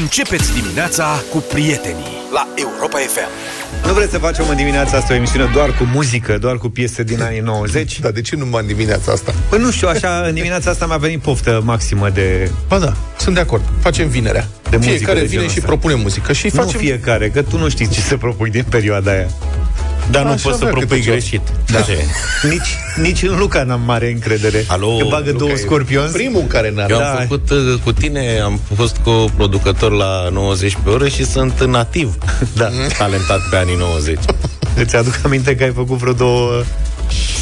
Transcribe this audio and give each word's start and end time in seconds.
Începeți 0.00 0.52
dimineața 0.60 1.22
cu 1.32 1.38
prietenii 1.38 2.12
la 2.32 2.48
Europa 2.54 2.98
FM. 2.98 3.28
Nu 3.86 3.92
vreți 3.92 4.10
să 4.10 4.18
facem 4.18 4.44
în 4.48 4.56
dimineața 4.56 4.96
asta 4.96 5.12
o 5.12 5.16
emisiune 5.16 5.50
doar 5.52 5.70
cu 5.76 5.88
muzică, 5.92 6.38
doar 6.38 6.56
cu 6.56 6.68
piese 6.68 7.02
din 7.02 7.22
anii 7.22 7.40
90? 7.40 8.00
Dar 8.00 8.10
de 8.10 8.20
ce 8.20 8.36
numai 8.36 8.60
în 8.60 8.66
dimineața 8.66 9.12
asta? 9.12 9.34
Păi 9.48 9.58
nu 9.58 9.70
știu, 9.70 9.88
așa, 9.88 10.22
în 10.26 10.34
dimineața 10.34 10.70
asta 10.70 10.86
mi-a 10.86 10.96
venit 10.96 11.20
poftă 11.20 11.60
maximă 11.64 12.08
de... 12.10 12.50
Ba 12.68 12.78
da, 12.78 12.96
sunt 13.18 13.34
de 13.34 13.40
acord. 13.40 13.62
Facem 13.80 14.08
vinerea. 14.08 14.46
De 14.70 14.76
muzică 14.76 14.94
Fiecare 14.96 15.18
de 15.18 15.24
vine 15.24 15.34
genul 15.36 15.50
și 15.50 15.56
ăsta. 15.58 15.68
propune 15.68 15.94
muzică. 15.94 16.32
Și 16.32 16.50
Nu 16.52 16.62
facem... 16.62 16.80
fiecare, 16.80 17.28
că 17.30 17.42
tu 17.42 17.58
nu 17.58 17.68
știi 17.68 17.88
ce 17.88 18.00
să 18.00 18.16
propui 18.16 18.50
din 18.50 18.64
perioada 18.68 19.10
aia. 19.10 19.28
Dar 20.10 20.22
nu 20.24 20.30
Așa 20.30 20.40
poți 20.42 20.58
să 20.58 20.64
vrea 20.64 20.70
propui 20.70 20.86
câte 20.86 21.00
ceva. 21.00 21.16
greșit. 21.16 21.40
Da. 21.72 21.80
Ce? 21.80 22.04
Nici, 22.48 22.76
nici 22.96 23.22
în 23.22 23.38
Luca 23.38 23.62
n-am 23.62 23.80
mare 23.84 24.10
încredere. 24.10 24.64
Alo, 24.66 24.96
că 24.96 25.04
bagă 25.08 25.24
Luca 25.26 25.38
două 25.38 25.50
e 25.50 25.54
scorpioni. 25.56 26.10
Primul 26.12 26.42
care 26.48 26.68
ne-a 26.70 26.86
Eu 26.88 26.96
Da. 26.98 27.10
am 27.10 27.16
făcut 27.20 27.50
uh, 27.50 27.58
cu 27.84 27.92
tine, 27.92 28.40
am 28.44 28.60
fost 28.76 28.96
co-producător 29.04 29.92
la 29.92 30.28
90 30.32 30.76
pe 30.84 30.90
oră 30.90 31.08
și 31.08 31.24
sunt 31.24 31.64
nativ 31.64 32.14
Da. 32.54 32.68
talentat 32.98 33.40
pe 33.50 33.56
anii 33.56 33.76
90. 33.76 34.18
Îți 34.76 34.96
aduc 34.96 35.20
aminte 35.24 35.56
că 35.56 35.62
ai 35.62 35.72
făcut 35.74 35.96
vreo 35.98 36.12
două 36.12 36.62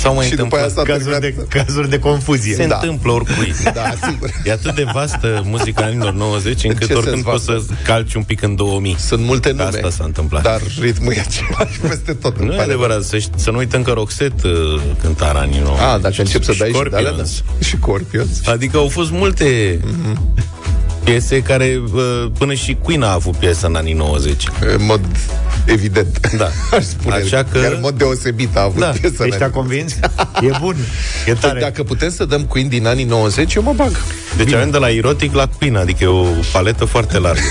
S-au 0.00 0.14
mai 0.14 0.26
Și 0.26 0.34
după 0.34 0.56
aia 0.56 0.64
întâmplat. 0.64 0.86
s-a 0.86 0.92
cazuri 0.92 1.20
de, 1.20 1.26
terminat. 1.26 1.48
cazuri 1.48 1.90
de 1.90 1.98
confuzie. 1.98 2.54
Se 2.54 2.66
Da. 2.66 2.74
întâmplă 2.74 3.12
oricui. 3.12 3.54
Da, 3.74 3.92
sigur. 4.08 4.30
E 4.44 4.52
atât 4.52 4.74
de 4.74 4.84
vastă 4.92 5.42
muzica 5.44 5.84
anilor 5.84 6.12
90 6.12 6.64
încât 6.64 6.86
ce 6.86 6.92
oricând 6.94 7.14
sens 7.22 7.26
poți 7.26 7.44
să 7.44 7.52
vastă? 7.52 7.72
calci 7.84 8.14
un 8.14 8.22
pic 8.22 8.42
în 8.42 8.54
2000. 8.56 8.96
Sunt 8.98 9.24
multe 9.24 9.48
Că 9.48 9.54
nume. 9.54 9.64
asta 9.76 9.90
s-a 9.90 10.04
întâmplat. 10.04 10.42
Dar 10.42 10.60
ritmul 10.80 11.12
e 11.12 11.20
același 11.26 11.78
peste 11.80 12.12
tot. 12.12 12.36
îmi 12.36 12.46
Nu 12.46 12.52
e 12.52 12.56
pare 12.56 12.68
adevărat, 12.68 13.02
să, 13.02 13.16
ști- 13.18 13.34
să 13.36 13.50
nu 13.50 13.56
uităm 13.58 13.82
că 13.82 13.90
Roxette 13.90 14.48
uh, 14.48 14.80
cânta 15.02 15.30
în 15.34 15.36
anii 15.40 15.58
90. 15.60 15.78
rău. 15.80 15.90
A, 15.92 15.98
dacă 15.98 16.14
încep 16.18 16.42
să 16.42 16.54
dai 16.58 16.68
și 16.72 16.82
de 16.90 16.96
alea, 16.96 17.10
da. 17.12 17.22
Scorpions. 17.24 17.42
Și 17.64 17.76
Scorpions. 17.76 18.46
Adică 18.46 18.76
au 18.76 18.88
fost 18.88 19.10
multe 19.10 19.80
piese 21.04 21.42
care, 21.42 21.80
uh, 21.94 22.26
până 22.38 22.54
și 22.54 22.76
Queen 22.82 23.02
a 23.02 23.12
avut 23.12 23.36
piesă 23.36 23.66
în 23.66 23.74
anii 23.74 23.92
90. 23.92 24.44
În 24.60 24.84
mod 24.84 25.00
evident. 25.64 26.30
Da. 26.36 26.48
Aș 26.76 26.84
spune. 26.84 27.14
Așa 27.14 27.44
că- 27.52 27.58
Chiar 27.58 27.72
în 27.72 27.78
mod 27.82 27.94
deosebit 27.98 28.56
a 28.56 28.62
avut 28.62 28.80
Da. 28.80 28.86
piesă. 29.00 29.24
Ești 29.26 29.42
în 29.42 29.50
convins? 29.50 29.92
E 30.40 30.50
bun. 30.60 30.76
E 31.26 31.32
Păi 31.32 31.34
tare. 31.40 31.60
Dacă 31.60 31.82
putem 31.82 32.10
să 32.10 32.24
dăm 32.24 32.42
Queen 32.44 32.68
din 32.68 32.86
anii 32.86 33.04
90, 33.04 33.54
eu 33.54 33.62
mă 33.62 33.72
bag. 33.76 33.90
Deci 34.36 34.52
avem 34.52 34.70
de 34.70 34.78
la 34.78 34.90
erotic 34.90 35.34
la 35.34 35.48
Queen, 35.58 35.76
adică 35.76 36.04
e 36.04 36.06
o 36.06 36.24
paletă 36.52 36.84
foarte 36.84 37.18
largă. 37.18 37.40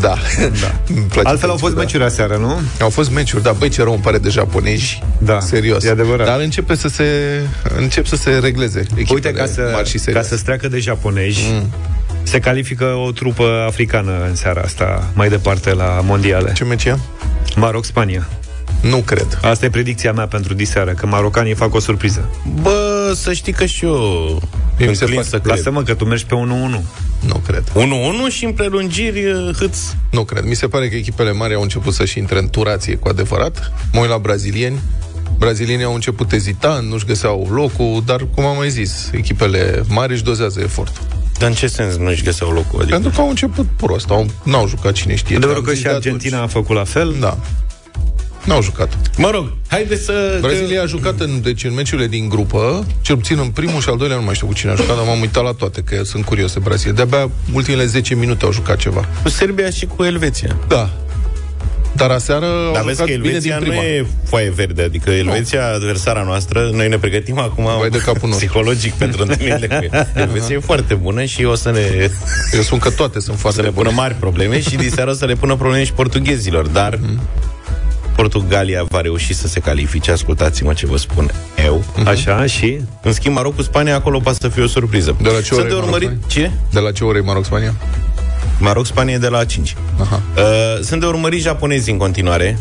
Da. 0.00 0.14
da. 0.60 0.80
Altfel 1.22 1.50
au 1.50 1.56
fost 1.56 1.74
meciuri 1.76 2.04
aseară, 2.04 2.36
nu? 2.36 2.60
Au 2.80 2.88
fost 2.90 3.10
meciuri, 3.10 3.42
dar 3.42 3.52
băi 3.58 3.68
ce 3.68 3.82
rău 3.82 3.92
îmi 3.92 4.02
pare 4.02 4.18
de 4.18 4.28
japonezi. 4.28 5.02
Da, 5.18 5.40
Serios. 5.40 5.84
e 5.84 5.90
adevărat. 5.90 6.26
Dar 6.26 6.40
începe 6.40 6.74
să 6.74 6.88
se, 6.88 7.04
încep 7.76 8.06
să 8.06 8.16
se 8.16 8.30
regleze 8.30 8.78
echipele 8.80 9.06
Uite, 9.14 9.30
ca 9.32 9.46
să, 9.46 9.70
mari 9.72 9.88
și 9.88 9.96
ca 9.96 10.02
serioase. 10.02 10.36
să 10.36 10.42
treacă 10.44 10.68
de 10.68 10.78
japonezi, 10.78 11.40
mm. 11.52 11.70
Se 12.26 12.38
califică 12.40 12.84
o 12.84 13.10
trupă 13.10 13.64
africană 13.66 14.24
în 14.28 14.34
seara 14.34 14.60
asta, 14.60 15.10
mai 15.14 15.28
departe 15.28 15.74
la 15.74 16.00
mondiale. 16.04 16.52
Ce 16.52 16.64
meci 16.64 16.84
e? 16.84 16.96
Maroc-Spania. 17.56 18.28
Nu 18.80 18.96
cred. 18.96 19.38
Asta 19.42 19.64
e 19.64 19.70
predicția 19.70 20.12
mea 20.12 20.26
pentru 20.26 20.54
diseară, 20.54 20.92
că 20.92 21.06
marocanii 21.06 21.54
fac 21.54 21.74
o 21.74 21.80
surpriză. 21.80 22.30
Bă, 22.62 23.12
să 23.14 23.32
știi 23.32 23.52
că 23.52 23.64
și 23.66 23.84
eu 23.84 23.94
mi 24.78 24.84
se 24.84 24.84
înclin 24.86 25.14
pare- 25.14 25.22
să 25.28 25.38
cred. 25.38 25.56
Lasă-mă 25.56 25.82
că 25.82 25.94
tu 25.94 26.04
mergi 26.04 26.26
pe 26.26 26.34
1-1. 26.34 26.82
Nu 27.26 27.42
cred. 27.46 27.64
1-1 27.70 28.32
și 28.32 28.44
în 28.44 28.52
prelungiri 28.52 29.24
uh, 29.24 29.54
hâț. 29.58 29.78
Nu 30.10 30.24
cred. 30.24 30.44
Mi 30.44 30.54
se 30.54 30.66
pare 30.66 30.88
că 30.88 30.96
echipele 30.96 31.32
mari 31.32 31.54
au 31.54 31.62
început 31.62 31.94
să-și 31.94 32.18
intre 32.18 32.38
în 32.38 32.48
turație 32.48 32.96
cu 32.96 33.08
adevărat. 33.08 33.72
Mă 33.92 34.00
uit 34.00 34.08
la 34.10 34.18
brazilieni. 34.18 34.78
Brazilienii 35.38 35.84
au 35.84 35.94
început 35.94 36.32
ezitând, 36.32 36.90
nu-și 36.90 37.04
găseau 37.04 37.48
locul, 37.50 38.02
dar, 38.06 38.26
cum 38.34 38.44
am 38.44 38.56
mai 38.56 38.70
zis, 38.70 39.10
echipele 39.12 39.82
mari 39.88 40.12
își 40.12 40.22
dozează 40.22 40.60
efortul. 40.60 41.02
Dar 41.38 41.48
în 41.48 41.54
ce 41.54 41.66
sens 41.66 41.96
nu-și 41.96 42.22
găseau 42.22 42.50
locul? 42.50 42.80
Adică... 42.80 42.94
Pentru 42.94 43.10
că 43.10 43.20
au 43.20 43.28
început 43.28 43.66
prost, 43.76 44.10
au, 44.10 44.26
n-au 44.42 44.68
jucat 44.68 44.92
cine 44.92 45.14
știe. 45.14 45.36
Adevărul 45.36 45.60
Am 45.60 45.66
că 45.66 45.72
zis 45.72 45.80
și 45.80 45.86
de 45.86 45.92
Argentina 45.94 46.36
atunci. 46.36 46.50
a 46.50 46.58
făcut 46.58 46.76
la 46.76 46.84
fel. 46.84 47.14
Da. 47.20 47.38
N-au 48.44 48.62
jucat. 48.62 48.98
Mă 49.16 49.30
rog, 49.30 49.52
haide 49.68 49.96
să... 49.96 50.38
Brazilia 50.40 50.82
a 50.82 50.86
jucat 50.86 51.20
în, 51.20 51.40
deci, 51.42 51.64
în 51.64 51.74
meciurile 51.74 52.06
din 52.06 52.28
grupă, 52.28 52.86
cel 53.00 53.16
puțin 53.16 53.38
în 53.38 53.48
primul 53.48 53.80
și 53.80 53.88
al 53.88 53.96
doilea, 53.96 54.16
nu 54.16 54.22
mai 54.22 54.34
știu 54.34 54.46
cu 54.46 54.52
cine 54.52 54.70
a 54.70 54.74
jucat, 54.74 54.96
dar 54.96 55.04
m-am 55.04 55.20
uitat 55.20 55.44
la 55.44 55.52
toate, 55.52 55.80
că 55.80 56.02
sunt 56.04 56.24
curios 56.24 56.52
de 56.52 56.58
Brazilia. 56.58 56.92
De-abia 56.92 57.30
ultimele 57.52 57.86
10 57.86 58.14
minute 58.14 58.44
au 58.44 58.52
jucat 58.52 58.76
ceva. 58.76 59.08
Cu 59.22 59.28
Serbia 59.28 59.70
și 59.70 59.86
cu 59.86 60.04
Elveția. 60.04 60.56
Da. 60.68 60.90
Dar 61.96 62.10
aseară 62.10 62.46
Dar 62.72 62.80
au 62.80 62.86
vezi 62.86 63.00
că 63.00 63.06
jucat 63.06 63.20
bine 63.20 63.26
Elveția 63.28 63.58
din 63.58 63.66
nu 63.66 63.72
prima. 63.72 63.84
e 63.86 64.06
foaie 64.24 64.50
verde, 64.50 64.82
adică 64.82 65.10
Elveția, 65.10 65.72
adversara 65.72 66.22
noastră, 66.22 66.70
noi 66.72 66.88
ne 66.88 66.98
pregătim 66.98 67.38
acum 67.38 67.64
Vai 67.78 67.88
de 67.90 67.98
capul 67.98 68.28
nostru. 68.28 68.46
psihologic 68.46 68.92
pentru 69.04 69.22
întâlnirile 69.22 69.66
cu 69.66 69.86
ea. 69.92 70.08
Elveția 70.14 70.54
e 70.54 70.58
foarte 70.58 70.94
bună 70.94 71.24
și 71.24 71.44
o 71.44 71.54
să 71.54 71.70
ne, 71.70 72.10
Eu 72.52 72.60
spun 72.62 72.78
că 72.78 72.90
toate 72.90 73.20
sunt 73.20 73.36
o 73.36 73.38
foarte 73.38 73.60
să 73.60 73.64
le 73.66 73.72
pună 73.72 73.90
mari 73.90 74.14
probleme 74.14 74.60
și 74.60 74.76
diseară 74.76 75.10
o 75.10 75.14
să 75.14 75.24
le 75.24 75.34
pună 75.34 75.56
probleme 75.56 75.84
și 75.84 75.92
portughezilor, 75.92 76.66
dar 76.66 76.98
Portugalia 78.16 78.84
va 78.88 79.00
reuși 79.00 79.34
să 79.34 79.48
se 79.48 79.60
califice, 79.60 80.10
ascultați-mă 80.10 80.72
ce 80.72 80.86
vă 80.86 80.96
spun 80.96 81.30
eu. 81.64 81.84
Așa, 82.06 82.46
și? 82.46 82.80
În 83.02 83.12
schimb, 83.12 83.34
Marocul 83.34 83.64
Spania 83.64 83.94
acolo 83.94 84.18
poate 84.18 84.38
să 84.40 84.48
fie 84.48 84.62
o 84.62 84.66
surpriză. 84.66 85.16
De 85.22 85.28
la 85.28 85.36
ce 85.40 85.42
Sunt 85.44 85.58
oră 85.60 85.68
de 85.68 85.74
e 85.74 85.78
urmărit... 85.78 86.08
Maroc, 86.08 86.26
Ce? 86.28 86.50
De 86.72 86.78
la 86.78 86.90
ce 86.92 87.04
ore 87.04 87.18
e 87.18 87.20
Maroc-Spania? 87.20 87.74
Maroc 88.58 88.86
Spania 88.86 89.14
e 89.14 89.18
de 89.18 89.28
la 89.28 89.44
5. 89.44 89.76
Aha. 90.00 90.22
Uh, 90.36 90.82
sunt 90.82 91.00
de 91.00 91.06
urmărit 91.06 91.40
japonezi 91.40 91.90
în 91.90 91.96
continuare 91.96 92.58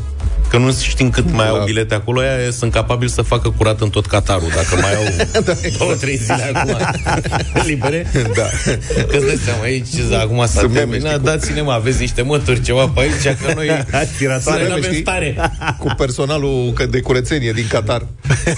că 0.56 0.62
nu 0.62 0.72
știm 0.74 1.10
cât 1.10 1.32
mai 1.32 1.48
au 1.48 1.58
Da. 1.58 1.64
bilete 1.64 1.94
acolo, 1.96 2.20
aia 2.20 2.52
sunt 2.52 2.72
capabili 2.72 3.10
să 3.12 3.22
facă 3.22 3.54
curat 3.58 3.82
în 3.82 3.90
tot 3.90 4.06
Qatarul, 4.06 4.48
dacă 4.56 4.82
mai 4.82 4.96
au 4.96 5.04
Da, 5.46 5.54
două, 5.78 5.94
trei 5.94 6.16
zile 6.16 6.52
acum 6.54 6.78
libere. 7.68 8.12
Da. 8.36 8.44
Că 9.10 9.16
îți 9.18 9.26
dai 9.26 9.40
seama, 9.46 9.62
aici 9.64 9.88
acum 10.22 10.38
s-a 10.46 10.60
Sunt 10.60 10.74
meme, 10.74 10.80
terminat, 10.80 11.10
știi, 11.12 11.18
cu- 11.20 11.26
dați-ne 11.26 11.62
mă, 11.62 11.72
aveți 11.72 12.00
niște 12.00 12.22
mături, 12.22 12.62
ceva 12.62 12.88
pe 12.88 13.00
aici, 13.02 13.38
că 13.46 13.54
noi 13.56 13.70
Aspiratoare, 13.92 14.40
să 14.42 14.68
meme, 14.68 14.72
avem 14.72 14.82
știi? 14.84 15.02
stare. 15.02 15.36
Cu 15.80 15.94
personalul 15.98 16.72
că- 16.76 16.86
de 16.86 17.00
curățenie 17.00 17.52
din 17.52 17.66
Qatar. 17.70 18.06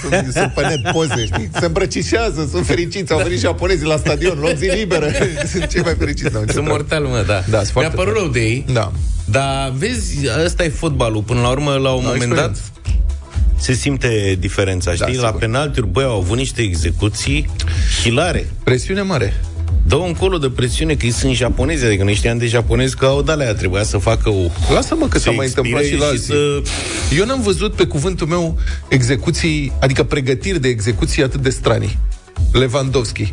Sunt, 0.00 0.32
sunt 0.32 0.52
pe 0.54 0.60
net 0.66 0.92
poze, 0.92 1.24
știi? 1.24 1.50
Se 1.58 1.64
îmbrăcișează, 1.66 2.48
sunt 2.52 2.66
fericiți, 2.66 3.12
au 3.12 3.18
venit 3.22 3.38
japonezii 3.38 3.86
la 3.86 3.96
stadion, 3.96 4.38
luăm 4.40 4.54
zi 4.56 4.64
liberă. 4.66 5.06
sunt 5.52 5.66
cei 5.66 5.80
mai 5.82 5.94
fericiți. 5.98 6.32
n-au 6.32 6.44
ce 6.44 6.52
Sunt 6.52 6.64
treabă. 6.64 6.70
mortal, 6.70 7.02
mă, 7.04 7.24
da. 7.26 7.32
Da, 7.32 7.40
sunt 7.40 7.50
Mi-a 7.50 7.62
foarte 7.62 7.96
părut 7.96 8.14
rău 8.16 8.26
de 8.26 8.40
ei, 8.40 8.64
Da. 8.72 8.92
Dar 9.30 9.72
vezi, 9.76 10.18
ăsta 10.44 10.64
e 10.64 10.68
fotbalul. 10.68 11.22
Până 11.22 11.40
la 11.40 11.48
urmă, 11.48 11.70
la 11.70 11.76
un 11.92 12.04
Au 12.04 12.12
moment 12.12 12.34
dat, 12.34 12.50
experiență. 12.50 12.60
se 13.58 13.72
simte 13.72 14.36
diferența, 14.40 14.92
știi? 14.92 15.16
la 15.16 15.26
sigur. 15.26 15.40
penaltiuri, 15.40 15.88
băi, 15.88 16.04
au 16.04 16.16
avut 16.18 16.36
niște 16.36 16.62
execuții 16.62 17.50
hilare. 18.02 18.48
Presiune 18.64 19.02
mare. 19.02 19.40
Dă 19.86 19.94
un 19.94 20.12
colo 20.12 20.38
de 20.38 20.48
presiune 20.50 20.94
că 20.94 21.04
ei 21.06 21.12
sunt 21.12 21.34
japonezi, 21.34 21.84
adică 21.84 22.04
noi 22.04 22.14
știam 22.14 22.38
de 22.38 22.46
japonezi 22.46 22.96
că 22.96 23.04
au 23.06 23.22
de 23.22 23.32
trebuia 23.56 23.82
să 23.82 23.98
facă 23.98 24.28
o... 24.30 24.50
Lasă-mă 24.72 25.08
că 25.08 25.18
să 25.18 25.24
s-a 25.24 25.30
mai 25.30 25.46
întâmplat 25.46 25.82
și 25.82 25.86
expire 25.94 26.10
la 26.10 26.16
și 26.16 26.32
alții. 26.32 26.62
să- 27.10 27.14
Eu 27.18 27.24
n-am 27.26 27.40
văzut 27.42 27.72
pe 27.74 27.84
cuvântul 27.84 28.26
meu 28.26 28.58
execuții, 28.88 29.72
adică 29.80 30.02
pregătiri 30.04 30.60
de 30.60 30.68
execuții 30.68 31.22
atât 31.22 31.40
de 31.40 31.50
stranii. 31.50 31.98
Lewandowski. 32.52 33.30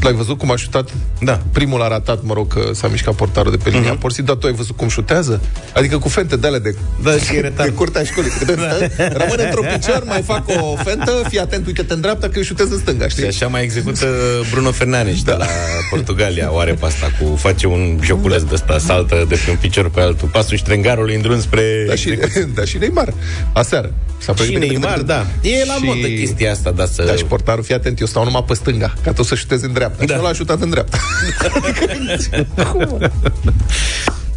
L-ai 0.00 0.12
văzut 0.12 0.38
cum 0.38 0.50
a 0.50 0.56
șutat? 0.56 0.88
Da. 1.20 1.40
Primul 1.52 1.82
a 1.82 1.88
ratat, 1.88 2.22
mă 2.22 2.34
rog, 2.34 2.52
că 2.52 2.70
s-a 2.72 2.88
mișcat 2.88 3.14
portarul 3.14 3.50
de 3.50 3.56
pe 3.56 3.70
linia. 3.70 3.96
Uh-huh. 3.96 4.00
Porsit, 4.00 4.24
dar 4.24 4.36
tu 4.36 4.46
ai 4.46 4.52
văzut 4.52 4.76
cum 4.76 4.88
șutează? 4.88 5.40
Adică 5.74 5.98
cu 5.98 6.08
fente 6.08 6.36
de 6.36 6.46
alea 6.46 6.58
de, 6.58 6.74
Da, 7.02 7.12
și 7.16 7.36
e 7.36 7.40
retard. 7.40 7.68
de 7.68 7.74
curtea 7.74 8.04
școlii. 8.04 8.30
Rămâne 9.22 9.42
într-o 9.44 9.62
picior, 9.72 10.02
mai 10.06 10.22
fac 10.22 10.44
o 10.60 10.76
fentă, 10.76 11.22
fii 11.28 11.38
atent, 11.38 11.66
uite-te 11.66 11.92
în 11.92 12.00
dreapta 12.00 12.28
că 12.28 12.38
îi 12.38 12.44
șutez 12.44 12.70
în 12.70 12.78
stânga, 12.78 13.04
Și 13.04 13.10
știi? 13.10 13.26
așa 13.26 13.46
mai 13.46 13.62
execută 13.62 14.06
Bruno 14.50 14.70
Fernandes 14.70 15.22
da. 15.22 15.32
de 15.32 15.38
la 15.38 15.46
Portugalia. 15.90 16.52
Oare 16.52 16.72
pe 16.72 16.86
asta 16.86 17.06
cu 17.20 17.36
face 17.36 17.66
un 17.66 17.98
joculeț 18.02 18.42
de 18.42 18.54
ăsta, 18.54 18.78
saltă 18.78 19.24
de 19.28 19.34
pe 19.44 19.50
un 19.50 19.56
picior 19.60 19.90
pe 19.90 20.00
altul, 20.00 20.28
pasul 20.28 20.56
ștrengarului 20.56 21.14
în 21.14 21.20
drum 21.20 21.40
spre... 21.40 21.84
Da, 21.88 21.94
și, 21.94 22.18
da, 22.54 22.64
și 22.64 22.78
Neymar. 22.78 23.12
Aseară. 23.52 23.92
S-a 24.18 24.34
și 24.34 24.52
Neymar, 24.56 24.98
da. 25.02 25.26
E 25.40 25.64
la 25.64 25.74
Și- 25.74 25.84
modă 25.84 26.06
chestia 26.06 26.50
asta, 26.52 26.70
da, 26.70 26.86
să... 26.86 27.02
Da, 27.06 27.14
și 27.14 27.24
portarul, 27.24 27.62
fii 27.64 27.74
atent, 27.74 28.00
eu 28.00 28.06
stau 28.06 28.24
numai 28.24 28.44
pe 28.46 28.54
stânga, 28.54 28.94
ca 29.04 29.12
tu 29.12 29.22
să 29.22 29.34
șutezi 29.34 29.64
în 29.64 29.72
dreapta. 29.80 30.04
Da. 30.04 30.12
Și 30.14 30.18
ăla 30.20 30.28
a 30.28 30.32
șutat 30.32 30.60
în 30.60 30.70
dreapta. 30.70 30.98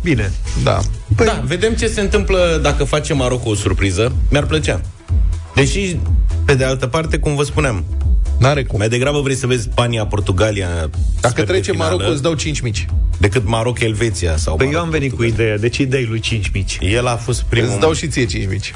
Bine. 0.01 0.31
da. 0.63 0.79
Păi... 1.15 1.25
Da, 1.25 1.43
vedem 1.45 1.73
ce 1.73 1.87
se 1.87 2.01
întâmplă 2.01 2.59
dacă 2.61 2.83
face 2.83 3.13
Marocul 3.13 3.51
o 3.51 3.55
surpriză. 3.55 4.11
Mi-ar 4.29 4.45
plăcea. 4.45 4.81
Deși, 5.55 5.97
pe 6.45 6.55
de 6.55 6.63
altă 6.63 6.87
parte, 6.87 7.17
cum 7.17 7.35
vă 7.35 7.43
spuneam, 7.43 7.83
N-are 8.39 8.63
cum. 8.63 8.77
mai 8.79 8.89
degrabă 8.89 9.21
vrei 9.21 9.35
să 9.35 9.47
vezi 9.47 9.63
Spania, 9.63 10.05
Portugalia 10.05 10.67
Dacă 10.67 10.89
sfert 11.21 11.35
de 11.35 11.41
trece 11.43 11.71
finală, 11.71 11.89
Marocul, 11.91 12.13
îți 12.13 12.21
dau 12.21 12.33
5 12.33 12.59
mici. 12.59 12.85
decât 13.17 13.47
Maroc, 13.47 13.79
Elveția 13.79 14.37
sau 14.37 14.55
Păi 14.55 14.65
Maroc, 14.65 14.79
eu 14.81 14.85
am 14.85 14.91
venit 14.91 15.09
cu 15.09 15.15
Portugalia. 15.15 15.43
ideea, 15.43 15.57
deci 15.57 15.79
îi 15.79 15.85
dai 15.85 16.05
lui 16.09 16.19
5 16.19 16.49
mici. 16.53 16.77
El 16.81 17.07
a 17.07 17.15
fost 17.15 17.41
primul. 17.43 17.69
Îți 17.69 17.79
dau 17.79 17.93
și 17.93 18.07
ție 18.07 18.25
5 18.25 18.47
mici. 18.49 18.73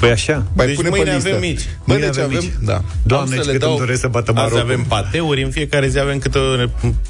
Păi 0.00 0.10
așa? 0.10 0.44
Mai 0.52 0.66
Deci 0.66 0.74
pune 0.76 0.88
mâine 0.88 1.04
pe 1.04 1.14
listă. 1.14 1.28
avem 1.28 1.40
mici. 1.40 1.60
Bă, 1.62 1.68
Mâine 1.84 2.06
deci 2.06 2.16
avem 2.18 2.24
avem, 2.24 2.38
mici. 2.44 2.52
da. 2.64 2.82
Doamne, 3.02 3.30
Am 3.34 3.36
ce 3.36 3.44
să 3.44 3.50
le 3.50 3.52
cât 3.52 3.62
îmi 3.62 3.70
dau 3.70 3.78
doresc 3.78 4.00
să 4.00 4.08
bată 4.08 4.30
Azi 4.30 4.38
Marocul. 4.40 4.60
avem 4.60 4.84
pateuri, 4.88 5.42
în 5.42 5.50
fiecare 5.50 5.88
zi 5.88 5.98
avem 5.98 6.18
câte 6.18 6.38
o 6.38 6.42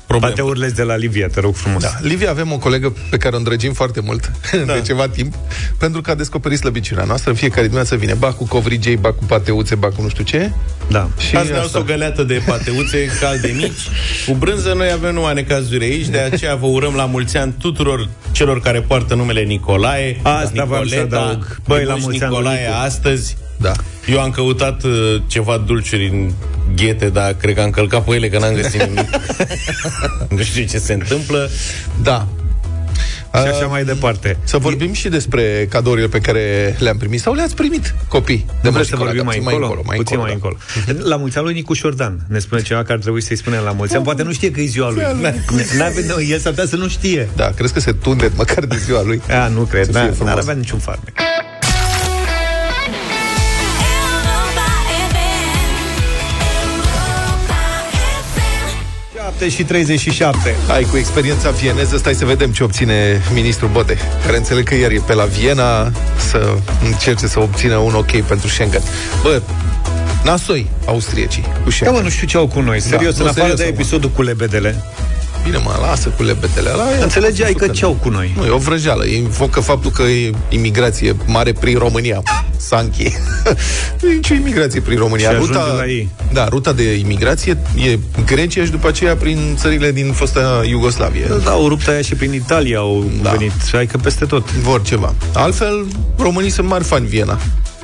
problemă. 0.06 0.32
Pateurile 0.34 0.68
de 0.68 0.82
la 0.82 0.96
Livia, 0.96 1.26
te 1.28 1.40
rog 1.40 1.54
frumos. 1.54 1.82
Da. 1.82 1.90
Livia, 2.00 2.30
avem 2.30 2.52
o 2.52 2.58
colegă 2.58 2.92
pe 3.10 3.16
care 3.16 3.34
o 3.34 3.38
îndrăgim 3.38 3.72
foarte 3.72 4.00
mult 4.00 4.30
da. 4.66 4.72
de 4.72 4.80
ceva 4.80 5.08
timp, 5.08 5.34
pentru 5.78 6.00
că 6.00 6.10
a 6.10 6.14
descoperit 6.14 6.58
slăbiciunea 6.58 7.04
noastră. 7.04 7.30
În 7.30 7.36
fiecare 7.36 7.62
dimineață 7.62 7.96
vine 7.96 8.14
ba 8.14 8.32
cu 8.32 8.46
covrigei, 8.46 8.96
ba 8.96 9.12
cu 9.12 9.24
pateuțe, 9.24 9.74
ba 9.74 9.88
cu 9.88 10.02
nu 10.02 10.08
știu 10.08 10.24
ce. 10.24 10.52
Da. 10.90 11.08
Și 11.18 11.36
Azi 11.36 11.50
ne-au 11.50 11.64
asta. 11.64 11.78
o 11.78 11.82
găleată 11.82 12.22
de 12.22 12.42
pateuțe 12.46 13.06
calde 13.20 13.52
mici, 13.56 13.88
cu 14.26 14.34
brânză. 14.34 14.72
Noi 14.76 14.90
avem 14.90 15.14
numai 15.14 15.34
necazuri 15.34 15.84
aici, 15.84 16.06
de 16.06 16.18
aceea 16.18 16.54
vă 16.54 16.66
urăm 16.66 16.94
la 16.94 17.04
mulți 17.04 17.36
ani 17.36 17.54
tuturor 17.60 18.08
celor 18.32 18.60
care 18.60 18.80
poartă 18.80 19.14
numele 19.14 19.42
Nicolae, 19.42 20.20
Asta 20.22 20.64
vreau 20.64 20.84
să 20.84 20.94
Nicoleta, 20.94 21.16
adaug. 21.20 21.60
Băi, 21.66 21.84
la 21.84 21.94
Nebuși 21.94 22.04
mulți 22.04 22.22
ani 22.22 22.32
lui 22.32 22.40
Nicolae 22.40 22.66
Nicu. 22.66 22.78
astăzi. 22.84 23.36
Da. 23.56 23.72
Eu 24.06 24.20
am 24.20 24.30
căutat 24.30 24.82
uh, 24.84 25.16
ceva 25.26 25.62
dulciuri 25.66 26.08
în 26.08 26.30
ghete, 26.76 27.08
dar 27.08 27.32
cred 27.34 27.54
că 27.54 27.60
am 27.60 27.70
călcat 27.70 28.04
pe 28.04 28.14
ele, 28.14 28.28
că 28.28 28.38
n-am 28.38 28.54
găsit 28.54 28.82
nimic. 28.82 29.08
nu 30.36 30.42
știu 30.42 30.64
ce 30.64 30.78
se 30.78 30.92
întâmplă. 30.92 31.50
Da. 32.02 32.26
Și 33.34 33.48
așa 33.48 33.66
mai 33.66 33.84
departe. 33.84 34.36
Să 34.44 34.58
vorbim 34.58 34.92
și 34.92 35.08
despre 35.08 35.66
cadourile 35.70 36.06
pe 36.06 36.18
care 36.18 36.76
le-am 36.78 36.96
primit 36.96 37.20
sau 37.20 37.34
le-ați 37.34 37.54
primit, 37.54 37.94
copii. 38.08 38.46
De 38.62 38.68
Vrei 38.68 38.72
Moș 38.72 38.86
să 38.86 38.96
Nicolae, 38.96 39.22
vorbim 39.22 39.24
da, 39.24 39.24
mai 39.24 39.38
puțin 39.38 39.62
încolo? 39.62 39.92
Puțin 39.96 40.18
mai 40.18 40.28
da. 40.28 40.32
încolo. 40.34 40.56
La 41.08 41.16
mulți 41.16 41.36
ani 41.36 41.46
lui 41.46 41.54
Nicu 41.54 41.72
Șordan. 41.72 42.20
Ne 42.28 42.38
spune 42.38 42.62
ceva 42.62 42.82
că 42.82 42.92
ar 42.92 42.98
trebui 42.98 43.22
să-i 43.22 43.36
spunem 43.36 43.62
la 43.64 43.70
mulți 43.72 43.94
ani. 43.94 44.04
Poate 44.04 44.22
nu 44.22 44.32
știe 44.32 44.50
că 44.50 44.60
e 44.60 44.64
ziua 44.66 44.90
lui. 44.90 45.02
N-avea, 45.02 46.02
nu, 46.06 46.22
el 46.22 46.38
s-ar 46.38 46.52
putea 46.52 46.66
să 46.66 46.76
nu 46.76 46.88
știe. 46.88 47.28
Da, 47.36 47.50
crezi 47.56 47.72
că 47.72 47.80
se 47.80 47.92
tunde 47.92 48.30
măcar 48.36 48.64
de 48.64 48.76
ziua 48.76 49.02
lui? 49.02 49.20
A, 49.30 49.48
nu 49.48 49.60
cred. 49.62 49.84
Să 49.84 49.90
fie 49.90 50.00
N-ar 50.00 50.12
frumos. 50.14 50.34
avea 50.34 50.54
niciun 50.54 50.78
farmec. 50.78 51.14
7 59.38 59.48
și 59.56 59.64
37. 59.64 60.54
Hai, 60.68 60.86
cu 60.90 60.96
experiența 60.96 61.50
vieneză, 61.50 61.96
stai 61.96 62.14
să 62.14 62.24
vedem 62.24 62.50
ce 62.50 62.62
obține 62.62 63.22
ministrul 63.34 63.68
Bode, 63.72 63.96
care 64.24 64.36
înțeleg 64.36 64.68
că 64.68 64.74
ieri 64.74 64.94
e 64.94 65.02
pe 65.06 65.14
la 65.14 65.24
Viena 65.24 65.92
să 66.30 66.54
încerce 66.84 67.26
să 67.26 67.40
obțină 67.40 67.76
un 67.76 67.94
ok 67.94 68.20
pentru 68.20 68.48
Schengen. 68.48 68.82
Bă, 69.22 69.42
nasoi 70.24 70.70
austriecii 70.86 71.42
cu 71.42 71.48
Da, 71.64 71.70
Schengen. 71.70 71.96
mă, 71.96 72.02
nu 72.02 72.08
știu 72.08 72.26
ce 72.26 72.36
au 72.36 72.46
cu 72.46 72.60
noi. 72.60 72.80
Serios, 72.80 73.16
nu, 73.16 73.22
în 73.22 73.28
afară 73.28 73.40
serios, 73.46 73.58
de 73.58 73.64
mă. 73.64 73.80
episodul 73.80 74.10
cu 74.10 74.22
lebedele. 74.22 74.82
Bine, 75.50 75.62
mă, 75.64 75.78
lasă 75.80 76.08
cu 76.08 76.22
lebetele 76.22 76.70
ăla. 76.72 76.84
Înțelegeai 77.02 77.52
că 77.52 77.58
Făcut. 77.58 77.74
ce 77.74 77.84
au 77.84 77.92
cu 78.02 78.08
noi? 78.08 78.32
Nu, 78.36 78.44
e 78.44 78.50
o 78.50 78.56
vrăjeală. 78.58 79.06
Ei 79.06 79.16
invocă 79.16 79.60
faptul 79.60 79.90
că 79.90 80.02
e 80.02 80.30
imigrație 80.48 81.16
mare 81.26 81.52
prin 81.52 81.78
România. 81.78 82.22
Sanchi. 82.56 83.02
nu 84.02 84.10
e 84.10 84.14
nicio 84.14 84.34
imigrație 84.34 84.80
prin 84.80 84.98
România. 84.98 85.28
Și 85.30 85.34
ajunge 85.34 85.58
la 85.58 85.86
ei. 85.86 86.08
Da, 86.32 86.48
ruta 86.48 86.72
de 86.72 86.94
imigrație 86.94 87.58
e 87.76 87.98
Grecia 88.24 88.64
și 88.64 88.70
după 88.70 88.88
aceea 88.88 89.16
prin 89.16 89.54
țările 89.58 89.92
din 89.92 90.12
fosta 90.12 90.62
Iugoslavie. 90.68 91.26
Da, 91.44 91.50
au 91.50 91.68
rupt 91.68 91.88
aia 91.88 92.00
și 92.00 92.14
prin 92.14 92.32
Italia 92.32 92.78
au 92.78 93.04
Da. 93.22 93.30
venit. 93.30 93.52
Adică 93.72 93.98
peste 94.02 94.24
tot. 94.24 94.52
Vor 94.52 94.82
ceva. 94.82 95.14
Altfel, 95.34 95.86
românii 96.18 96.50
sunt 96.50 96.68
mari 96.68 96.84
fani 96.84 97.06
Viena. 97.06 97.38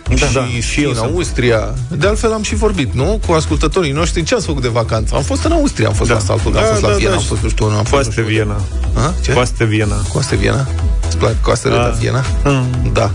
Da, 0.08 0.26
și, 0.26 0.34
da, 0.34 0.44
și, 0.46 0.60
și 0.60 0.82
eu 0.82 0.88
în 0.88 0.94
sunt. 0.94 1.10
Austria. 1.10 1.74
De 1.88 2.06
altfel 2.06 2.32
am 2.32 2.42
și 2.42 2.54
vorbit, 2.54 2.92
nu? 2.94 3.20
Cu 3.26 3.32
ascultătorii 3.32 3.92
noștri. 3.92 4.22
Ce 4.22 4.34
ați 4.34 4.46
făcut 4.46 4.62
de 4.62 4.68
vacanță? 4.68 5.14
Am 5.14 5.22
fost 5.22 5.44
în 5.44 5.52
Austria, 5.52 5.86
am 5.86 5.92
fost 5.94 6.08
Da. 6.10 6.14
la 6.14 6.20
Saltul, 6.22 6.52
Da, 6.52 6.58
am 6.60 6.66
fost 6.66 6.80
da, 6.80 6.86
la 6.86 6.92
da, 6.92 6.98
Viena, 6.98 7.14
am 7.14 7.20
și 7.20 7.26
fost 7.26 7.42
nu 7.42 7.48
știu, 7.48 7.64
unde, 7.64 7.76
am 7.76 7.84
fost 7.84 8.02
Coaste 8.02 8.20
nu 8.20 8.26
știu 8.28 8.40
unde. 8.42 8.54
Viena. 8.94 9.06
A? 9.08 9.14
Ce? 9.22 9.32
Coaste 9.32 9.64
Viena. 9.64 9.96
Coaste 10.12 10.36
Viena? 10.36 10.68
Îți 11.06 11.16
plac 11.16 11.40
coastele 11.40 11.74
Da. 11.74 11.82
de 11.82 11.94
Viena? 12.00 12.24
Mm. 12.44 12.90
Da. 12.92 13.10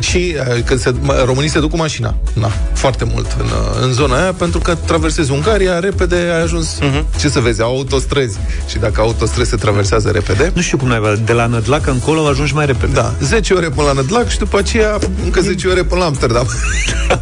Și 0.00 0.34
uh, 0.56 0.62
când 0.64 0.80
se, 0.80 0.94
mă, 1.00 1.22
românii 1.24 1.50
se 1.50 1.58
duc 1.60 1.70
cu 1.70 1.76
mașina. 1.76 2.14
Na, 2.32 2.50
foarte 2.72 3.04
mult 3.04 3.36
în, 3.38 3.44
uh, 3.46 3.82
în 3.82 3.92
zona 3.92 4.20
aia, 4.22 4.32
pentru 4.32 4.58
că 4.58 4.74
traversezi 4.84 5.30
Ungaria, 5.32 5.78
repede 5.78 6.16
ai 6.16 6.42
ajuns. 6.42 6.78
Mhm. 6.80 7.06
Ce 7.18 7.28
să 7.28 7.40
vezi, 7.40 7.62
au 7.62 7.76
autostrăzi. 7.76 8.38
Și 8.68 8.78
dacă 8.78 9.00
autostrăzi 9.00 9.50
se 9.50 9.56
traversează 9.56 10.10
repede, 10.10 10.50
Nu 10.54 10.60
știu 10.60 10.76
cum 10.76 10.88
n-ai 10.88 11.20
de 11.24 11.32
la 11.32 11.46
Nădlac 11.46 11.86
încolo 11.86 12.26
ajungi 12.26 12.54
mai 12.54 12.66
repede. 12.66 12.92
da, 12.92 13.14
10 13.22 13.54
ore 13.54 13.68
până 13.68 13.86
la 13.86 13.92
Nădlac 13.92 14.28
și 14.28 14.38
după 14.38 14.58
aceea 14.58 14.98
încă 15.24 15.40
10 15.40 15.68
ore 15.68 15.82
până 15.82 16.00
la 16.00 16.06
Amsterdam. 16.06 16.46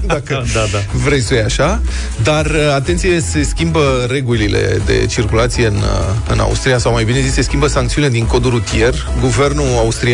Dacă 0.06 0.44
Da, 0.55 0.61
da. 0.73 0.79
vrei 1.05 1.21
să 1.21 1.29
o 1.32 1.35
iei 1.37 1.44
așa. 1.44 1.81
Dar, 2.23 2.47
uh, 2.47 2.73
atenție, 2.75 3.21
se 3.21 3.43
schimbă 3.43 4.06
regulile 4.09 4.81
de 4.87 5.06
circulație 5.09 5.67
în, 5.67 5.75
uh, 5.76 6.14
în 6.32 6.38
Austria, 6.38 6.79
sau 6.79 6.93
mai 6.93 7.05
bine 7.05 7.21
zis, 7.21 7.32
se 7.32 7.43
schimbă 7.43 7.67
sancțiunile 7.67 8.12
din 8.12 8.25
codul 8.26 8.50
rutier. 8.50 8.94
Guvernul 9.21 9.67
austriac 9.79 10.07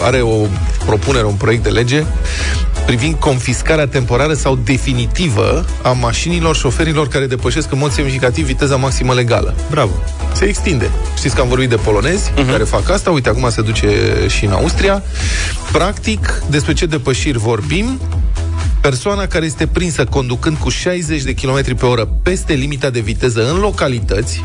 are 0.00 0.20
o 0.20 0.46
propunere, 0.86 1.26
un 1.26 1.34
proiect 1.34 1.62
de 1.62 1.68
lege 1.68 2.04
privind 2.86 3.14
confiscarea 3.14 3.86
temporară 3.86 4.34
sau 4.34 4.58
definitivă 4.64 5.64
a 5.82 5.90
mașinilor 5.92 6.56
șoferilor 6.56 7.08
care 7.08 7.26
depășesc 7.26 7.72
în 7.72 7.78
mod 7.78 7.92
semnificativ 7.92 8.46
viteza 8.46 8.76
maximă 8.76 9.14
legală 9.14 9.54
Bravo. 9.70 9.92
se 10.32 10.44
extinde. 10.44 10.90
Știți 11.16 11.34
că 11.34 11.40
am 11.40 11.48
vorbit 11.48 11.68
de 11.68 11.76
polonezi 11.76 12.30
uh-huh. 12.30 12.50
care 12.50 12.64
fac 12.64 12.90
asta, 12.90 13.10
uite, 13.10 13.28
acum 13.28 13.50
se 13.50 13.62
duce 13.62 13.88
și 14.28 14.44
în 14.44 14.52
Austria. 14.52 15.02
Practic, 15.72 16.42
despre 16.48 16.72
ce 16.72 16.86
depășiri 16.86 17.38
vorbim? 17.38 18.00
Persoana 18.80 19.26
care 19.26 19.44
este 19.44 19.66
prinsă 19.66 20.04
conducând 20.04 20.56
cu 20.56 20.68
60 20.68 21.22
de 21.22 21.34
km 21.34 21.76
pe 21.76 21.86
oră 21.86 22.08
peste 22.22 22.52
limita 22.52 22.90
de 22.90 23.00
viteză 23.00 23.50
în 23.50 23.58
localități, 23.58 24.42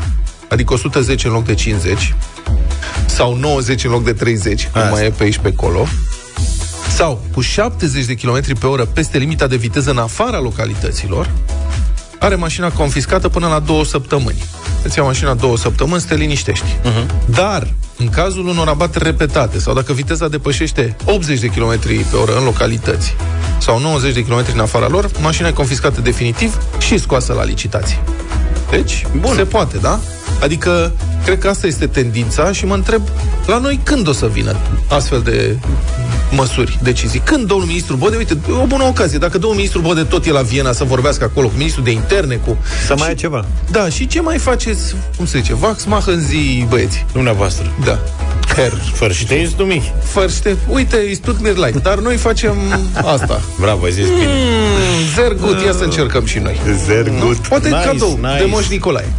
adică 0.48 0.72
110 0.72 1.26
în 1.26 1.32
loc 1.32 1.44
de 1.44 1.54
50, 1.54 2.14
sau 3.06 3.36
90 3.36 3.84
în 3.84 3.90
loc 3.90 4.04
de 4.04 4.12
30, 4.12 4.68
cum 4.72 4.80
Asta. 4.80 4.94
mai 4.94 5.04
e 5.04 5.10
pe 5.10 5.22
aici 5.24 5.38
pe 5.38 5.52
acolo, 5.56 5.86
sau 6.96 7.20
cu 7.32 7.40
70 7.40 8.04
de 8.04 8.14
km 8.14 8.58
pe 8.58 8.66
oră 8.66 8.84
peste 8.84 9.18
limita 9.18 9.46
de 9.46 9.56
viteză 9.56 9.90
în 9.90 9.98
afara 9.98 10.38
localităților, 10.38 11.30
are 12.18 12.34
mașina 12.34 12.70
confiscată 12.70 13.28
până 13.28 13.46
la 13.46 13.58
două 13.58 13.84
săptămâni. 13.84 14.44
Îți 14.82 14.98
ia 14.98 15.04
mașina 15.04 15.34
două 15.34 15.56
săptămâni, 15.56 16.00
să 16.00 16.06
te 16.06 16.14
liniștești. 16.14 16.64
Uh-huh. 16.64 17.26
Dar, 17.26 17.74
în 17.98 18.08
cazul 18.08 18.46
unor 18.46 18.68
abateri 18.68 19.04
repetate, 19.04 19.58
sau 19.58 19.74
dacă 19.74 19.92
viteza 19.92 20.28
depășește 20.28 20.96
80 21.04 21.38
de 21.38 21.46
km 21.46 21.78
pe 22.10 22.16
oră 22.16 22.36
în 22.36 22.44
localități, 22.44 23.14
sau 23.58 23.80
90 23.80 24.14
de 24.14 24.24
km 24.24 24.44
în 24.52 24.60
afara 24.60 24.88
lor, 24.88 25.10
mașina 25.20 25.48
e 25.48 25.52
confiscată 25.52 26.00
definitiv 26.00 26.58
și 26.78 26.98
scoasă 26.98 27.32
la 27.32 27.44
licitație. 27.44 27.98
Deci, 28.70 29.06
Bun. 29.20 29.34
se 29.34 29.44
poate, 29.44 29.76
da? 29.76 30.00
Adică, 30.42 30.92
cred 31.24 31.38
că 31.38 31.48
asta 31.48 31.66
este 31.66 31.86
tendința 31.86 32.52
și 32.52 32.64
mă 32.66 32.74
întreb, 32.74 33.02
la 33.46 33.58
noi 33.58 33.80
când 33.82 34.08
o 34.08 34.12
să 34.12 34.26
vină 34.26 34.56
astfel 34.88 35.20
de 35.20 35.56
măsuri, 36.30 36.78
decizii? 36.82 37.20
Când 37.24 37.46
domnul 37.46 37.66
ministru 37.66 37.96
Bode, 37.96 38.16
uite, 38.16 38.36
e 38.48 38.52
o 38.52 38.66
bună 38.66 38.84
ocazie, 38.84 39.18
dacă 39.18 39.38
domnul 39.38 39.56
ministru 39.58 39.80
Bode 39.80 40.02
tot 40.02 40.26
e 40.26 40.30
la 40.30 40.40
Viena 40.42 40.72
să 40.72 40.84
vorbească 40.84 41.24
acolo 41.24 41.46
cu 41.46 41.54
ministrul 41.56 41.84
de 41.84 41.90
interne, 41.90 42.34
cu... 42.34 42.56
Să 42.86 42.94
mai 42.98 43.08
ai 43.08 43.14
ceva. 43.14 43.44
Da, 43.70 43.88
și 43.88 44.06
ce 44.06 44.20
mai 44.20 44.38
faceți, 44.38 44.94
cum 45.16 45.26
se 45.26 45.38
zice, 45.38 45.54
vax, 45.54 45.84
mah 45.84 46.02
în 46.06 46.20
zi, 46.20 46.66
băieți? 46.68 47.04
Dumneavoastră. 47.12 47.72
Da. 47.84 47.98
Her. 48.54 48.72
Fărșteiți 48.92 49.56
dumii. 49.56 49.92
Fărște, 50.02 50.56
uite, 50.68 50.96
e 50.96 51.18
tot 51.24 51.40
light, 51.40 51.82
dar 51.82 51.98
noi 51.98 52.16
facem 52.16 52.54
asta. 53.14 53.40
Bravo, 53.60 53.84
ai 53.84 53.92
zis 53.92 54.04
bine. 54.04 54.26
Mm, 54.26 55.14
Zergut, 55.14 55.64
ia 55.64 55.72
să 55.72 55.84
încercăm 55.84 56.24
și 56.24 56.38
noi. 56.38 56.60
Zergut. 56.86 57.36
Poate 57.36 57.68
Nice, 57.68 57.80
cadou 57.84 58.18
nice. 58.22 58.38
de 58.38 58.44
Moș 58.44 58.68
Nicolae. 58.68 59.12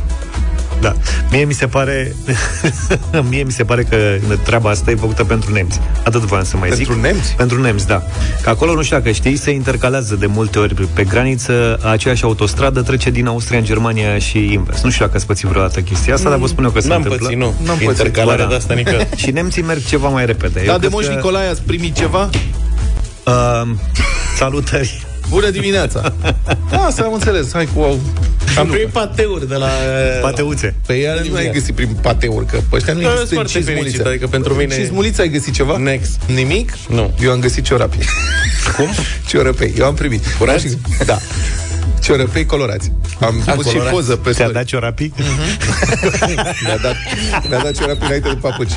Da. 0.81 0.93
Mie 1.31 1.43
mi 1.43 1.53
se 1.53 1.67
pare 1.67 2.15
Mie 3.29 3.43
mi 3.43 3.51
se 3.51 3.63
pare 3.63 3.83
că 3.83 3.97
treaba 4.43 4.69
asta 4.69 4.91
e 4.91 4.95
făcută 4.95 5.23
pentru 5.23 5.53
nemți. 5.53 5.79
Atât 6.03 6.21
voiam 6.21 6.43
să 6.45 6.57
mai 6.57 6.69
Pentru 6.69 6.93
zic. 6.93 7.01
nemți? 7.01 7.33
Pentru 7.35 7.61
nemți, 7.61 7.87
da. 7.87 8.03
Că 8.41 8.49
acolo, 8.49 8.73
nu 8.73 8.81
știu 8.81 8.97
dacă 8.97 9.11
știi, 9.11 9.35
se 9.37 9.51
intercalează 9.51 10.15
de 10.15 10.25
multe 10.25 10.59
ori 10.59 10.73
pe 10.93 11.03
graniță 11.03 11.79
aceeași 11.91 12.23
autostradă 12.23 12.81
trece 12.81 13.09
din 13.09 13.27
Austria 13.27 13.57
în 13.59 13.63
Germania 13.65 14.17
și 14.17 14.53
invers. 14.53 14.81
Nu 14.81 14.89
știu 14.89 15.05
dacă 15.05 15.17
ați 15.17 15.25
pățit 15.25 15.47
vreodată 15.47 15.79
chestia 15.79 16.13
asta, 16.13 16.29
dar 16.29 16.37
vă 16.37 16.47
spun 16.47 16.63
eu 16.63 16.69
că 16.69 16.79
se 16.79 16.87
N-am 16.87 16.97
întâmplă. 17.01 17.25
pățit, 17.27 17.39
nu. 17.41 17.53
N-am 17.65 17.75
pățit. 17.77 17.87
Intercalarea 17.87 18.35
Ba 18.45 18.49
da. 18.49 18.49
de 18.49 18.55
asta 18.55 18.73
niciodată. 18.73 19.15
Și 19.23 19.31
nemții 19.31 19.61
merg 19.61 19.85
ceva 19.85 20.07
mai 20.07 20.25
repede. 20.25 20.61
Da, 20.65 20.71
Eu 20.71 20.73
de 20.73 20.77
cred 20.79 20.91
Moș 20.91 21.05
că, 21.05 21.11
Nicolae 21.13 21.49
ați 21.49 21.61
primit 21.61 21.95
ceva? 21.95 22.29
Uh, 23.25 23.61
salutări. 24.39 25.05
Bună 25.29 25.49
dimineața! 25.49 26.13
Da, 26.71 26.87
să 26.93 27.01
am 27.01 27.13
înțeles. 27.13 27.49
Hai 27.53 27.67
cu... 27.75 27.99
Am 28.57 28.67
primit 28.67 28.87
pateuri 28.87 29.47
de 29.47 29.55
la... 29.55 29.69
Pateuțe. 30.21 30.75
Pe 30.85 30.93
ea 30.93 31.13
nu 31.29 31.35
ai 31.35 31.49
găsit 31.53 31.75
prin 31.75 31.97
pateuri, 32.01 32.45
că 32.45 32.57
pe 32.69 32.75
ăștia 32.75 32.93
nu 32.93 32.99
Da, 33.01 33.05
există 33.07 33.25
sunt 33.27 33.39
foarte 33.39 33.57
cizmulițe. 33.57 33.83
fericit, 33.83 34.05
adică 34.05 34.27
pentru 34.27 34.53
mine- 34.53 34.75
Cizmulița 34.75 35.21
ai 35.21 35.29
găsit 35.29 35.53
ceva? 35.53 35.77
Next. 35.77 36.19
Nimic? 36.25 36.73
Nu. 36.89 37.13
Eu 37.21 37.31
am 37.31 37.39
găsit 37.39 37.63
ciorapii. 37.63 38.03
Cum? 38.77 38.87
Ciorapei. 39.29 39.73
Eu 39.77 39.85
am 39.85 39.93
primit. 39.93 40.23
Curați? 40.39 40.77
Da. 41.05 41.17
Ciorapei 42.01 42.45
colorați. 42.45 42.91
Am 43.19 43.43
A, 43.47 43.51
pus 43.51 43.65
și 43.65 43.71
colorați. 43.71 43.95
poză 43.95 44.15
pe 44.15 44.23
Ți-a 44.29 44.33
story. 44.33 44.53
dat 44.53 44.63
ciorapii? 44.65 45.13
Mi-a 46.63 46.77
dat, 46.81 46.95
mi-a 47.49 47.59
dat 47.63 47.71
ciorapii 47.77 48.05
înainte 48.05 48.27
de 48.29 48.37
papuci. 48.41 48.71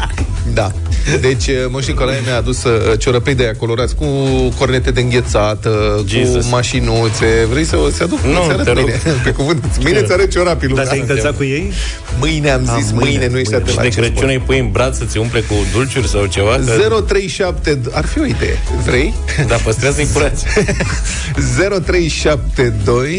Da. 0.55 0.73
Deci, 1.21 1.47
uh, 1.47 1.55
Moș 1.71 1.87
Nicolae 1.87 2.21
mi-a 2.25 2.37
adus 2.37 2.65
uh, 2.65 2.99
ciorapei 2.99 3.35
de 3.35 3.43
aia 3.43 3.55
colorați 3.57 3.95
cu 3.95 4.05
cornete 4.59 4.91
de 4.91 5.01
înghețată, 5.01 6.05
Jesus. 6.07 6.45
cu 6.45 6.51
mașinuțe. 6.51 7.47
Vrei 7.51 7.65
să 7.65 7.77
o 7.77 7.91
să 7.91 8.03
aduc? 8.03 8.21
Nu, 8.21 8.41
Îți 8.43 8.51
arăt 8.51 8.65
te 8.69 8.71
rog. 8.73 8.83
mâine. 8.83 9.01
Pe 9.25 9.31
cuvânt. 9.31 9.65
Mâine 9.83 10.03
ți 10.03 10.13
arăt 10.13 10.31
ciorapii, 10.31 10.69
Dar 10.69 10.77
Luca. 10.77 10.89
te-ai 10.89 11.01
încălțat 11.01 11.37
cu 11.37 11.43
ei? 11.45 11.73
Mâine 12.19 12.51
am 12.51 12.61
zis, 12.61 12.87
Ah, 12.87 12.93
mâine, 12.95 13.09
mâine, 13.11 13.27
nu 13.29 13.39
ești 13.39 13.51
mâine. 13.53 13.57
atât 13.57 13.69
Și 13.71 13.77
la 13.77 13.83
de 13.83 13.89
ce 13.89 13.95
Crăciun 14.01 14.17
spun. 14.17 14.29
îi 14.29 14.39
pui 14.39 14.59
în 14.59 14.71
braț 14.71 14.97
să-ți 14.97 15.19
umple 15.19 15.41
cu 15.41 15.55
dulciuri 15.73 16.09
sau 16.09 16.27
ceva? 16.27 16.59
Că... 16.67 17.01
037 17.07 17.81
Ar 17.93 18.05
fi 18.05 18.19
o 18.21 18.25
idee. 18.25 18.59
Vrei? 18.85 19.15
Da, 19.47 19.55
păstrează-i 19.57 20.09
curați. 20.13 20.45
0372 21.59 23.10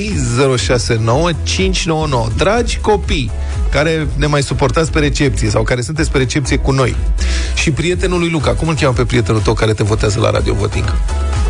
069 0.58 1.30
599 1.44 2.28
Dragi 2.38 2.78
copii 2.78 3.32
care 3.70 4.08
ne 4.16 4.26
mai 4.26 4.44
suportați 4.44 4.92
pe 4.92 5.00
recepție 5.00 5.50
sau 5.50 5.64
care 5.64 5.82
sunteți 5.82 6.12
pe 6.12 6.18
recepție 6.18 6.58
cu 6.58 6.72
noi 6.72 6.96
și 7.56 7.72
prietenul 7.72 8.20
lui 8.20 8.30
Luca, 8.30 8.54
cum 8.54 8.68
îl 8.68 8.76
cheamă 8.76 8.94
pe 8.94 9.06
prietenul 9.06 9.42
tău 9.42 9.54
care 9.54 9.74
te 9.74 9.84
votează 9.84 10.20
la 10.20 10.30
Radio 10.30 10.54
Voting? 10.54 10.96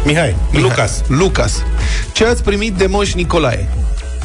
Mihai, 0.06 0.36
Lucas. 0.52 1.02
Lucas. 1.08 1.64
Ce 2.14 2.26
ați 2.26 2.44
primit 2.44 2.74
de 2.74 2.86
Moș 2.86 3.14
Nicolae? 3.14 3.70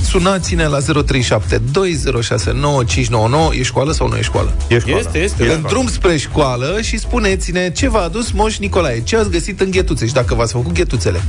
Sunați-ne 0.02 0.66
la 0.66 0.78
037 0.78 1.60
2069 1.72 2.84
599. 2.84 3.54
E 3.54 3.62
școală 3.62 3.92
sau 3.92 4.08
nu 4.08 4.16
e 4.16 4.22
școală? 4.22 4.54
E 4.68 4.78
școală. 4.78 4.98
Este, 4.98 5.18
este. 5.18 5.52
În 5.52 5.62
drum 5.68 5.88
spre 5.88 6.16
școală 6.16 6.78
și 6.82 6.98
spuneți-ne 6.98 7.70
ce 7.70 7.88
v-a 7.88 8.02
adus 8.02 8.30
Moș 8.30 8.58
Nicolae, 8.58 9.00
ce 9.00 9.16
ați 9.16 9.30
găsit 9.30 9.60
în 9.60 9.70
ghetuțe 9.70 10.06
și 10.06 10.12
dacă 10.12 10.34
v-ați 10.34 10.52
făcut 10.52 10.72
ghetuțele. 10.72 11.22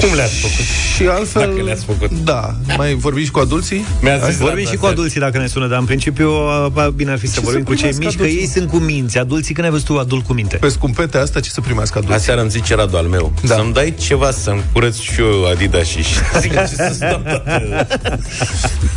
Cum 0.00 0.14
le-ați 0.14 0.34
făcut? 0.40 0.64
Și 0.96 1.02
altfel... 1.06 1.42
Dacă 1.42 1.62
le-ați 1.62 1.84
făcut. 1.84 2.10
Da. 2.10 2.54
Mai 2.76 2.94
vorbiți 2.94 3.30
cu 3.30 3.38
adulții? 3.38 3.84
Mi-a 4.00 4.18
zis 4.18 4.36
Vorbim 4.36 4.64
la 4.64 4.70
și 4.70 4.76
cu 4.76 4.80
seară. 4.80 4.94
adulții 4.98 5.20
dacă 5.20 5.38
ne 5.38 5.46
sună, 5.46 5.66
dar 5.66 5.78
în 5.78 5.84
principiu 5.84 6.28
a, 6.30 6.72
bine 6.94 7.10
ar 7.10 7.18
fi 7.18 7.26
să 7.26 7.32
să 7.32 7.40
vorbim 7.40 7.62
cu 7.64 7.74
cei 7.74 7.90
primească 7.90 8.04
mici, 8.06 8.16
că 8.16 8.22
adulții, 8.22 8.40
ei 8.40 8.46
sunt 8.46 8.68
cu 8.70 8.76
minți. 8.76 9.18
Adulții, 9.18 9.54
când 9.54 9.66
ai 9.66 9.72
văzut 9.72 9.86
tu 9.86 9.98
adult 9.98 10.24
cu 10.24 10.32
minte? 10.32 10.56
Pe 10.56 10.68
scumpete 10.68 11.18
asta 11.18 11.40
ce 11.40 11.50
să 11.50 11.60
primească 11.60 11.98
adulții? 11.98 12.18
Aseară 12.20 12.40
îmi 12.40 12.50
zice 12.50 12.74
Radu 12.74 12.96
al 12.96 13.04
meu 13.04 13.32
Da. 13.42 13.54
Să-mi 13.54 13.72
dai 13.72 13.94
ceva 13.98 14.30
să-mi 14.30 14.62
curăț 14.72 14.96
și 14.98 15.20
eu 15.20 15.46
Adidas 15.46 15.86
și 15.86 16.02
zic 16.40 16.52
ce 16.52 16.66
să-ți 16.74 16.98
dau 17.00 17.22
toată 17.24 17.86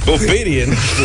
O 0.05 0.11
perie, 0.25 0.65
nu 0.67 0.73
știu 0.73 1.03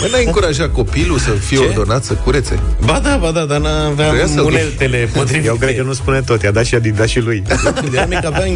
Măi, 0.00 0.10
n-ai 0.12 0.24
încurajat 0.24 0.72
copilul 0.72 1.18
să 1.18 1.30
fie 1.30 1.56
Ce? 1.58 1.64
ordonat 1.64 2.04
să 2.04 2.12
curețe? 2.14 2.58
Ba 2.84 3.00
da, 3.02 3.16
ba 3.16 3.30
da, 3.30 3.44
dar 3.44 3.60
Trebuia 3.60 3.94
n-aveam 3.96 4.28
să-l 4.28 4.44
uneltele 4.44 5.08
potrivite 5.12 5.46
Eu 5.46 5.54
cred 5.54 5.76
că 5.76 5.82
nu 5.82 5.92
spune 5.92 6.20
tot, 6.20 6.42
i-a 6.42 6.50
dat 6.50 6.64
și 6.64 6.74
Adidas 6.74 7.08
și 7.08 7.20
lui. 7.20 7.42
De 7.90 8.06
mic 8.08 8.24
aveam 8.24 8.48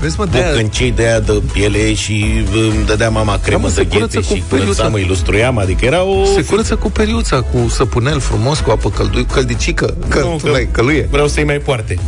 Vezi, 0.00 0.14
mă, 0.18 0.26
de 0.26 0.44
bocâncei 0.50 0.90
de 0.90 1.02
aia 1.06 1.20
de 1.20 1.42
piele 1.52 1.94
și 1.94 2.44
îmi 2.52 2.84
dădea 2.86 3.10
mama 3.10 3.38
cremă 3.38 3.60
mă, 3.62 3.68
de 3.68 3.74
se 3.74 3.86
curăță 3.86 4.06
ghete 4.18 4.28
cu 4.28 4.34
și 4.34 4.40
periuța. 4.48 4.70
curățam, 4.72 4.92
îi 4.92 5.04
lustruiam, 5.08 5.58
adică 5.58 5.84
era 5.84 6.02
o... 6.02 6.24
Se 6.24 6.44
curăță 6.44 6.76
cu 6.76 6.90
periuța, 6.90 7.40
cu 7.40 7.68
săpunel 7.68 8.20
frumos, 8.20 8.58
cu 8.60 8.70
apă 8.70 8.90
căldu- 8.90 9.24
căldicică, 9.32 9.96
că 10.08 10.18
Nu, 10.18 10.36
tu 10.36 10.44
că 10.44 10.50
n-ai 10.50 10.68
căluie. 10.72 11.08
Vreau 11.10 11.28
să-i 11.28 11.44
mai 11.44 11.58
poarte 11.58 11.98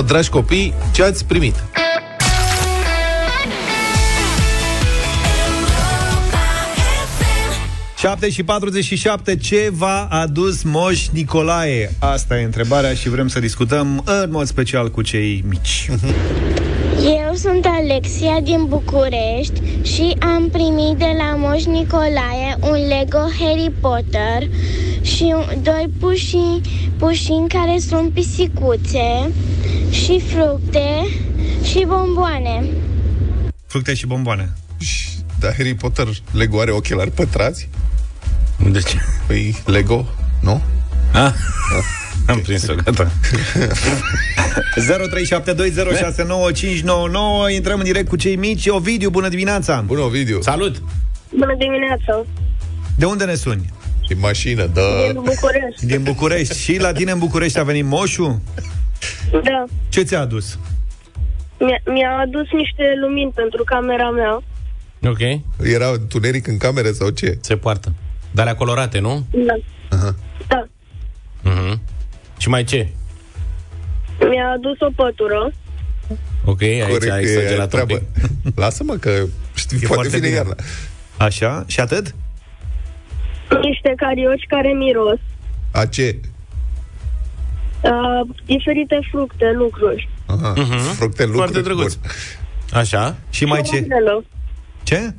0372069599 0.00 0.04
Dragi 0.06 0.28
copii, 0.28 0.74
ce 0.92 1.02
ați 1.02 1.24
primit? 1.24 1.54
7 8.06 8.30
și 8.30 8.42
47, 8.42 9.36
ce 9.36 9.68
v-a 9.72 10.06
adus 10.10 10.62
Moș 10.62 11.08
Nicolae? 11.08 11.92
Asta 11.98 12.38
e 12.38 12.44
întrebarea 12.44 12.94
și 12.94 13.08
vrem 13.08 13.28
să 13.28 13.40
discutăm 13.40 14.02
în 14.04 14.30
mod 14.30 14.46
special 14.46 14.90
cu 14.90 15.02
cei 15.02 15.44
mici. 15.48 15.88
Eu 17.04 17.34
sunt 17.34 17.64
Alexia 17.64 18.40
din 18.42 18.64
București 18.68 19.62
și 19.82 20.16
am 20.20 20.48
primit 20.50 20.96
de 20.98 21.10
la 21.18 21.34
Moș 21.36 21.64
Nicolae 21.64 22.56
un 22.60 22.72
Lego 22.88 23.18
Harry 23.38 23.72
Potter 23.80 24.48
și 25.02 25.22
un- 25.36 25.62
doi 25.62 25.88
pușini, 26.00 26.60
pușini 26.98 27.48
care 27.48 27.78
sunt 27.78 28.10
pisicuțe 28.12 29.32
și 29.90 30.20
fructe 30.26 31.06
și 31.62 31.84
bomboane. 31.86 32.64
Fructe 33.66 33.94
și 33.94 34.06
bomboane. 34.06 34.52
Da, 35.40 35.48
Harry 35.56 35.74
Potter, 35.74 36.08
Lego 36.32 36.60
are 36.60 36.70
ochelari 36.70 37.10
pătrați? 37.10 37.68
De 38.58 38.80
ce? 38.80 38.96
Păi, 39.26 39.62
Lego, 39.66 40.06
nu? 40.40 40.62
Ah, 41.12 41.32
am 42.26 42.38
prins-o, 42.38 42.74
gata 42.74 43.10
0372069599 47.48 47.54
Intrăm 47.54 47.78
în 47.78 47.84
direct 47.84 48.08
cu 48.08 48.16
cei 48.16 48.36
mici. 48.36 48.66
Ovidiu, 48.66 49.10
bună 49.10 49.28
dimineața! 49.28 49.80
Bună, 49.86 50.00
Ovidiu. 50.00 50.40
Salut! 50.40 50.82
Bună 51.30 51.54
dimineața! 51.58 52.24
De 52.96 53.04
unde 53.04 53.24
ne 53.24 53.34
suni? 53.34 53.72
Din 54.08 54.18
mașină, 54.18 54.66
da. 54.66 54.82
București. 55.14 55.86
Din 55.86 56.02
București. 56.02 56.58
Și 56.58 56.80
la 56.80 56.92
tine 56.92 57.10
în 57.10 57.18
București 57.18 57.58
a 57.58 57.62
venit 57.62 57.84
moșul? 57.84 58.40
Da. 59.30 59.64
Ce 59.88 60.02
ți-a 60.02 60.20
adus? 60.20 60.58
Mi-a, 61.58 61.92
mi-a 61.92 62.18
adus 62.18 62.46
niște 62.52 62.82
lumini 63.00 63.32
pentru 63.34 63.64
camera 63.64 64.10
mea. 64.10 64.42
Ok, 65.10 65.18
Era 65.62 65.88
întuneric 65.88 66.46
în 66.46 66.56
camere 66.56 66.92
sau 66.92 67.10
ce? 67.10 67.38
se 67.40 67.56
poartă 67.56 67.92
Dar 68.36 68.46
alea 68.46 68.56
colorate, 68.58 68.98
nu? 68.98 69.26
Da. 69.30 69.54
Aha. 69.96 70.14
Da. 70.46 70.66
Mhm. 71.42 71.80
Și 72.38 72.48
mai 72.48 72.64
ce? 72.64 72.88
Mi-a 74.30 74.50
adus 74.56 74.80
o 74.80 74.90
pătură. 74.96 75.52
Ok, 76.44 76.62
aici 76.62 76.82
Corect, 76.88 77.10
ai 77.12 77.22
e 77.22 77.26
exagerat 77.26 77.62
un 77.62 77.68
treabă. 77.68 77.94
pic. 77.94 78.02
Lasă-mă 78.62 78.94
că 78.94 79.10
știi, 79.54 79.76
E 79.76 79.86
poate 79.86 79.94
foarte 79.94 80.08
vine 80.16 80.26
bine. 80.26 80.34
iarna. 80.36 80.54
Așa? 81.16 81.64
Și 81.66 81.80
atât? 81.80 82.14
Niște 83.62 83.92
carioci 83.96 84.44
care 84.48 84.68
miros. 84.68 85.18
A 85.72 85.86
ce? 85.86 86.20
Uh, 87.82 88.34
diferite 88.44 88.98
fructe, 89.10 89.52
lucruri. 89.54 90.08
Aha. 90.26 90.52
Mhm. 90.56 90.78
Fructe 90.78 91.24
lucruri. 91.24 91.50
Foarte 91.50 91.60
drăguț. 91.60 91.94
Bun. 91.94 92.10
Așa? 92.72 93.16
Și 93.30 93.44
mai 93.44 93.58
O 93.58 93.62
ce? 93.62 93.78
umbrelă. 93.78 94.24
Ce? 94.82 95.14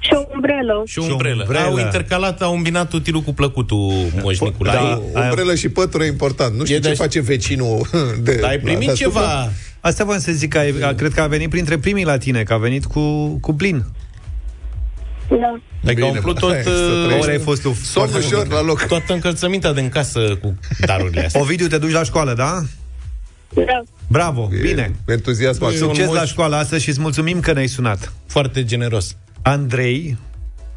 Și 0.00 0.10
o 0.12 0.22
umbrelă. 0.34 0.82
Și 0.86 0.98
o 0.98 1.02
Și 1.02 1.08
o 1.08 1.12
umbrelă. 1.12 1.42
umbrelă. 1.42 1.64
Au 1.64 1.78
intercalat, 1.78 2.42
au 2.42 2.54
îmbinat 2.54 2.92
utilul 2.92 3.20
cu 3.20 3.32
plăcutul 3.32 3.92
Moș 4.22 4.38
Nicolae. 4.38 4.76
Da. 5.12 5.20
O 5.20 5.22
umbrelă 5.24 5.54
și 5.54 5.68
pătură 5.68 6.04
e 6.04 6.06
important. 6.06 6.54
Nu 6.56 6.64
știu 6.64 6.76
E 6.76 6.80
ce 6.80 6.88
de- 6.88 6.94
face 6.94 7.20
vecinul 7.20 7.86
de 8.22 8.34
Dar 8.40 8.50
ai 8.50 8.56
la 8.56 8.62
primit 8.62 8.86
deasupra. 8.86 9.20
ceva... 9.20 9.50
Asta 9.80 10.04
voiam 10.04 10.20
să 10.20 10.32
zic 10.32 10.48
că 10.52 10.58
ai, 10.58 10.74
a, 10.82 10.94
cred 10.94 11.12
că 11.14 11.20
a 11.20 11.26
venit 11.26 11.50
printre 11.50 11.78
primii 11.78 12.04
la 12.04 12.18
tine, 12.18 12.42
că 12.42 12.52
a 12.52 12.56
venit 12.56 12.84
cu, 12.84 13.26
cu 13.40 13.54
plin. 13.54 13.84
Da. 15.28 15.60
Adică 15.84 16.02
au 16.02 16.06
Bine, 16.06 16.08
umplut 16.08 16.34
bă, 16.34 16.40
tot, 16.40 16.52
hai, 16.52 16.62
să 16.62 16.70
uh, 16.70 17.04
trăiești. 17.04 17.22
Ori 17.28 17.30
ai 17.30 17.38
fost 17.44 17.62
tu 17.62 17.72
Somn 17.72 18.08
foarte 18.08 18.26
ușor 18.26 18.48
la 18.48 18.62
loc. 18.62 18.82
toată 18.86 19.12
încălțămintea 19.12 19.72
din 19.72 19.88
casă 19.88 20.20
cu 20.42 20.54
darurile 20.86 21.24
astea. 21.24 21.40
Ovidiu, 21.40 21.66
te 21.66 21.78
duci 21.78 21.92
la 21.92 22.02
școală, 22.02 22.34
da? 22.34 22.60
Da. 23.54 23.82
Bravo, 24.08 24.48
bine. 24.60 24.94
E 25.08 25.12
Entuziasm. 25.12 25.58
Băi, 25.58 25.68
maxim. 25.68 25.86
Succes 25.86 26.06
un 26.08 26.14
la 26.14 26.22
moș- 26.24 26.28
școală 26.28 26.56
astăzi 26.56 26.82
și 26.82 26.88
îți 26.88 27.00
mulțumim 27.00 27.40
că 27.40 27.52
ne-ai 27.52 27.66
sunat. 27.66 28.12
Foarte 28.26 28.64
generos. 28.64 29.16
Andrei, 29.42 30.16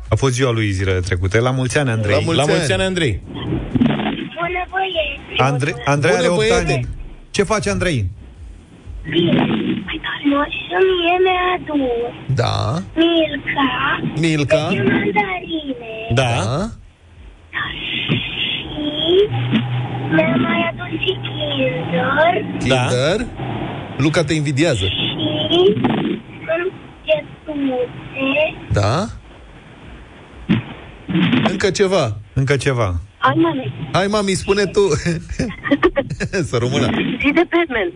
a 0.09 0.15
fost 0.15 0.33
ziua 0.33 0.51
lui 0.51 0.71
zilele 0.71 0.99
trecute. 0.99 1.39
La 1.39 1.51
mulți 1.51 1.77
ani, 1.77 1.89
Andrei. 1.89 2.13
La 2.15 2.19
mulți 2.23 2.35
La 2.37 2.43
ani. 2.43 2.51
mulți 2.51 2.71
ani, 2.73 2.81
Andrei. 2.83 3.21
Bună 3.33 4.63
băieți! 4.69 5.41
Andre- 5.51 5.73
Andrei 5.85 6.11
Bună, 6.11 6.23
are 6.23 6.27
8 6.27 6.37
băiete. 6.37 6.73
ani. 6.73 6.87
Ce 7.31 7.43
face 7.43 7.69
Andrei? 7.69 8.09
Și 9.03 9.19
mie 9.19 11.17
mi-a 11.25 11.45
adus 11.55 12.35
Da. 12.35 12.81
Milka 12.95 13.69
Milka. 14.19 14.55
și 14.69 14.77
mandarine 14.77 15.93
Da. 16.13 16.23
Da. 16.23 16.69
și 17.81 19.27
mi-a 20.13 20.35
mai 20.35 20.71
adus 20.71 20.99
și 21.03 21.13
Kinder 21.25 22.45
Da. 22.67 22.87
Kinder. 22.87 23.27
Luca 23.97 24.23
te 24.23 24.33
invidiază. 24.33 24.85
și 24.85 24.95
sunt 26.45 26.71
chetuțe. 27.05 27.89
Da. 28.71 29.05
Încă 31.49 31.69
ceva. 31.71 32.17
Încă 32.33 32.55
ceva. 32.55 32.89
Ai 33.17 33.33
mame, 33.35 33.65
Hai, 33.91 34.07
mami, 34.07 34.31
spune 34.43 34.63
tu. 34.65 34.83
Să 36.49 36.55
rămână. 36.63 36.87
zi 37.21 37.29
de 37.39 37.43
Batman. 37.53 37.89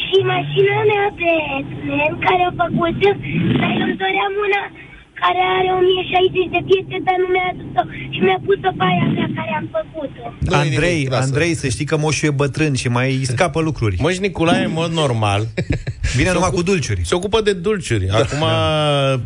Și 0.00 0.16
mașina 0.34 0.76
mea 0.90 1.06
Batman, 1.20 2.18
care 2.26 2.42
a 2.50 2.52
făcut 2.62 2.92
dar 3.60 3.70
eu 3.80 3.84
îmi 3.86 3.96
doream 4.02 4.32
una 4.46 4.62
care 5.22 5.40
are 5.58 5.68
1060 5.78 6.54
de 6.54 6.60
piese, 6.68 6.96
dar 7.06 7.16
nu 7.22 7.28
mi-a 7.34 7.46
adus-o 7.52 7.82
și 8.14 8.18
mi-a 8.26 8.38
pus-o 8.46 8.70
pe 8.78 8.84
aia 8.90 9.06
mea 9.16 9.28
care 9.38 9.52
am 9.60 9.66
făcut-o. 9.76 10.24
Nu 10.46 10.52
e 10.54 10.56
Andrei, 10.64 10.94
nimic, 10.96 11.10
lasă. 11.14 11.24
Andrei, 11.28 11.52
să 11.62 11.66
știi 11.74 11.88
că 11.90 11.96
moșul 12.04 12.28
e 12.28 12.40
bătrân 12.42 12.72
și 12.82 12.88
mai 12.98 13.08
îi 13.16 13.24
scapă 13.34 13.60
lucruri. 13.68 13.96
Moș 14.04 14.16
Nicolae, 14.24 14.64
în 14.70 14.74
mod 14.80 14.90
normal, 15.02 15.42
Vine 16.18 16.32
numai 16.32 16.50
cu 16.50 16.62
dulciuri. 16.62 17.00
se 17.04 17.14
ocupă 17.14 17.40
de 17.40 17.52
dulciuri. 17.52 18.08
Acum, 18.10 18.42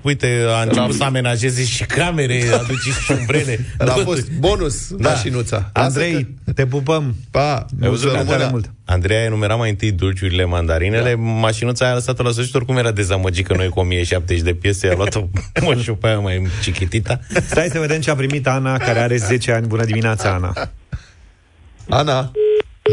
uite, 0.02 0.28
a 0.58 0.62
început 0.62 0.94
să 0.94 1.04
amenajeze 1.04 1.64
și 1.64 1.84
camere, 1.84 2.42
aduce 2.54 2.90
și 3.04 3.12
umbrele. 3.18 3.58
A 3.78 3.84
fost 3.84 4.30
bonus 4.32 4.88
Da. 4.94 5.08
mașinuța. 5.08 5.56
Lasă 5.74 5.86
Andrei, 5.88 6.28
te 6.54 6.66
pupăm. 6.66 7.02
că- 7.04 7.14
Pa. 7.30 7.54
Ai 7.54 7.64
Nu 7.76 7.88
văzut 7.90 8.10
să 8.10 8.16
tare 8.16 8.28
rămână. 8.28 8.48
mult. 8.50 8.70
Andrei 8.84 9.16
a 9.16 9.24
enumerat 9.24 9.58
mai 9.58 9.70
întâi 9.70 9.92
dulciurile, 9.92 10.44
mandarinele, 10.44 11.10
da. 11.10 11.20
mașinuța 11.20 11.84
aia 11.84 11.92
a 11.94 11.96
lăsat-o 11.96 12.22
la 12.22 12.30
sfârșit, 12.30 12.54
oricum 12.54 12.76
era 12.76 12.90
dezamăgit 12.90 13.46
că 13.46 13.54
noi 13.54 13.68
cu 13.68 13.80
1070 13.80 14.44
de 14.44 14.54
piese, 14.54 14.88
a 14.88 14.94
luat-o 14.96 15.20
moșul 15.64 15.94
pe 15.94 16.06
aia 16.06 16.18
mai 16.18 16.46
chichitita. 16.62 17.20
Stai 17.46 17.68
să 17.68 17.78
vedem 17.78 18.00
ce 18.00 18.10
a 18.10 18.14
primit 18.14 18.46
Ana, 18.46 18.76
care 18.76 18.98
are 18.98 19.16
10 19.16 19.52
ani. 19.52 19.66
Bună 19.66 19.84
dimineața, 19.84 20.30
Ana. 20.32 20.52
Ana. 21.88 22.30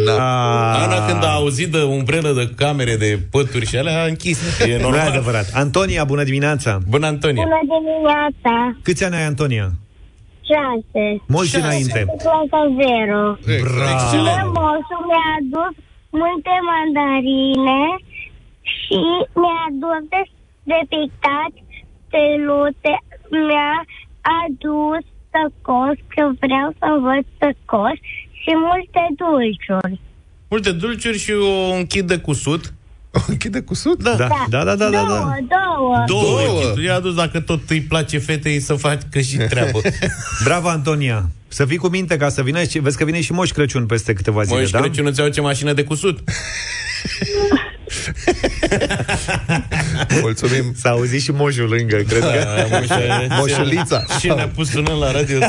Na. 0.06 0.16
A, 0.18 0.84
Ana, 0.84 1.06
când 1.06 1.24
a 1.24 1.32
auzit 1.34 1.72
de 1.72 1.82
umbrelă, 1.82 2.32
de 2.32 2.54
camere, 2.56 2.96
de 2.96 3.20
pături 3.32 3.66
și 3.66 3.78
alea, 3.78 4.02
a 4.04 4.06
închis. 4.06 4.60
E 4.60 4.66
nu 4.66 4.72
e 4.72 4.82
normal. 4.82 5.08
adevărat. 5.08 5.50
Antonia, 5.54 6.04
bună 6.04 6.24
dimineața. 6.24 6.80
Bună, 6.88 7.06
Antonia. 7.08 7.44
Bună 7.44 7.60
dimineața, 7.82 8.78
Câți 8.84 9.04
ani 9.04 9.16
ai, 9.16 9.24
Antonia? 9.24 9.72
6, 10.50 11.22
Mulți 11.28 11.56
înainte. 11.56 12.06
clasa 12.24 12.62
0. 12.76 13.38
Excelent. 13.60 14.48
Moșul 14.60 15.02
mi-a 15.10 15.28
adus 15.40 15.74
multe 16.22 16.54
mandarine 16.72 17.82
și 18.74 19.00
mi-a 19.42 19.60
adus 19.70 20.00
de, 20.14 20.22
de 20.72 20.80
pictat 20.94 21.52
stelute. 22.08 22.94
Mi-a 23.46 23.76
adus 24.44 25.04
tăcos, 25.36 25.96
că 26.14 26.24
vreau 26.40 26.70
să 26.80 26.88
văd 27.08 27.24
tăcos 27.42 27.98
și 28.42 28.52
multe 28.68 29.02
dulciuri. 29.20 30.00
Multe 30.50 30.72
dulciuri 30.72 31.18
și 31.18 31.32
o- 31.32 31.74
un 31.78 31.86
kit 31.86 32.06
de 32.06 32.18
cusut. 32.18 32.74
O 33.12 33.20
închide 33.32 33.62
cu 33.62 33.74
sud? 33.74 34.04
Da, 34.04 34.16
da, 34.16 34.28
da, 34.50 34.64
da, 34.64 34.76
da, 34.76 34.90
da. 34.90 34.90
Două, 34.90 35.36
două. 35.50 36.04
Două. 36.08 36.42
Două. 36.46 36.74
I-a 36.86 36.96
adus 36.96 37.14
dacă 37.14 37.40
tot 37.40 37.70
îi 37.70 37.82
place 37.82 38.18
fetei 38.18 38.60
să 38.60 38.74
facă 38.74 39.20
și 39.20 39.38
treabă. 39.50 39.82
Bravo, 40.44 40.68
Antonia! 40.68 41.30
Să 41.48 41.66
fii 41.66 41.78
cu 41.78 41.88
minte 41.88 42.18
ca 42.18 42.30
să 42.30 42.42
vină 42.42 42.64
și 42.64 42.80
vezi 42.80 42.98
că 42.98 43.06
vine 43.06 43.22
și 43.22 43.32
Moș 43.32 43.52
Crăciun 43.52 43.86
peste 43.86 44.14
câteva 44.14 44.44
zile, 44.44 44.60
Moș 44.60 44.70
da? 44.70 44.80
Crăciun 44.80 45.06
îți 45.06 45.32
ce 45.32 45.42
mașină 45.42 45.74
de 45.74 45.84
cusut. 45.84 46.20
Mulțumim. 50.22 50.74
S-a 50.76 50.90
auzit 50.90 51.22
și 51.22 51.32
moșul 51.32 51.70
lângă, 51.70 51.96
cred 51.96 52.20
că. 52.20 52.46
Da, 53.28 53.36
Moșulița. 53.36 54.04
Și 54.20 54.28
ne-a 54.28 54.48
pus 54.48 54.70
sună 54.70 54.94
la 54.94 55.12
radio. 55.12 55.40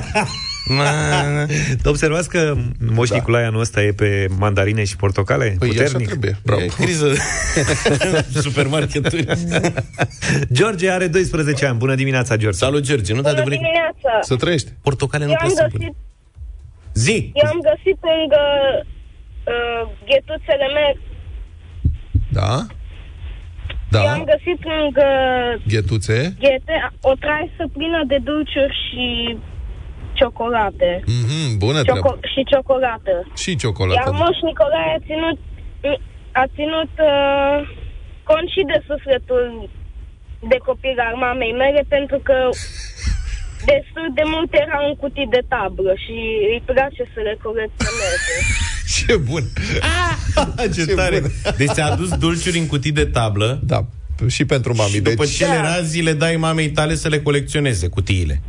Na, 0.69 1.31
na. 1.31 1.47
Observați 1.85 2.29
că 2.29 2.55
Moș 2.93 3.09
da. 3.09 3.15
Nicolae 3.15 3.45
anul 3.47 3.61
ăsta 3.61 3.83
e 3.83 3.93
pe 3.93 4.27
mandarine 4.39 4.85
și 4.85 4.97
portocale? 4.97 5.57
Păi 5.59 5.69
așa 5.69 5.79
Puternic. 5.83 6.07
trebuie. 6.07 6.39
Bravo. 6.45 6.61
E 6.63 6.67
criză. 6.67 7.13
Supermarketuri. 8.47 9.27
George 10.53 10.91
are 10.91 11.07
12 11.07 11.67
ani. 11.67 11.79
Bună 11.79 11.95
dimineața, 11.95 12.37
George. 12.37 12.59
Salut, 12.59 12.83
George. 12.83 13.15
Nu 13.15 13.21
da 13.21 13.29
Bună 13.31 13.41
adevărat. 13.41 13.59
dimineața. 13.59 14.19
Să 14.21 14.37
trăiești. 14.37 14.71
Portocale 14.83 15.25
nu 15.25 15.31
Eu 15.31 15.37
am 15.41 15.47
trebuie 15.47 15.65
să 15.65 15.77
găsit, 15.77 15.87
pun. 15.93 15.97
Zi. 16.95 17.31
eu 17.35 17.49
am 17.55 17.61
găsit 17.71 17.99
lângă 18.11 18.43
uh, 19.53 19.83
ghetuțele 20.09 20.67
mele, 20.77 20.99
Da? 22.39 22.53
eu 23.93 24.07
am 24.17 24.25
Da. 24.27 24.33
găsit 24.33 24.61
lângă 24.73 25.07
Ghetuțe. 25.73 26.19
ghete 26.45 26.77
o 27.01 27.13
traisă 27.25 27.63
plină 27.77 28.01
de 28.13 28.19
dulciuri 28.29 28.77
și 28.87 29.05
ciocolate. 30.21 30.91
Mhm, 31.07 31.59
bună 31.65 31.81
Cioco- 31.81 31.85
treabă. 31.85 32.19
și 32.33 32.41
ciocolată. 32.51 33.15
Și 33.43 33.49
Iar 33.51 33.59
ciocolată. 33.63 34.11
Moș 34.23 34.39
Nicolae 34.49 34.91
a 34.99 35.01
ținut, 35.09 35.39
a 36.43 36.45
ținut 36.57 36.93
uh, 37.13 37.57
cont 38.29 38.47
și 38.55 38.63
de 38.71 38.79
sufletul 38.91 39.45
de 40.53 40.59
copil 40.69 40.97
al 41.09 41.15
mamei 41.27 41.53
mele 41.63 41.83
pentru 41.97 42.19
că 42.29 42.37
destul 43.73 44.07
de 44.19 44.25
multe 44.35 44.57
erau 44.67 44.83
în 44.91 44.95
cutii 45.03 45.29
de 45.37 45.43
tablă 45.55 45.93
și 46.05 46.17
îi 46.53 46.63
place 46.71 47.03
să 47.15 47.21
le 47.29 47.35
colecționeze. 47.47 48.35
Ce 48.97 49.17
bun. 49.17 49.45
Ce 50.75 50.85
Ce 50.87 50.95
tare. 50.95 51.19
bun. 51.21 51.31
Deci 51.57 51.71
ți-a 51.77 51.87
adus 51.93 52.11
dulciuri 52.25 52.59
în 52.59 52.67
cutii 52.67 52.93
de 52.93 53.05
tablă 53.05 53.61
Da, 53.73 53.81
și 54.29 54.45
pentru 54.45 54.75
mami. 54.77 54.91
și 54.91 55.01
după 55.01 55.25
Deci, 55.25 55.37
ce 55.37 55.47
le 55.47 55.57
razi, 55.57 56.01
le 56.01 56.13
dai 56.13 56.37
mamei 56.37 56.71
tale 56.71 56.95
să 56.95 57.09
le 57.09 57.21
colecționeze 57.21 57.89
cutiile. 57.89 58.43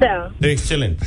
Da. 0.00 0.48
Excelent. 0.48 0.98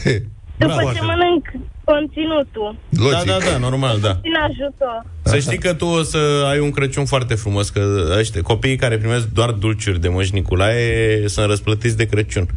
După 0.57 0.73
Bravo. 0.75 0.91
ce 0.93 0.99
mănânc 1.01 1.45
conținutul, 1.83 2.75
Da, 2.89 3.01
logic. 3.03 3.25
da, 3.25 3.37
da, 3.51 3.57
normal, 3.57 3.99
da. 3.99 4.19
din 4.21 4.31
ajutor. 4.49 5.05
Să 5.23 5.39
știi 5.39 5.57
că 5.57 5.73
tu 5.73 5.85
o 5.85 6.03
să 6.03 6.45
ai 6.49 6.59
un 6.59 6.71
Crăciun 6.71 7.05
foarte 7.05 7.35
frumos, 7.35 7.69
că 7.69 8.13
ăștia, 8.17 8.41
copiii 8.41 8.75
care 8.75 8.97
primesc 8.97 9.27
doar 9.27 9.51
dulciuri 9.51 10.01
de 10.01 10.07
Moș 10.07 10.29
Nicolae 10.29 11.27
sunt 11.27 11.47
răsplătiți 11.47 11.97
de 11.97 12.05
Crăciun. 12.05 12.47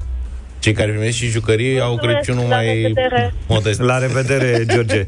Cei 0.59 0.73
care 0.73 0.91
primesc 0.91 1.17
și 1.17 1.27
jucării 1.27 1.81
au 1.81 1.91
Mulțumesc, 1.91 2.19
Crăciunul 2.21 2.49
la 2.49 2.57
mai 2.57 2.67
revedere. 2.75 3.35
modest. 3.49 3.81
La 3.81 3.99
revedere, 3.99 4.65
George. 4.73 5.07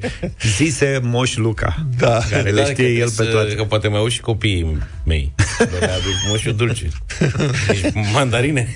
Zise 0.56 1.00
Moș 1.02 1.36
Luca. 1.36 1.86
Da. 1.98 2.18
Care 2.30 2.50
le 2.50 2.60
Da, 2.62 2.70
știe 2.70 2.74
că 2.74 2.82
el 2.82 3.06
pe 3.08 3.12
trebuie 3.14 3.34
toate. 3.34 3.50
să- 3.50 3.56
Că 3.56 3.64
poate 3.64 3.88
mai 3.88 3.98
au 3.98 4.08
și 4.08 4.20
copiii 4.20 4.78
mei. 5.04 5.32
Dar 5.58 5.68
le 5.80 5.86
aduc 5.86 6.14
moșul 6.30 6.54
dulce. 6.54 6.88
Deci, 7.66 7.80
mandarine. 8.14 8.68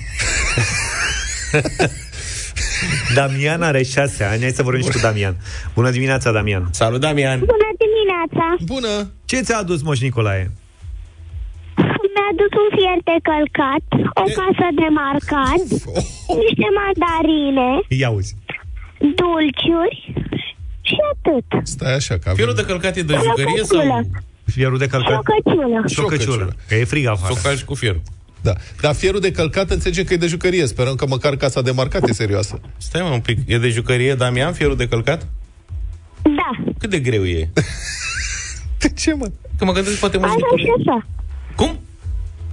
Damian 3.15 3.61
are 3.61 3.83
șase 3.83 4.23
ani. 4.23 4.41
Hai 4.41 4.49
să 4.51 4.63
vorbim 4.63 4.83
și 4.83 4.89
cu 4.91 4.99
Damian. 5.01 5.35
Bună 5.73 5.89
dimineața, 5.89 6.31
Damian. 6.31 6.67
Salut, 6.71 6.99
Damian! 6.99 7.39
Bună 7.39 7.69
dimineața! 7.83 8.45
Bună. 8.73 9.11
Ce 9.25 9.41
ți-a 9.41 9.57
adus 9.57 9.81
Moș 9.81 9.99
Nicolae? 9.99 10.51
Mi-a 12.13 12.27
adus 12.33 12.51
un 12.63 12.69
fier 12.77 12.99
de 13.09 13.17
călcat, 13.29 13.83
o 14.23 14.25
casă 14.39 14.67
de 14.81 14.87
marcat, 15.01 15.63
niște 16.43 16.67
mandarine, 16.79 17.69
Ia 18.01 18.09
uzi. 18.09 18.35
dulciuri 19.19 20.13
și 20.81 20.95
atât. 21.11 21.67
Stai 21.67 21.93
așa, 21.95 22.13
că 22.13 22.21
avem... 22.29 22.35
Fierul 22.35 22.55
de 22.55 22.65
călcat 22.65 22.95
e 22.95 23.01
de 23.01 23.15
jucărie 23.23 23.63
sau 23.63 24.01
Fierul 24.45 24.77
de 24.77 24.87
Și 24.87 24.95
o 24.95 24.97
călcat? 24.97 25.23
căciulă. 25.23 25.83
Șocăciulă. 25.87 26.55
Că 26.67 26.75
e 26.75 26.83
frig 26.83 27.05
afară. 27.05 27.33
să 27.33 27.39
o 27.39 27.47
calci 27.47 27.63
cu 27.63 27.73
fierul? 27.73 28.01
Da. 28.43 28.53
Dar 28.81 28.93
fierul 28.95 29.19
de 29.19 29.31
călcat 29.31 29.69
înțelegem 29.69 30.03
că 30.03 30.13
e 30.13 30.17
de 30.17 30.27
jucărie. 30.27 30.65
Sperăm 30.65 30.95
că 30.95 31.05
măcar 31.07 31.35
casa 31.35 31.61
de 31.61 31.71
marcat 31.71 32.07
e 32.07 32.13
serioasă. 32.13 32.59
Stai 32.77 33.01
mă 33.01 33.09
un 33.09 33.19
pic, 33.19 33.37
e 33.45 33.57
de 33.57 33.69
jucărie, 33.69 34.15
Damian, 34.15 34.53
fierul 34.53 34.75
de 34.75 34.87
călcat? 34.87 35.27
Da, 36.21 36.71
Cât 36.79 36.89
de 36.89 36.99
greu 36.99 37.25
e? 37.25 37.49
De 38.79 38.89
ce, 38.89 39.13
mă? 39.13 39.31
Că 39.57 39.65
mă 39.65 39.71
gândesc 39.71 39.99
poate 39.99 40.17
Moș 40.17 40.27
așa 40.29 40.37
și 40.57 40.63
Nicolae. 40.65 40.75
așa. 40.79 41.07
Cum? 41.55 41.79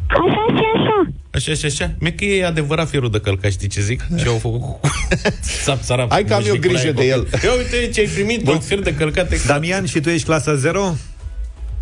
Așa 0.07 0.45
și 0.57 0.65
așa. 0.75 1.13
Așa, 1.31 1.53
așa, 1.53 1.67
așa. 1.67 1.95
Mie 2.01 2.13
că 2.13 2.25
e 2.25 2.45
adevărat 2.47 2.89
fierul 2.89 3.11
de 3.11 3.21
călcat, 3.21 3.51
știi 3.51 3.69
ce 3.69 3.81
zic? 3.81 4.07
Și 4.17 4.27
au 4.27 4.37
făcut 4.39 4.61
cu... 4.61 4.81
Sap, 5.65 5.83
sarap, 5.83 6.11
Hai 6.11 6.25
că 6.25 6.33
am 6.35 6.39
Moș 6.41 6.49
eu 6.49 6.55
Nicolae 6.55 6.75
grijă 6.83 6.93
de 6.97 7.07
el. 7.07 7.23
copil. 7.31 7.49
Ia 7.49 7.55
uite 7.55 7.89
ce 7.93 8.01
ai 8.01 8.07
primit, 8.07 8.49
un 8.49 8.61
fier 8.61 8.81
de 8.81 8.95
călcat 8.95 9.33
exact. 9.33 9.49
Damian, 9.49 9.85
și 9.87 10.01
tu 10.01 10.09
ești 10.09 10.27
clasa 10.27 10.55
0? 10.55 10.95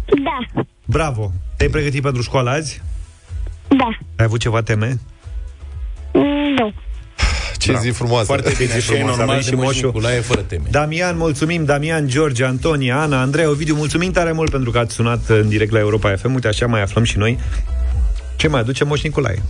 Da, 0.05 0.63
Bravo. 0.85 1.33
Te-ai 1.57 1.71
pregătit 1.71 2.03
pentru 2.03 2.23
școală 2.23 2.51
azi? 2.51 2.83
Da. 3.69 3.89
Ai 4.17 4.25
avut 4.25 4.41
ceva 4.41 4.63
teme? 4.63 4.99
Mm, 6.13 6.55
Nu. 6.59 6.73
Ce 7.59 7.77
zi 7.81 7.89
frumoasă. 7.89 8.25
Foarte 8.25 8.55
bine, 8.57 8.71
zi 8.71 8.77
așa 8.77 8.93
e 8.93 8.97
frumos, 8.97 9.17
normal 9.17 9.29
avem 9.29 9.43
și 9.43 9.49
și 9.49 9.55
Moș 9.55 9.65
moșul. 9.65 9.87
Nicolae 9.87 10.21
fără 10.21 10.41
teme. 10.41 10.63
Damian, 10.71 11.17
mulțumim, 11.17 11.65
Damian, 11.65 12.09
George, 12.09 12.45
Antonia, 12.45 13.01
Ana, 13.01 13.21
Andrei, 13.21 13.47
Ovidiu, 13.47 13.75
mulțumim 13.75 14.11
tare 14.13 14.33
mult 14.33 14.51
pentru 14.51 14.71
că 14.71 14.79
ați 14.79 14.95
sunat 14.95 15.29
în 15.29 15.49
direct 15.49 15.73
la 15.73 15.79
Europa 15.79 16.15
FM. 16.17 16.35
Uite, 16.35 16.49
așa 16.49 16.67
mai 16.67 16.83
aflăm 16.83 17.05
și 17.05 17.19
noi 17.19 17.39
ce 18.37 18.49
mai 18.49 18.61
aduce 18.61 18.85
Moș 18.85 19.03
Nicolae. 19.03 19.43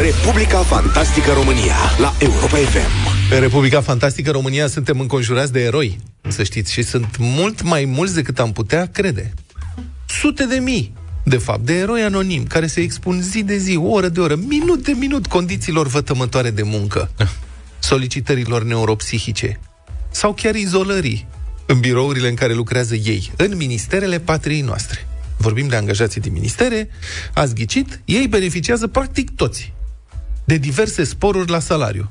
Republica 0.00 0.58
Fantastică 0.58 1.32
România 1.32 1.74
la 1.98 2.14
Europa 2.18 2.56
FM. 2.56 3.14
În 3.34 3.40
Republica 3.40 3.80
Fantastică 3.80 4.30
România 4.30 4.66
suntem 4.66 5.00
înconjurați 5.00 5.52
de 5.52 5.60
eroi, 5.60 5.98
să 6.28 6.42
știți, 6.42 6.72
și 6.72 6.82
sunt 6.82 7.16
mult 7.18 7.62
mai 7.62 7.84
mulți 7.84 8.14
decât 8.14 8.38
am 8.38 8.52
putea 8.52 8.88
crede. 8.92 9.32
Sute 10.20 10.44
de 10.44 10.58
mii, 10.58 10.92
de 11.24 11.36
fapt, 11.36 11.60
de 11.60 11.74
eroi 11.74 12.02
anonimi 12.02 12.44
care 12.44 12.66
se 12.66 12.80
expun 12.80 13.22
zi 13.22 13.42
de 13.42 13.56
zi, 13.56 13.76
oră 13.76 14.08
de 14.08 14.20
oră, 14.20 14.36
minut 14.36 14.84
de 14.84 14.92
minut 14.92 15.26
condițiilor 15.26 15.86
vătămătoare 15.86 16.50
de 16.50 16.62
muncă, 16.62 17.10
solicitărilor 17.78 18.64
neuropsihice 18.64 19.60
sau 20.10 20.32
chiar 20.32 20.54
izolării 20.54 21.26
în 21.66 21.80
birourile 21.80 22.28
în 22.28 22.34
care 22.34 22.54
lucrează 22.54 22.94
ei, 22.94 23.32
în 23.36 23.56
ministerele 23.56 24.18
patriei 24.18 24.60
noastre. 24.60 25.06
Vorbim 25.36 25.68
de 25.68 25.76
angajații 25.76 26.20
din 26.20 26.32
ministere, 26.32 26.88
ați 27.34 27.54
ghicit, 27.54 28.00
ei 28.04 28.28
beneficiază 28.28 28.86
practic 28.86 29.30
toți 29.30 29.72
de 30.44 30.56
diverse 30.56 31.04
sporuri 31.04 31.50
la 31.50 31.58
salariu. 31.58 32.10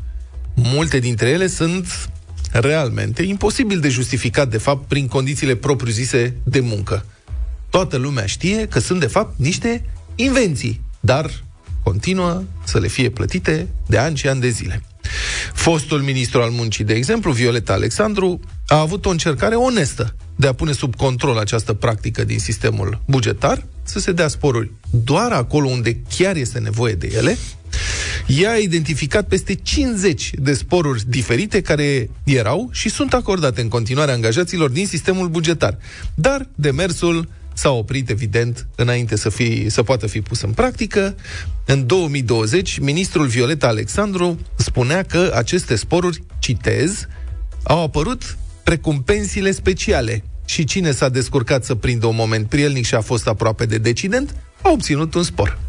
Multe 0.55 0.99
dintre 0.99 1.29
ele 1.29 1.47
sunt 1.47 2.09
realmente 2.51 3.23
imposibil 3.23 3.79
de 3.79 3.89
justificat, 3.89 4.49
de 4.49 4.57
fapt, 4.57 4.87
prin 4.87 5.07
condițiile 5.07 5.55
propriu-zise 5.55 6.35
de 6.43 6.59
muncă. 6.59 7.05
Toată 7.75 7.97
lumea 7.97 8.25
știe 8.25 8.67
că 8.67 8.79
sunt, 8.79 8.99
de 8.99 9.07
fapt, 9.07 9.39
niște 9.39 9.85
invenții, 10.15 10.81
dar 10.99 11.43
continuă 11.83 12.43
să 12.63 12.79
le 12.79 12.87
fie 12.87 13.09
plătite 13.09 13.67
de 13.87 13.97
ani 13.97 14.17
și 14.17 14.27
ani 14.27 14.41
de 14.41 14.49
zile. 14.49 14.83
Fostul 15.53 16.01
ministru 16.01 16.41
al 16.41 16.49
muncii, 16.49 16.83
de 16.83 16.93
exemplu, 16.93 17.31
Violeta 17.31 17.73
Alexandru, 17.73 18.39
a 18.67 18.79
avut 18.79 19.05
o 19.05 19.09
încercare 19.09 19.55
onestă 19.55 20.15
de 20.35 20.47
a 20.47 20.53
pune 20.53 20.71
sub 20.71 20.95
control 20.95 21.37
această 21.37 21.73
practică 21.73 22.23
din 22.23 22.39
sistemul 22.39 23.01
bugetar, 23.07 23.65
să 23.83 23.99
se 23.99 24.11
dea 24.11 24.27
sporuri 24.27 24.71
doar 25.03 25.31
acolo 25.31 25.67
unde 25.67 26.01
chiar 26.17 26.35
este 26.35 26.59
nevoie 26.59 26.93
de 26.93 27.11
ele. 27.15 27.37
Ea 28.27 28.51
a 28.51 28.57
identificat 28.57 29.27
peste 29.27 29.55
50 29.55 30.31
de 30.39 30.53
sporuri 30.53 31.03
diferite 31.07 31.61
care 31.61 32.09
erau 32.23 32.69
și 32.71 32.89
sunt 32.89 33.13
acordate 33.13 33.61
în 33.61 33.67
continuare 33.67 34.11
angajaților 34.11 34.69
din 34.69 34.87
sistemul 34.87 35.27
bugetar. 35.27 35.77
Dar 36.13 36.47
demersul 36.55 37.27
s-a 37.55 37.69
oprit, 37.69 38.09
evident, 38.09 38.67
înainte 38.75 39.15
să, 39.15 39.29
fie, 39.29 39.69
să 39.69 39.83
poată 39.83 40.07
fi 40.07 40.21
pus 40.21 40.41
în 40.41 40.51
practică. 40.51 41.15
În 41.65 41.85
2020, 41.85 42.77
ministrul 42.77 43.25
Violeta 43.25 43.67
Alexandru 43.67 44.39
spunea 44.55 45.03
că 45.03 45.31
aceste 45.35 45.75
sporuri, 45.75 46.23
citez, 46.39 47.07
au 47.63 47.83
apărut 47.83 48.37
precum 48.63 49.01
pensiile 49.01 49.51
speciale 49.51 50.23
și 50.45 50.63
cine 50.63 50.91
s-a 50.91 51.09
descurcat 51.09 51.63
să 51.63 51.75
prindă 51.75 52.05
un 52.05 52.15
moment 52.15 52.49
prielnic 52.49 52.85
și 52.85 52.95
a 52.95 53.01
fost 53.01 53.27
aproape 53.27 53.65
de 53.65 53.77
decident, 53.77 54.35
a 54.61 54.71
obținut 54.71 55.13
un 55.13 55.23
spor. 55.23 55.59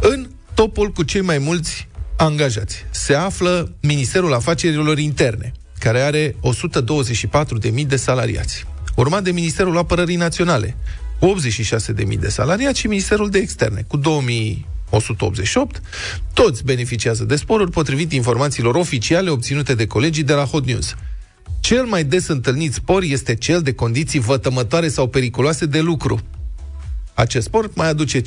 În 0.00 0.28
topul 0.54 0.90
cu 0.90 1.02
cei 1.02 1.20
mai 1.20 1.38
mulți 1.38 1.88
angajați 2.16 2.84
se 2.90 3.14
află 3.14 3.74
Ministerul 3.80 4.34
Afacerilor 4.34 4.98
Interne, 4.98 5.52
care 5.78 6.00
are 6.00 6.34
124.000 7.72 7.86
de 7.86 7.96
salariați, 7.96 8.66
urmat 8.94 9.22
de 9.22 9.30
Ministerul 9.30 9.78
Apărării 9.78 10.16
Naționale, 10.16 10.76
cu 11.18 11.34
86.000 12.12 12.18
de 12.18 12.28
salariați 12.28 12.78
și 12.78 12.86
Ministerul 12.86 13.30
de 13.30 13.38
Externe, 13.38 13.84
cu 13.88 13.96
2188. 13.96 15.82
Toți 16.32 16.64
beneficiază 16.64 17.24
de 17.24 17.36
sporuri 17.36 17.70
potrivit 17.70 18.12
informațiilor 18.12 18.74
oficiale 18.74 19.30
obținute 19.30 19.74
de 19.74 19.86
colegii 19.86 20.22
de 20.22 20.32
la 20.32 20.44
Hot 20.44 20.66
News. 20.66 20.94
Cel 21.60 21.84
mai 21.84 22.04
des 22.04 22.26
întâlnit 22.26 22.72
spor 22.72 23.02
este 23.02 23.34
cel 23.34 23.62
de 23.62 23.72
condiții 23.72 24.20
vătămătoare 24.20 24.88
sau 24.88 25.08
periculoase 25.08 25.66
de 25.66 25.80
lucru. 25.80 26.20
Acest 27.14 27.46
sport 27.46 27.76
mai 27.76 27.88
aduce 27.88 28.20
15% 28.20 28.22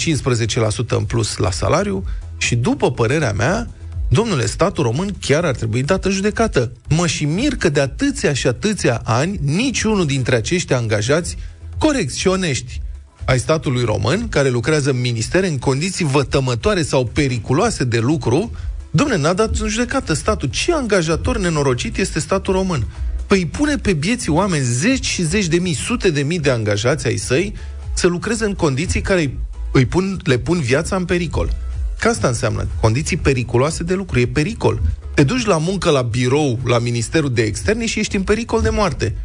în 0.88 1.04
plus 1.04 1.38
la 1.38 1.52
salariu 1.52 2.04
și, 2.38 2.56
după 2.56 2.92
părerea 2.92 3.32
mea, 3.32 3.68
domnule, 4.10 4.46
statul 4.46 4.84
român 4.84 5.16
chiar 5.20 5.44
ar 5.44 5.56
trebui 5.56 5.84
dat 5.84 6.06
în 6.06 6.12
judecată. 6.12 6.72
Mă 6.90 7.08
și 7.08 7.26
mir 7.26 7.56
că 7.56 7.70
de 7.70 7.80
atâția 7.80 8.34
și 8.34 8.48
atâția 8.48 9.02
ani 9.04 9.40
niciunul 9.44 10.06
dintre 10.06 10.36
acești 10.36 10.74
angajați 10.74 11.38
corecți 11.78 12.20
și 12.20 12.28
onești 12.28 12.82
ai 13.26 13.40
statului 13.40 13.84
român, 13.84 14.30
care 14.30 14.50
lucrează 14.50 14.90
în 14.90 15.00
ministere 15.00 15.48
în 15.48 15.58
condiții 15.58 16.06
vătămătoare 16.06 16.82
sau 16.82 17.06
periculoase 17.06 17.84
de 17.84 18.00
lucru, 18.00 18.52
domne, 18.92 19.18
n-a 19.18 19.34
dat 19.34 19.56
în 19.56 19.68
judecată 19.68 20.14
statul. 20.14 20.50
Ce 20.50 20.74
angajator 20.74 21.38
nenorocit 21.38 21.98
este 21.98 22.20
statul 22.20 22.54
român? 22.54 22.88
Păi 23.28 23.40
îi 23.40 23.46
pune 23.46 23.78
pe 23.78 23.92
vieții 23.92 24.32
oameni 24.32 24.64
zeci 24.64 25.06
și 25.06 25.24
zeci 25.24 25.46
de 25.46 25.58
mii, 25.58 25.74
sute 25.74 26.10
de 26.10 26.22
mii 26.22 26.40
de 26.40 26.50
angajați 26.50 27.08
ai 27.08 27.18
săi 27.18 27.54
să 27.94 28.08
lucreze 28.08 28.46
în 28.46 28.54
condiții 28.54 29.02
care 29.02 29.20
îi, 29.20 29.38
îi 29.72 29.86
pun, 29.86 30.20
le 30.24 30.38
pun 30.38 30.60
viața 30.60 30.96
în 30.96 31.06
pericol. 31.06 31.56
Că 32.00 32.08
asta 32.08 32.28
înseamnă 32.28 32.68
condiții 32.82 33.18
periculoase 33.18 33.84
de 33.84 33.94
lucru. 33.94 34.20
E 34.20 34.28
pericol. 34.28 34.82
Te 35.14 35.24
duci 35.24 35.46
la 35.46 35.58
muncă 35.58 35.90
la 35.90 36.02
birou, 36.02 36.60
la 36.66 36.80
Ministerul 36.80 37.34
de 37.34 37.42
Externe 37.42 37.86
și 37.86 38.00
ești 38.00 38.16
în 38.16 38.24
pericol 38.24 38.62
de 38.62 38.70
moarte. 38.70 39.16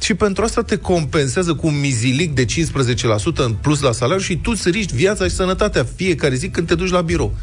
Și 0.00 0.14
pentru 0.14 0.44
asta 0.44 0.62
te 0.62 0.76
compensează 0.76 1.54
cu 1.54 1.66
un 1.66 1.80
mizilic 1.80 2.34
de 2.34 2.44
15% 2.44 2.46
în 3.34 3.52
plus 3.52 3.80
la 3.80 3.92
salariu 3.92 4.22
și 4.22 4.36
tu 4.36 4.50
îți 4.50 4.70
riști 4.70 4.94
viața 4.94 5.24
și 5.24 5.34
sănătatea 5.34 5.86
fiecare 5.96 6.34
zi 6.34 6.48
când 6.48 6.66
te 6.66 6.74
duci 6.74 6.90
la 6.90 7.00
birou. 7.00 7.34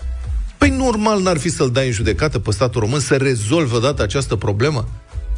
Păi 0.58 0.69
normal 0.69 1.21
n-ar 1.21 1.38
fi 1.38 1.50
să-l 1.50 1.71
dai 1.71 1.86
în 1.86 1.91
judecată 1.91 2.39
pe 2.39 2.52
statul 2.52 2.82
român 2.82 3.00
să 3.00 3.15
rezolvă 3.15 3.80
dată 3.80 4.04
această 4.04 4.36
problemă? 4.36 4.89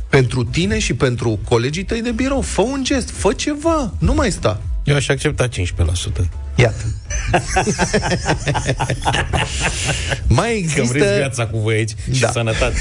Pentru 0.09 0.43
tine 0.43 0.79
și 0.79 0.93
pentru 0.93 1.39
colegii 1.49 1.83
tăi 1.83 2.01
de 2.01 2.11
birou. 2.11 2.41
Fă 2.41 2.61
un 2.61 2.83
gest, 2.83 3.09
fă 3.09 3.33
ceva, 3.33 3.93
nu 3.99 4.13
mai 4.13 4.31
sta. 4.31 4.61
Eu 4.83 4.95
aș 4.95 5.07
accepta 5.07 5.47
15%. 5.47 5.51
Iată. 6.55 6.85
mai 10.27 10.69
Că 10.73 10.79
există... 10.79 10.97
vreți 10.97 11.15
viața 11.15 11.47
cu 11.47 11.57
voi 11.57 11.75
aici 11.75 11.91
și 12.11 12.19
Da. 12.19 12.31
sănătate. 12.31 12.77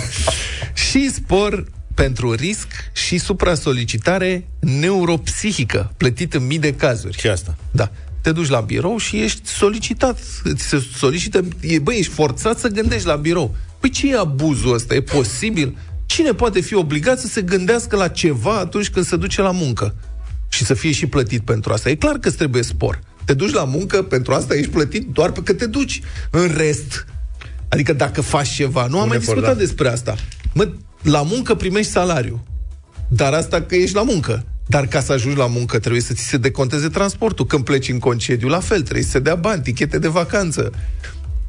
și 0.90 1.10
spor 1.12 1.64
pentru 1.94 2.32
risc 2.32 2.66
și 2.92 3.18
supra-solicitare 3.18 4.46
neuropsihică, 4.60 5.92
plătit 5.96 6.34
în 6.34 6.46
mii 6.46 6.58
de 6.58 6.74
cazuri. 6.74 7.18
Și 7.18 7.26
asta. 7.28 7.56
Da. 7.70 7.90
Te 8.20 8.32
duci 8.32 8.48
la 8.48 8.60
birou 8.60 8.98
și 8.98 9.22
ești 9.22 9.48
solicitat. 9.48 10.18
Ți 10.54 10.64
se 10.64 10.84
solicită, 10.96 11.44
e, 11.60 11.78
băi, 11.78 11.98
ești 11.98 12.12
forțat 12.12 12.58
să 12.58 12.68
gândești 12.68 13.06
la 13.06 13.16
birou. 13.16 13.56
Păi 13.80 13.90
ce 13.90 14.10
e 14.10 14.18
abuzul 14.18 14.74
ăsta? 14.74 14.94
E 14.94 15.00
posibil? 15.00 15.76
Cine 16.06 16.32
poate 16.32 16.60
fi 16.60 16.74
obligat 16.74 17.18
să 17.18 17.26
se 17.26 17.42
gândească 17.42 17.96
la 17.96 18.08
ceva 18.08 18.58
atunci 18.58 18.88
când 18.90 19.06
se 19.06 19.16
duce 19.16 19.40
la 19.42 19.50
muncă? 19.50 19.94
Și 20.48 20.64
să 20.64 20.74
fie 20.74 20.92
și 20.92 21.06
plătit 21.06 21.42
pentru 21.42 21.72
asta. 21.72 21.90
E 21.90 21.94
clar 21.94 22.18
că 22.18 22.28
îți 22.28 22.36
trebuie 22.36 22.62
spor. 22.62 22.98
Te 23.28 23.34
duci 23.34 23.52
la 23.52 23.64
muncă, 23.64 24.02
pentru 24.02 24.32
asta 24.32 24.54
ești 24.54 24.70
plătit 24.70 25.06
doar 25.12 25.32
pe 25.32 25.42
că 25.42 25.52
te 25.52 25.66
duci. 25.66 26.00
În 26.30 26.54
rest, 26.56 27.06
adică 27.68 27.92
dacă 27.92 28.20
faci 28.20 28.48
ceva, 28.48 28.86
nu 28.86 28.96
am 28.96 29.02
Un 29.02 29.08
mai 29.08 29.16
efort, 29.16 29.36
discutat 29.36 29.56
da. 29.56 29.64
despre 29.64 29.88
asta. 29.88 30.14
Mă, 30.52 30.68
la 31.02 31.22
muncă 31.22 31.54
primești 31.54 31.92
salariu. 31.92 32.46
Dar 33.08 33.32
asta 33.32 33.62
că 33.62 33.74
ești 33.74 33.94
la 33.94 34.02
muncă. 34.02 34.44
Dar 34.66 34.86
ca 34.86 35.00
să 35.00 35.12
ajungi 35.12 35.38
la 35.38 35.46
muncă 35.46 35.78
trebuie 35.78 36.02
să 36.02 36.12
ți 36.12 36.22
se 36.22 36.36
deconteze 36.36 36.88
transportul. 36.88 37.46
Când 37.46 37.64
pleci 37.64 37.88
în 37.88 37.98
concediu, 37.98 38.48
la 38.48 38.60
fel, 38.60 38.82
trebuie 38.82 39.04
să 39.04 39.10
se 39.10 39.18
dea 39.18 39.34
bani, 39.34 39.62
tichete 39.62 39.98
de 39.98 40.08
vacanță. 40.08 40.72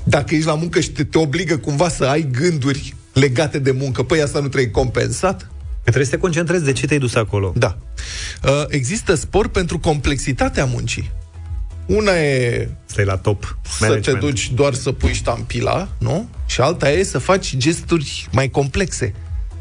Dacă 0.04 0.36
ești 0.36 0.48
la 0.48 0.56
muncă 0.56 0.80
și 0.80 0.92
te, 0.92 1.04
te 1.04 1.18
obligă 1.18 1.58
cumva 1.58 1.90
să 1.90 2.06
ai 2.06 2.28
gânduri 2.32 2.96
legate 3.14 3.60
de 3.60 3.72
muncă, 3.72 4.04
păi 4.04 4.22
asta 4.22 4.40
nu 4.40 4.48
trebuie 4.48 4.72
compensat? 4.72 5.42
Că 5.84 5.96
trebuie 5.96 6.06
să 6.06 6.12
te 6.12 6.18
concentrezi 6.18 6.64
de 6.64 6.72
ce 6.72 6.86
te-ai 6.86 7.00
dus 7.00 7.16
acolo. 7.16 7.54
Da. 7.56 7.78
Uh, 8.44 8.64
există 8.68 9.16
spor 9.16 9.48
pentru 9.48 9.80
complexitatea 9.80 10.66
muncii. 10.66 11.12
Una 11.90 12.12
e 12.18 12.70
Stai 12.86 13.06
la 13.06 13.18
top. 13.18 13.58
să 13.64 13.78
te 13.80 13.86
Management. 13.88 14.20
duci 14.20 14.52
doar 14.54 14.74
să 14.74 14.92
pui 14.92 15.14
ștampila, 15.14 15.90
nu? 15.98 16.30
Și 16.46 16.62
alta 16.62 16.92
e 16.92 17.04
să 17.04 17.18
faci 17.18 17.56
gesturi 17.58 18.28
mai 18.32 18.50
complexe. 18.50 19.14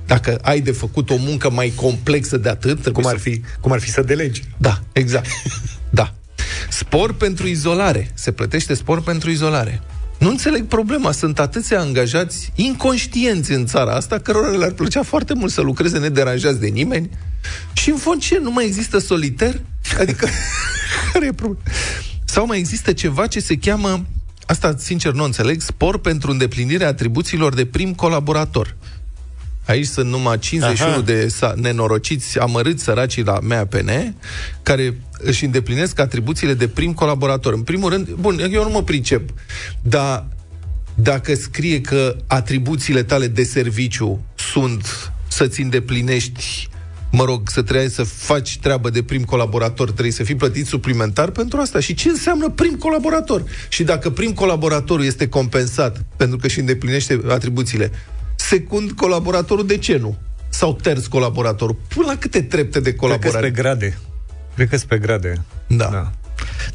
Dacă 0.07 0.39
ai 0.43 0.61
de 0.61 0.71
făcut 0.73 1.11
o 1.11 1.17
muncă 1.17 1.51
mai 1.51 1.73
complexă 1.75 2.37
de 2.37 2.49
atât, 2.49 2.81
trebuie 2.81 3.03
Cum 3.03 3.07
ar, 3.07 3.17
să 3.17 3.23
fi, 3.23 3.41
cum 3.61 3.73
ar 3.73 3.81
fi 3.81 3.91
să 3.91 4.03
delegi. 4.03 4.43
Da, 4.57 4.81
exact. 4.93 5.27
da. 5.91 6.15
Spor 6.71 7.15
pentru 7.15 7.47
izolare. 7.47 8.11
Se 8.15 8.33
plătește 8.33 8.75
spor 8.75 9.03
pentru 9.03 9.31
izolare. 9.31 9.81
Nu 10.19 10.29
înțeleg 10.29 10.67
problema. 10.67 11.13
Sunt 11.13 11.39
atâția 11.39 11.81
angajați 11.81 12.53
inconștienți 12.55 13.53
în 13.53 13.67
țara 13.67 13.93
asta, 13.95 14.19
cărora 14.19 14.49
le-ar 14.57 14.73
plăcea 14.73 15.03
foarte 15.03 15.35
mult 15.35 15.53
să 15.53 15.61
lucreze 15.61 15.99
nederanjați 15.99 16.61
de 16.61 16.67
nimeni. 16.67 17.11
Și 17.73 17.91
în 17.91 17.97
fond 17.97 18.21
ce? 18.21 18.39
Nu 18.43 18.51
mai 18.51 18.65
există 18.65 18.99
soliter? 18.99 19.61
Adică, 19.99 20.29
care 21.13 21.27
e 21.27 21.33
problema? 21.33 21.63
Sau 22.39 22.47
mai 22.47 22.59
există 22.59 22.93
ceva 22.93 23.27
ce 23.27 23.41
se 23.41 23.57
cheamă, 23.57 24.07
asta 24.47 24.75
sincer 24.77 25.13
nu 25.13 25.25
înțeleg, 25.25 25.61
spor 25.61 25.99
pentru 25.99 26.31
îndeplinirea 26.31 26.89
atribuțiilor 26.89 27.55
de 27.55 27.67
prim 27.67 27.95
colaborator. 27.95 28.77
Aici 29.67 29.87
sunt 29.87 30.11
numai 30.11 30.39
51 30.39 30.91
Aha. 30.91 31.01
de 31.01 31.27
sa- 31.27 31.55
nenorociți, 31.55 32.39
amărâți 32.39 32.83
săracii 32.83 33.23
la 33.23 33.39
MAPN, 33.43 34.15
care 34.63 35.01
își 35.19 35.45
îndeplinesc 35.45 35.99
atribuțiile 35.99 36.55
de 36.55 36.69
prim 36.69 36.93
colaborator. 36.93 37.53
În 37.53 37.63
primul 37.63 37.91
rând, 37.91 38.09
bun, 38.09 38.39
eu 38.51 38.63
nu 38.63 38.71
mă 38.71 38.83
pricep, 38.83 39.31
dar 39.83 40.27
dacă 40.95 41.35
scrie 41.35 41.81
că 41.81 42.17
atribuțiile 42.27 43.03
tale 43.03 43.27
de 43.27 43.43
serviciu 43.43 44.25
sunt 44.35 45.13
să-ți 45.29 45.61
îndeplinești 45.61 46.69
mă 47.11 47.25
rog, 47.25 47.49
să 47.49 47.63
trebuie 47.63 47.89
să 47.89 48.03
faci 48.03 48.59
treabă 48.59 48.91
de 48.91 49.03
prim 49.03 49.25
colaborator, 49.25 49.91
trebuie 49.91 50.13
să 50.13 50.23
fii 50.23 50.35
plătit 50.35 50.67
suplimentar 50.67 51.31
pentru 51.31 51.59
asta. 51.61 51.81
Și 51.81 51.95
ce 51.95 52.09
înseamnă 52.09 52.49
prim 52.51 52.75
colaborator? 52.75 53.43
Și 53.69 53.83
dacă 53.85 54.11
prim 54.11 54.33
colaboratorul 54.33 55.05
este 55.05 55.29
compensat 55.29 56.05
pentru 56.17 56.37
că 56.37 56.49
și 56.49 56.59
îndeplinește 56.61 57.21
atribuțiile, 57.29 57.91
secund 58.37 58.91
colaboratorul 58.93 59.67
de 59.67 59.77
ce 59.79 59.97
nu? 59.97 60.17
Sau 60.49 60.79
terț 60.83 61.07
colaboratorul? 61.07 61.77
Până 61.95 62.07
la 62.07 62.17
câte 62.17 62.43
trepte 62.43 62.81
de 62.81 62.93
Cred 62.95 63.11
că 63.11 63.17
pe 63.17 63.19
colaborare? 63.19 63.51
grade. 63.51 63.99
Cred 64.55 64.69
că 64.69 64.79
pe 64.89 64.99
grade. 64.99 65.45
Da. 65.67 65.89
da. 65.93 66.11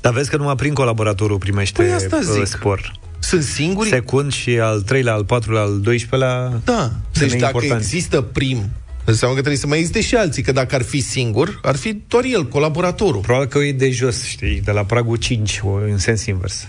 Dar 0.02 0.14
vezi 0.14 0.30
că 0.30 0.38
numai 0.38 0.56
prin 0.56 0.74
colaboratorul 0.74 1.38
primește 1.38 1.82
Păi 1.84 1.92
asta 1.92 2.16
uh, 2.16 2.30
zic. 2.34 2.46
spor. 2.46 2.92
Sunt 3.20 3.44
singuri? 3.44 3.90
Secund 3.90 4.32
și 4.34 4.60
al 4.60 4.82
treilea, 4.82 5.14
al 5.14 5.26
patrulea, 5.26 5.62
al 5.62 5.80
doisprezelea 5.82 6.62
Da. 6.64 6.82
sunt 6.82 6.92
Deci 7.12 7.40
dacă 7.40 7.40
neimportanți. 7.40 7.96
există 7.96 8.22
prim, 8.22 8.70
înseamnă 9.06 9.36
că 9.36 9.42
trebuie 9.42 9.62
să 9.62 9.68
mai 9.68 9.78
existe 9.78 10.02
și 10.02 10.16
alții, 10.16 10.44
că 10.44 10.52
dacă 10.52 10.76
ar 10.76 10.82
fi 10.82 11.02
singur, 11.02 11.60
ar 11.64 11.76
fi 11.76 12.02
doar 12.08 12.24
el, 12.24 12.48
colaboratorul. 12.48 13.22
Probabil 13.22 13.48
că 13.48 13.58
e 13.60 13.72
de 13.72 13.90
jos, 13.92 14.24
știi, 14.26 14.62
de 14.64 14.72
la 14.72 14.84
pragul 14.84 15.16
5, 15.18 15.60
o, 15.64 15.70
în 15.74 15.98
sens 15.98 16.26
invers. 16.26 16.68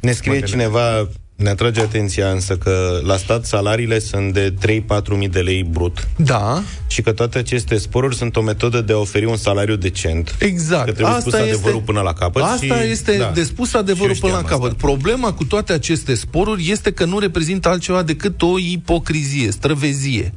Ne 0.00 0.12
scrie 0.12 0.40
cineva, 0.40 1.08
ne 1.36 1.48
atrage 1.48 1.80
atenția 1.80 2.30
însă 2.30 2.56
că 2.56 3.00
la 3.04 3.16
stat 3.16 3.44
salariile 3.44 3.98
sunt 3.98 4.32
de 4.32 4.54
3-4 4.66 5.16
mii 5.16 5.28
de 5.28 5.40
lei 5.40 5.62
brut 5.62 6.08
Da, 6.16 6.62
și 6.86 7.02
că 7.02 7.12
toate 7.12 7.38
aceste 7.38 7.76
sporuri 7.78 8.16
sunt 8.16 8.36
o 8.36 8.42
metodă 8.42 8.80
de 8.80 8.92
a 8.92 8.96
oferi 8.96 9.24
un 9.24 9.36
salariu 9.36 9.76
decent. 9.76 10.36
exact. 10.38 10.84
Că 10.84 10.92
trebuie 10.92 11.16
spus 11.20 11.32
adevărul 11.32 11.80
până 11.80 12.00
la 12.00 12.12
capăt 12.12 12.42
Asta 12.42 12.80
și- 12.82 12.90
este 12.90 13.16
da. 13.16 13.30
de 13.34 13.42
spus 13.42 13.74
adevărul 13.74 14.14
Și 14.14 14.20
eu 14.24 14.28
până 14.28 14.32
la 14.32 14.42
știam 14.42 14.58
capăt. 14.60 14.72
asta. 14.76 14.86
Problema 14.86 15.32
cu 15.32 15.44
toate 15.44 15.72
aceste 15.72 16.14
sporuri 16.14 16.70
este 16.70 16.92
că 16.92 17.04
nu 17.04 17.18
reprezintă 17.18 17.68
altceva 17.68 18.02
decât 18.02 18.42
o 18.42 18.58
ipocrizie, 18.58 19.50
străvezie. 19.50 20.32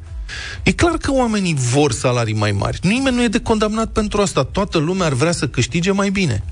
E 0.62 0.72
clar 0.72 0.96
că 0.96 1.12
oamenii 1.12 1.54
vor 1.54 1.92
salarii 1.92 2.34
mai 2.34 2.52
mari. 2.52 2.78
Nimeni 2.82 3.16
nu 3.16 3.22
e 3.22 3.28
de 3.28 3.40
condamnat 3.40 3.92
pentru 3.92 4.20
asta. 4.20 4.44
Toată 4.44 4.78
lumea 4.78 5.06
ar 5.06 5.12
vrea 5.12 5.32
să 5.32 5.48
câștige 5.48 5.90
mai 5.90 6.10
bine. 6.10 6.44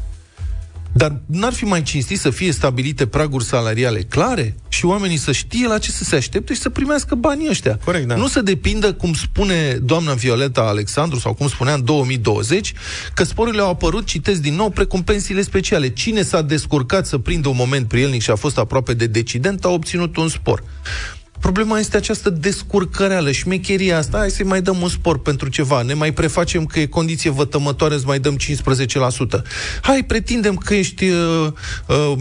Dar 0.93 1.21
n-ar 1.27 1.53
fi 1.53 1.65
mai 1.65 1.83
cinstit 1.83 2.19
să 2.19 2.31
fie 2.31 2.53
stabilite 2.53 3.07
praguri 3.07 3.45
salariale 3.45 4.01
clare 4.01 4.55
și 4.69 4.85
oamenii 4.85 5.17
să 5.17 5.33
știe 5.33 5.67
la 5.67 5.79
ce 5.79 5.91
să 5.91 6.05
se 6.05 6.17
aștepte 6.17 6.55
și 6.55 6.61
să 6.61 6.69
primească 6.69 7.15
banii 7.15 7.49
ăștia. 7.49 7.79
Corect, 7.85 8.07
da. 8.07 8.15
Nu 8.15 8.27
să 8.27 8.41
depindă, 8.41 8.93
cum 8.93 9.15
spune 9.15 9.73
doamna 9.73 10.13
Violeta 10.13 10.61
Alexandru, 10.61 11.19
sau 11.19 11.35
cum 11.35 11.49
spunea 11.49 11.75
în 11.75 11.85
2020, 11.85 12.73
că 13.15 13.25
sporurile 13.25 13.63
au 13.63 13.71
apărut, 13.71 14.07
citesc 14.07 14.41
din 14.41 14.55
nou, 14.55 14.71
precum 14.71 15.03
pensiile 15.03 15.43
speciale. 15.43 15.89
Cine 15.89 16.23
s-a 16.23 16.43
descurcat 16.43 17.07
să 17.07 17.19
prindă 17.19 17.49
un 17.49 17.57
moment 17.57 17.89
prielnic 17.89 18.23
și 18.23 18.31
a 18.31 18.35
fost 18.35 18.59
aproape 18.59 18.95
de 18.95 19.07
decident, 19.07 19.65
a 19.65 19.69
obținut 19.69 20.17
un 20.17 20.29
spor. 20.29 20.63
Problema 21.41 21.79
este 21.79 21.97
această 21.97 22.31
descurcăreală, 22.31 23.31
șmecheria 23.31 23.99
asta, 23.99 24.19
hai 24.19 24.31
să-i 24.31 24.45
mai 24.45 24.63
dăm 24.63 24.81
un 24.83 24.89
spor 24.89 25.19
pentru 25.19 25.49
ceva, 25.49 25.83
ne 25.83 25.95
mai 25.95 26.13
prefacem 26.13 26.65
că 26.65 26.81
e 26.81 26.87
condiție 26.87 27.31
vătămătoare, 27.31 27.95
îți 27.95 28.07
mai 28.07 28.19
dăm 28.19 28.37
15%. 28.37 29.43
Hai, 29.83 30.03
pretindem 30.03 30.57
că 30.57 30.75
ești, 30.75 31.05
uh, 31.05 31.47
uh, 31.87 32.13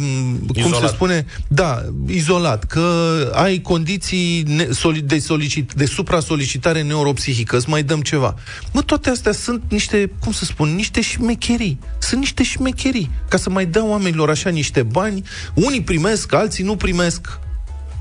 cum 0.47 0.55
Izolat. 0.55 0.79
se 0.81 0.87
spune, 0.87 1.25
da, 1.47 1.83
izolat, 2.07 2.63
că 2.63 2.81
ai 3.33 3.61
condiții 3.61 4.43
ne- 4.47 4.67
soli- 4.71 5.01
de, 5.03 5.19
solicit, 5.19 5.73
de 5.73 5.85
supra-solicitare 5.85 6.81
neuropsihică, 6.81 7.55
îți 7.57 7.69
mai 7.69 7.83
dăm 7.83 8.01
ceva. 8.01 8.35
Mă, 8.71 8.81
toate 8.81 9.09
astea 9.09 9.31
sunt 9.31 9.61
niște, 9.69 10.11
cum 10.19 10.31
să 10.31 10.45
spun, 10.45 10.75
niște 10.75 11.01
șmecherii. 11.01 11.79
Sunt 11.99 12.19
niște 12.19 12.43
șmecherii. 12.43 13.09
Ca 13.29 13.37
să 13.37 13.49
mai 13.49 13.65
dea 13.65 13.85
oamenilor 13.85 14.29
așa 14.29 14.49
niște 14.49 14.83
bani, 14.83 15.23
unii 15.53 15.81
primesc, 15.81 16.33
alții 16.33 16.63
nu 16.63 16.75
primesc. 16.75 17.39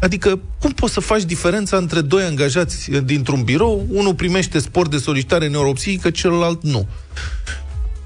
Adică, 0.00 0.40
cum 0.60 0.70
poți 0.70 0.92
să 0.92 1.00
faci 1.00 1.22
diferența 1.22 1.76
între 1.76 2.00
doi 2.00 2.22
angajați 2.22 2.90
uh, 2.90 3.04
dintr-un 3.04 3.42
birou, 3.42 3.86
unul 3.90 4.14
primește 4.14 4.58
sport 4.58 4.90
de 4.90 4.98
solicitare 4.98 5.48
neuropsihică, 5.48 6.10
celălalt 6.10 6.62
nu? 6.62 6.88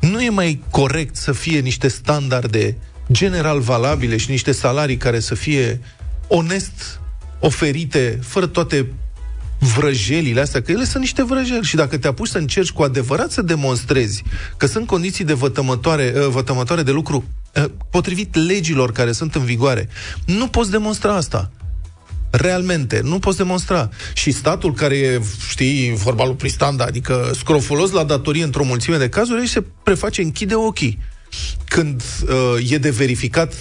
Nu 0.00 0.22
e 0.22 0.30
mai 0.30 0.62
corect 0.70 1.16
să 1.16 1.32
fie 1.32 1.58
niște 1.58 1.88
standarde 1.88 2.76
general 3.12 3.60
valabile 3.60 4.16
și 4.16 4.30
niște 4.30 4.52
salarii 4.52 4.96
care 4.96 5.20
să 5.20 5.34
fie 5.34 5.80
onest 6.28 7.00
oferite, 7.40 8.18
fără 8.22 8.46
toate 8.46 8.86
vrăjelile 9.58 10.40
astea, 10.40 10.62
că 10.62 10.72
ele 10.72 10.84
sunt 10.84 11.02
niște 11.02 11.24
vrăjeli 11.24 11.64
și 11.64 11.76
dacă 11.76 11.98
te 11.98 12.06
apuci 12.06 12.28
să 12.28 12.38
încerci 12.38 12.70
cu 12.70 12.82
adevărat 12.82 13.30
să 13.30 13.42
demonstrezi 13.42 14.22
că 14.56 14.66
sunt 14.66 14.86
condiții 14.86 15.24
de 15.24 15.32
vătămătoare, 15.32 16.12
uh, 16.16 16.26
vătămătoare 16.26 16.82
de 16.82 16.90
lucru 16.90 17.24
uh, 17.54 17.64
potrivit 17.90 18.34
legilor 18.34 18.92
care 18.92 19.12
sunt 19.12 19.34
în 19.34 19.44
vigoare, 19.44 19.88
nu 20.26 20.48
poți 20.48 20.70
demonstra 20.70 21.14
asta. 21.14 21.50
Realmente, 22.30 23.00
nu 23.04 23.18
poți 23.18 23.36
demonstra. 23.36 23.88
Și 24.14 24.30
statul 24.30 24.74
care 24.74 24.96
e, 24.96 25.20
știi, 25.48 25.94
vorba 25.94 26.24
lui 26.24 26.34
Pristanda, 26.34 26.84
adică 26.84 27.30
scrofulos 27.34 27.90
la 27.90 28.04
datorie 28.04 28.44
într-o 28.44 28.64
mulțime 28.64 28.96
de 28.96 29.08
cazuri, 29.08 29.48
se 29.48 29.64
preface, 29.82 30.22
închide 30.22 30.54
ochii. 30.54 30.98
Când 31.68 32.02
uh, 32.22 32.70
e 32.70 32.78
de 32.78 32.90
verificat 32.90 33.54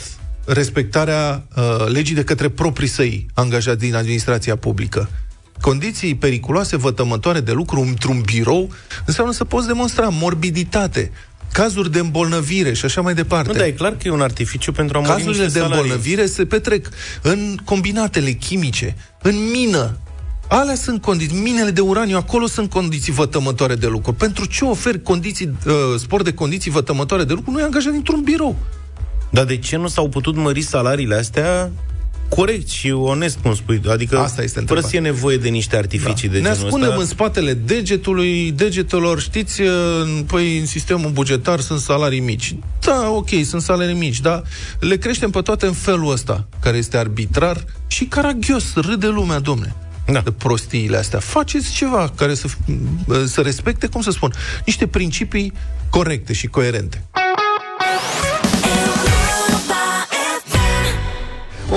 respectarea 0.46 1.48
uh, 1.56 1.86
legii 1.88 2.16
de 2.16 2.24
către 2.24 2.50
proprii 2.50 2.88
săi 2.88 3.26
angajați 3.34 3.80
din 3.80 3.96
administrația 3.96 4.56
publică. 4.56 5.10
Condiții 5.62 6.16
periculoase, 6.16 6.78
vătămătoare 6.78 7.40
de 7.40 7.52
lucru 7.52 7.80
într-un 7.80 8.22
birou 8.22 8.72
înseamnă 9.06 9.34
să 9.34 9.44
poți 9.44 9.68
demonstra 9.68 10.10
morbiditate, 10.10 11.12
cazuri 11.52 11.92
de 11.92 12.00
îmbolnăvire 12.00 12.74
și 12.74 12.86
așa 12.86 13.02
mai 13.02 13.14
departe. 13.14 13.52
Nu, 13.52 13.58
dar 13.58 13.68
e 13.68 13.72
clar 13.72 13.92
că 13.92 14.08
e 14.08 14.12
un 14.12 14.22
artificiu 14.22 14.72
pentru 14.72 14.98
a 14.98 15.00
mări 15.00 15.12
Cazurile 15.14 15.44
niște 15.44 15.60
de 15.60 15.60
salarii. 15.60 15.82
îmbolnăvire 15.82 16.26
se 16.26 16.46
petrec 16.46 16.90
în 17.22 17.58
combinatele 17.64 18.32
chimice, 18.32 18.96
în 19.22 19.50
mină. 19.52 19.98
Alea 20.48 20.76
sunt 20.76 21.02
condiții, 21.02 21.38
minele 21.38 21.72
de 21.72 21.82
uraniu, 21.82 22.18
acolo 22.18 22.48
sunt 22.48 22.70
condiții 22.70 23.14
vătămătoare 23.14 23.76
de 23.76 23.88
lucru. 23.88 24.14
Pentru 24.14 24.46
ce 24.46 24.66
oferi 24.66 25.02
condiții, 25.02 25.58
uh, 25.66 25.74
spor 25.98 26.22
de 26.22 26.34
condiții 26.34 26.72
vătămătoare 26.72 27.24
de 27.24 27.34
lucru? 27.34 27.52
Nu 27.52 27.60
e 27.60 27.64
angajat 27.64 27.92
dintr-un 27.92 28.22
birou. 28.22 28.56
Dar 29.30 29.46
de 29.46 29.58
ce 29.58 29.78
nu 29.78 29.88
s-au 29.88 30.10
putut 30.10 30.36
mări 30.36 30.62
salariile 30.62 31.16
astea 31.16 31.72
corect 32.30 32.68
și 32.70 32.92
onest, 32.92 33.38
cum 33.42 33.56
spui? 33.56 33.82
Adică 33.90 34.18
Asta 34.18 34.42
este 34.42 34.60
fără 34.60 34.60
întrebarea. 34.60 34.82
să 34.82 34.90
fie 34.90 35.00
nevoie 35.00 35.38
de 35.38 35.50
niște 35.50 35.76
artificii 35.78 36.28
de 36.30 36.38
ne 36.40 36.44
genul 36.44 36.66
ascundem 36.66 36.90
ăsta. 36.90 37.02
în 37.02 37.08
spatele 37.08 37.54
degetului, 37.54 38.52
degetelor, 38.52 39.20
știți, 39.22 39.62
în- 39.62 40.24
păi 40.28 40.58
în 40.60 40.66
sistemul 40.66 41.10
bugetar 41.12 41.60
sunt 41.60 41.80
salarii 41.80 42.20
mici. 42.20 42.56
Da, 42.82 43.10
ok, 43.10 43.30
sunt 43.46 43.62
salarii 43.62 43.96
mici, 43.96 44.20
dar 44.20 44.44
le 44.80 44.98
creștem 44.98 45.30
pe 45.30 45.42
toate 45.42 45.66
în 45.66 45.74
felul 45.74 46.12
ăsta, 46.12 46.48
care 46.60 46.78
este 46.78 46.98
arbitrar 46.98 47.64
și 47.88 48.06
caragios, 48.06 48.74
râde 48.76 49.08
lumea, 49.08 49.40
domne. 49.40 49.76
Da. 50.12 50.20
De 50.20 50.32
prostiile 50.32 50.98
astea. 50.98 51.20
Faceți 51.20 51.72
ceva 51.72 52.12
care 52.16 52.34
să, 52.34 52.48
să 53.26 53.42
respecte, 53.42 53.88
cum 53.88 54.02
să 54.02 54.12
spun, 54.12 54.34
niște 54.66 54.88
principii 54.88 55.54
corecte 55.90 56.34
și 56.34 56.48
coerente. 56.48 57.04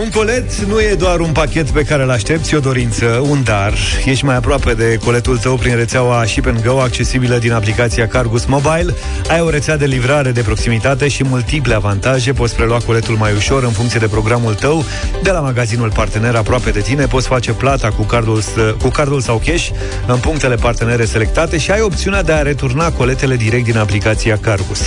Un 0.02 0.10
colet 0.10 0.54
nu 0.54 0.80
e 0.80 0.94
doar 0.98 1.20
un 1.20 1.32
pachet 1.32 1.70
pe 1.70 1.82
care 1.82 2.02
îl 2.02 2.10
aștepți, 2.10 2.54
e 2.54 2.56
o 2.56 2.60
dorință, 2.60 3.06
un 3.28 3.42
dar. 3.44 3.72
Ești 4.04 4.24
mai 4.24 4.36
aproape 4.36 4.72
de 4.74 4.98
coletul 5.04 5.38
tău 5.38 5.56
prin 5.56 5.76
rețeaua 5.76 6.24
Ship 6.26 6.62
Go, 6.64 6.80
accesibilă 6.80 7.36
din 7.38 7.52
aplicația 7.52 8.08
Cargus 8.08 8.44
Mobile. 8.44 8.94
Ai 9.28 9.40
o 9.40 9.50
rețea 9.50 9.76
de 9.76 9.84
livrare 9.86 10.30
de 10.30 10.40
proximitate 10.40 11.08
și 11.08 11.24
multiple 11.24 11.74
avantaje. 11.74 12.32
Poți 12.32 12.54
prelua 12.54 12.78
coletul 12.86 13.14
mai 13.14 13.32
ușor 13.36 13.62
în 13.64 13.70
funcție 13.70 13.98
de 13.98 14.06
programul 14.06 14.54
tău. 14.54 14.84
De 15.22 15.30
la 15.30 15.40
magazinul 15.40 15.90
partener 15.92 16.34
aproape 16.34 16.70
de 16.70 16.80
tine 16.80 17.06
poți 17.06 17.26
face 17.26 17.52
plata 17.52 17.88
cu 17.88 18.02
cardul, 18.02 18.40
s- 18.40 18.80
cu 18.82 18.88
cardul 18.88 19.20
sau 19.20 19.42
cash 19.46 19.68
în 20.06 20.18
punctele 20.18 20.54
partenere 20.54 21.04
selectate 21.04 21.58
și 21.58 21.70
ai 21.70 21.80
opțiunea 21.80 22.22
de 22.22 22.32
a 22.32 22.42
returna 22.42 22.90
coletele 22.92 23.36
direct 23.36 23.64
din 23.64 23.78
aplicația 23.78 24.38
Cargus. 24.40 24.80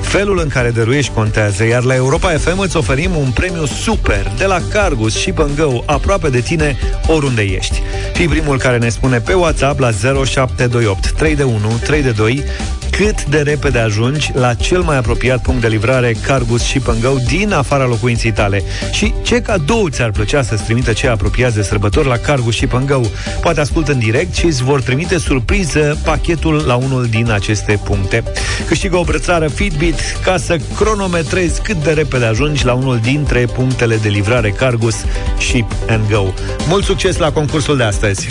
Felul 0.00 0.38
în 0.42 0.48
care 0.48 0.70
dăruiești 0.70 1.12
contează, 1.14 1.64
iar 1.64 1.82
la 1.82 1.94
Europa 1.94 2.28
FM 2.28 2.58
îți 2.58 2.76
oferim 2.76 3.16
un 3.16 3.30
premiu 3.30 3.66
super 3.66 4.32
de 4.38 4.44
la 4.44 4.59
Cargus 4.72 5.18
și 5.18 5.32
Go, 5.56 5.82
aproape 5.84 6.28
de 6.28 6.40
tine, 6.40 6.76
oriunde 7.06 7.42
ești. 7.42 7.82
Fii 8.12 8.28
primul 8.28 8.58
care 8.58 8.78
ne 8.78 8.88
spune 8.88 9.18
pe 9.18 9.32
WhatsApp 9.32 9.78
la 9.78 9.90
0728 9.90 11.10
3 11.10 11.36
de 11.36 11.42
1 11.42 11.58
3 11.84 12.02
de 12.02 12.10
2 12.10 12.44
cât 12.90 13.24
de 13.24 13.38
repede 13.38 13.78
ajungi 13.78 14.30
la 14.34 14.54
cel 14.54 14.80
mai 14.80 14.96
apropiat 14.96 15.42
punct 15.42 15.60
de 15.60 15.68
livrare 15.68 16.16
Cargus 16.22 16.62
și 16.62 16.78
Go 16.78 17.16
din 17.26 17.52
afara 17.52 17.86
locuinței 17.86 18.32
tale 18.32 18.62
și 18.92 19.14
ce 19.22 19.40
cadou 19.40 19.88
ți-ar 19.88 20.10
plăcea 20.10 20.42
să-ți 20.42 20.64
trimită 20.64 20.92
cei 20.92 21.08
apropiați 21.08 21.54
de 21.54 21.62
sărbători 21.62 22.08
la 22.08 22.16
Cargus 22.16 22.54
și 22.54 22.68
Go. 22.86 23.00
Poate 23.40 23.60
ascultă 23.60 23.92
în 23.92 23.98
direct 23.98 24.34
și 24.34 24.44
îți 24.44 24.62
vor 24.62 24.82
trimite 24.82 25.18
surpriză 25.18 25.98
pachetul 26.04 26.62
la 26.66 26.74
unul 26.74 27.06
din 27.06 27.30
aceste 27.30 27.80
puncte. 27.84 28.22
Câștigă 28.66 28.96
o 28.96 29.04
brățară 29.04 29.48
Fitbit 29.48 30.00
ca 30.24 30.36
să 30.36 30.56
cronometrezi 30.76 31.62
cât 31.62 31.76
de 31.82 31.92
repede 31.92 32.24
ajungi 32.24 32.64
la 32.64 32.72
unul 32.72 32.98
dintre 33.02 33.44
punctele 33.54 33.96
de 33.96 34.08
livrare 34.08 34.50
Cargus 34.50 34.96
Ship 35.38 35.66
and 35.88 36.10
Go. 36.10 36.24
Mult 36.68 36.84
succes 36.84 37.16
la 37.16 37.32
concursul 37.32 37.76
de 37.76 37.82
astăzi! 37.82 38.26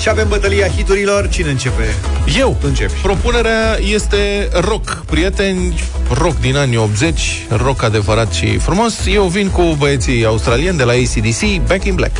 Și 0.00 0.08
avem 0.08 0.28
bătălia 0.28 0.68
hiturilor. 0.68 1.28
Cine 1.28 1.50
începe? 1.50 1.94
Eu. 2.38 2.56
Tu 2.60 2.66
începi. 2.66 2.92
Propunerea 3.02 3.78
este 3.92 4.48
rock. 4.52 5.02
Prieteni, 5.06 5.82
rock 6.12 6.40
din 6.40 6.56
anii 6.56 6.76
80, 6.76 7.46
rock 7.48 7.82
adevărat 7.82 8.32
și 8.32 8.58
frumos. 8.58 9.06
Eu 9.06 9.24
vin 9.24 9.48
cu 9.48 9.62
băieții 9.62 10.24
australieni 10.24 10.76
de 10.76 10.84
la 10.84 10.92
ACDC, 10.92 11.66
Back 11.66 11.84
in 11.84 11.94
Black. 11.94 12.16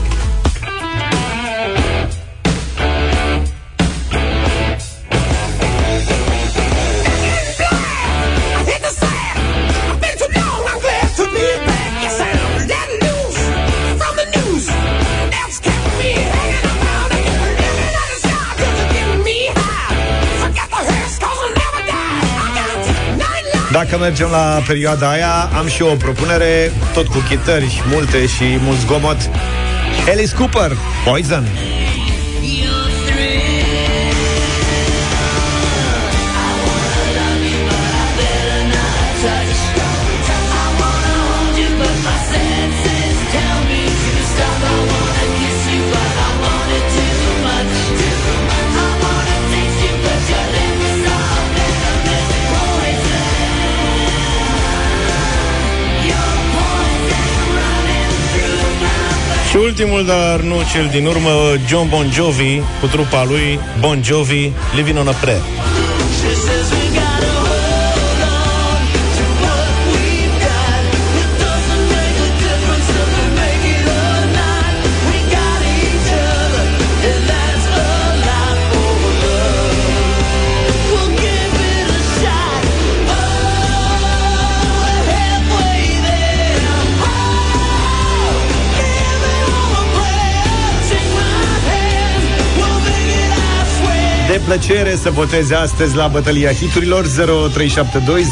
Dacă 23.72 23.98
mergem 23.98 24.28
la 24.30 24.62
perioada 24.66 25.10
aia, 25.10 25.50
am 25.58 25.66
și 25.66 25.82
o 25.82 25.94
propunere, 25.94 26.72
tot 26.92 27.06
cu 27.06 27.18
chitări 27.28 27.82
multe 27.90 28.26
și 28.26 28.44
mult 28.64 28.78
zgomot. 28.78 29.30
Alice 30.08 30.34
Cooper, 30.34 30.76
Poison. 31.04 31.48
Și 59.48 59.56
ultimul, 59.56 60.04
dar 60.06 60.40
nu 60.40 60.54
cel 60.72 60.88
din 60.90 61.06
urmă, 61.06 61.30
John 61.68 61.88
Bon 61.88 62.10
Jovi, 62.10 62.60
cu 62.80 62.86
trupa 62.86 63.24
lui, 63.24 63.60
Bon 63.80 64.02
Jovi, 64.02 64.52
Living 64.74 64.98
on 64.98 65.08
a 65.08 65.12
Prayer. 65.12 65.57
Plăcere 94.48 94.94
să 94.94 95.10
votezi 95.10 95.54
astăzi 95.54 95.96
la 95.96 96.06
bătălia 96.06 96.52
hiturilor 96.52 97.06
0372 97.06 98.22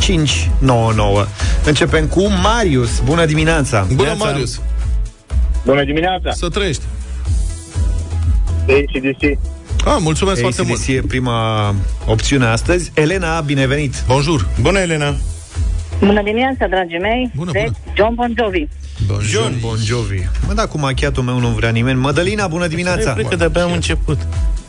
599. 0.00 1.26
Începem 1.64 2.06
cu 2.06 2.26
Marius. 2.42 3.00
Bună 3.04 3.24
dimineața! 3.26 3.86
Bună, 3.88 4.02
Neața. 4.02 4.24
Marius! 4.24 4.60
Bună 5.64 5.84
dimineața! 5.84 6.30
Să 6.30 6.48
trăiești! 6.48 6.82
De 8.66 8.72
ACDC. 8.72 9.38
Ah, 9.84 9.96
mulțumesc 9.98 10.40
foarte 10.40 10.62
mult! 10.62 10.78
ACDC 10.78 10.88
e 10.88 11.02
prima 11.08 11.74
opțiune 12.06 12.46
astăzi. 12.46 12.90
Elena, 12.94 13.40
binevenit! 13.40 14.04
Bonjour! 14.06 14.48
Bună, 14.60 14.78
Elena! 14.78 15.14
Bună 15.98 16.22
dimineața, 16.22 16.66
dragii 16.66 16.98
mei. 16.98 17.30
Bună, 17.36 17.50
deci, 17.52 17.62
bună. 17.62 17.76
John 17.94 18.14
Bon 18.14 18.34
Jovi. 18.38 18.66
John 19.28 19.54
Bon 19.60 19.76
Jovi. 19.84 20.28
Mă, 20.46 20.54
da, 20.54 20.66
cu 20.66 20.78
machiatul 20.78 21.22
meu 21.22 21.38
nu 21.38 21.48
vrea 21.48 21.70
nimeni. 21.70 21.98
Mădălina, 21.98 22.46
bună 22.46 22.66
dimineața! 22.66 23.12
Cred 23.12 23.28
că 23.28 23.36
de-abia 23.36 23.62
am 23.62 23.72
început. 23.72 24.18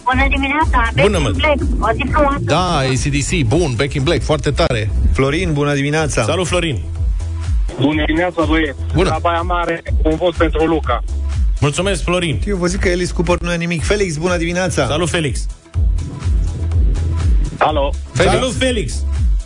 Bună 0.03 0.27
dimineața, 0.29 0.89
Bună, 1.01 1.17
mă. 1.19 1.29
Black, 1.35 1.61
o 1.79 1.87
zi 1.95 2.05
frumoasă. 2.11 2.39
Da, 2.39 2.77
ACDC, 2.77 3.47
bun, 3.47 3.73
Back 3.75 3.93
in 3.93 4.03
Black, 4.03 4.23
foarte 4.23 4.51
tare. 4.51 4.91
Florin, 5.13 5.53
bună 5.53 5.73
dimineața! 5.73 6.23
Salut, 6.23 6.47
Florin! 6.47 6.81
Bună 7.79 8.03
dimineața, 8.05 8.43
băieți. 8.45 8.77
Bună. 8.93 9.09
La 9.09 9.17
Baia 9.21 9.41
Mare, 9.41 9.83
un 10.03 10.15
vot 10.15 10.35
pentru 10.35 10.65
Luca. 10.65 11.03
Mulțumesc, 11.59 12.03
Florin! 12.03 12.41
Eu 12.47 12.57
vă 12.57 12.67
zic 12.67 12.79
că 12.79 12.87
Elis 12.89 13.11
Cooper 13.11 13.37
nu 13.39 13.51
e 13.51 13.55
nimic. 13.55 13.83
Felix, 13.83 14.15
bună 14.17 14.37
dimineața! 14.37 14.87
Salut, 14.87 15.09
Felix! 15.09 15.45
Alo. 17.57 17.91
Felix. 18.13 18.33
Salut, 18.33 18.53
Felix! 18.53 18.93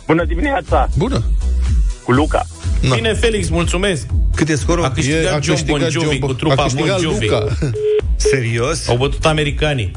Bună 0.06 0.24
dimineața, 0.24 0.88
Bună. 0.96 1.22
cu 2.04 2.12
Luca. 2.12 2.46
Na. 2.80 2.94
Bine, 2.94 3.12
Felix, 3.12 3.48
mulțumesc! 3.48 4.06
Cât 4.36 4.48
e 4.48 4.54
scorul? 4.56 4.84
A 4.84 4.90
câștigat 4.90 5.32
a 5.34 5.38
John 5.42 5.60
Bon 5.66 5.78
Jovi 5.80 5.92
John 5.92 6.18
cu 6.18 6.26
Bon- 6.26 6.36
trupa 6.36 6.54
a 6.62 6.62
câștigat 6.62 7.00
Bon 7.02 7.12
Jovi. 7.12 7.26
Luca. 7.28 7.46
Serios? 8.30 8.88
Au 8.88 8.96
bătut 8.96 9.24
americanii. 9.26 9.90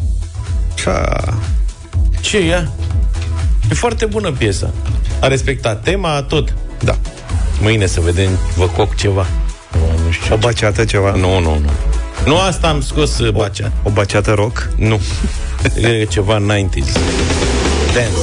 Cia. 0.76 1.34
Ce 2.22 2.38
e 2.38 2.46
ea? 2.46 2.72
E 3.72 3.74
foarte 3.74 4.06
bună 4.06 4.32
piesa. 4.32 4.74
A 5.20 5.28
respectat 5.28 5.84
tema, 5.84 6.22
tot. 6.22 6.54
Da. 6.84 6.98
Mâine 7.62 7.86
să 7.86 8.00
vedem, 8.02 8.30
vă 8.56 8.66
coc 8.66 8.96
ceva. 8.96 9.28
Nu, 9.72 10.04
nu 10.06 10.12
știu 10.12 10.34
O 10.34 10.38
ce. 10.38 10.44
baceată 10.46 10.86
ceva? 10.86 11.12
Nu, 11.12 11.40
nu, 11.40 11.58
nu. 11.60 11.70
Nu 12.26 12.38
asta 12.38 12.68
am 12.68 12.82
scos 12.82 13.20
uh, 13.20 13.32
bacea. 13.32 13.72
O 13.84 13.90
baceată 13.90 14.32
rock? 14.32 14.70
Nu. 14.78 15.00
E 15.82 16.04
ceva 16.06 16.40
90s. 16.42 16.92
Dance. 17.94 18.20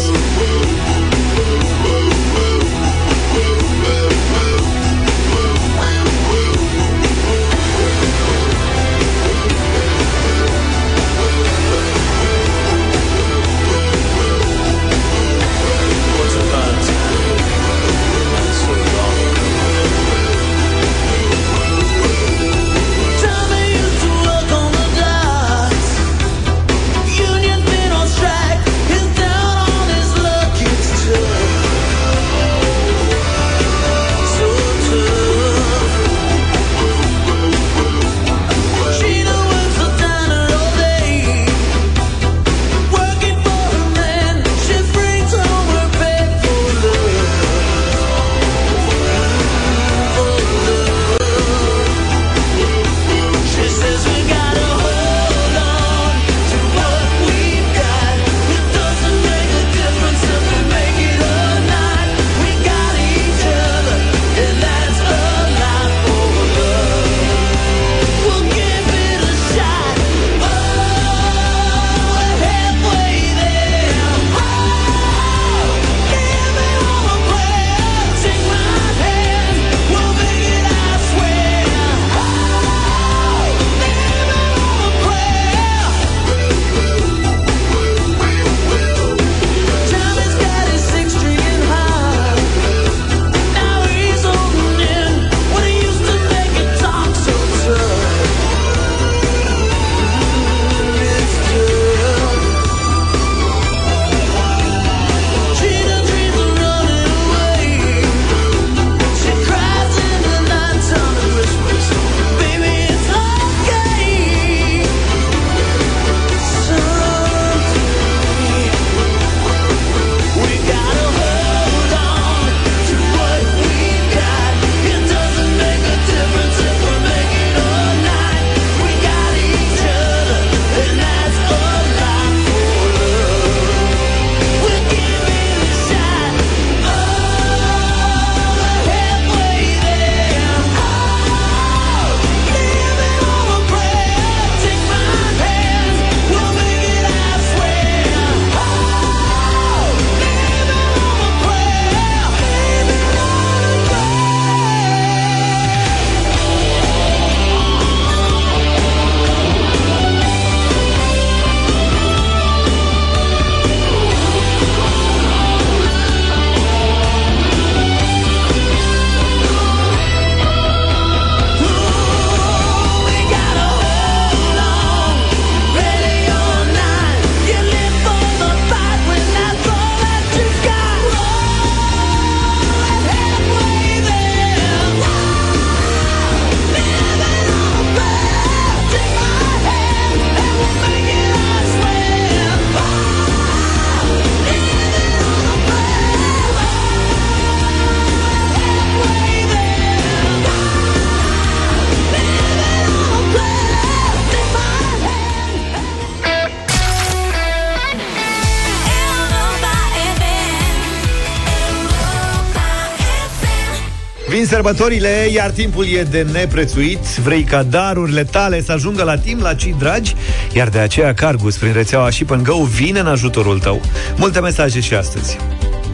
Vin 214.37 214.47
sărbătorile, 214.47 215.29
iar 215.33 215.51
timpul 215.51 215.87
e 215.87 216.03
de 216.03 216.27
neprețuit. 216.33 216.99
Vrei 216.99 217.43
ca 217.43 217.63
darurile 217.63 218.25
tale 218.25 218.63
să 218.63 218.73
ajungă 218.73 219.03
la 219.03 219.17
timp, 219.19 219.41
la 219.41 219.55
cei 219.55 219.75
dragi? 219.79 220.15
Iar 220.53 220.69
de 220.69 220.79
aceea 220.79 221.15
Cargus, 221.15 221.57
prin 221.57 221.73
rețeaua 221.73 222.11
Ship 222.11 222.31
and 222.31 222.47
Go, 222.47 222.65
vine 222.65 222.99
în 222.99 223.07
ajutorul 223.07 223.59
tău. 223.59 223.81
Multe 224.17 224.41
mesaje 224.41 224.81
și 224.81 224.95
astăzi. 224.95 225.37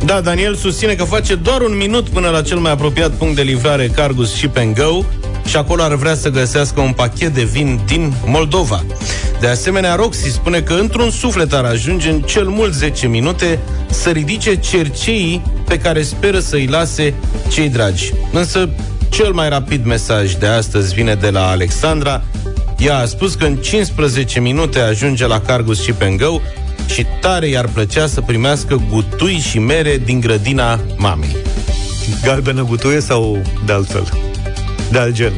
Da, 0.05 0.21
Daniel 0.21 0.55
susține 0.55 0.95
că 0.95 1.05
face 1.05 1.35
doar 1.35 1.61
un 1.61 1.77
minut 1.77 2.09
până 2.09 2.29
la 2.29 2.43
cel 2.43 2.59
mai 2.59 2.71
apropiat 2.73 3.11
punct 3.11 3.37
de 3.37 3.43
livrare 3.43 3.87
Cargus 3.87 4.33
Ship 4.33 4.57
and 4.57 4.77
Go 4.77 5.05
și 5.45 5.57
acolo 5.57 5.83
ar 5.83 5.95
vrea 5.95 6.15
să 6.15 6.29
găsească 6.29 6.81
un 6.81 6.93
pachet 6.93 7.35
de 7.35 7.43
vin 7.43 7.81
din 7.87 8.13
Moldova. 8.27 8.85
De 9.41 9.47
asemenea, 9.47 9.95
Roxy 9.95 10.31
spune 10.31 10.61
că 10.61 10.73
într-un 10.73 11.11
suflet 11.11 11.53
ar 11.53 11.65
ajunge 11.65 12.11
în 12.11 12.21
cel 12.21 12.49
mult 12.49 12.73
10 12.73 13.07
minute 13.07 13.59
să 13.91 14.11
ridice 14.11 14.57
cerceii 14.57 15.43
pe 15.67 15.79
care 15.79 16.03
speră 16.03 16.39
să-i 16.39 16.67
lase 16.67 17.15
cei 17.49 17.69
dragi. 17.69 18.13
Însă, 18.33 18.69
cel 19.09 19.33
mai 19.33 19.49
rapid 19.49 19.85
mesaj 19.85 20.35
de 20.35 20.47
astăzi 20.47 20.95
vine 20.95 21.15
de 21.15 21.31
la 21.31 21.49
Alexandra. 21.49 22.23
Ea 22.79 22.99
a 22.99 23.05
spus 23.05 23.35
că 23.35 23.45
în 23.45 23.57
15 23.57 24.41
minute 24.41 24.79
ajunge 24.79 25.27
la 25.27 25.41
Cargus 25.41 25.83
și 25.83 25.95
Go 26.17 26.41
și 26.87 27.07
tare 27.21 27.47
i-ar 27.47 27.69
plăcea 27.69 28.07
să 28.07 28.21
primească 28.21 28.83
gutui 28.91 29.39
și 29.39 29.59
mere 29.59 29.99
din 30.05 30.21
grădina 30.21 30.81
mamei. 30.97 31.37
Galbenă 32.23 32.65
gutuie 32.65 33.01
sau 33.01 33.43
de 33.67 33.73
altfel? 33.73 34.32
De 34.93 34.99
alt 34.99 35.15
gen. 35.15 35.33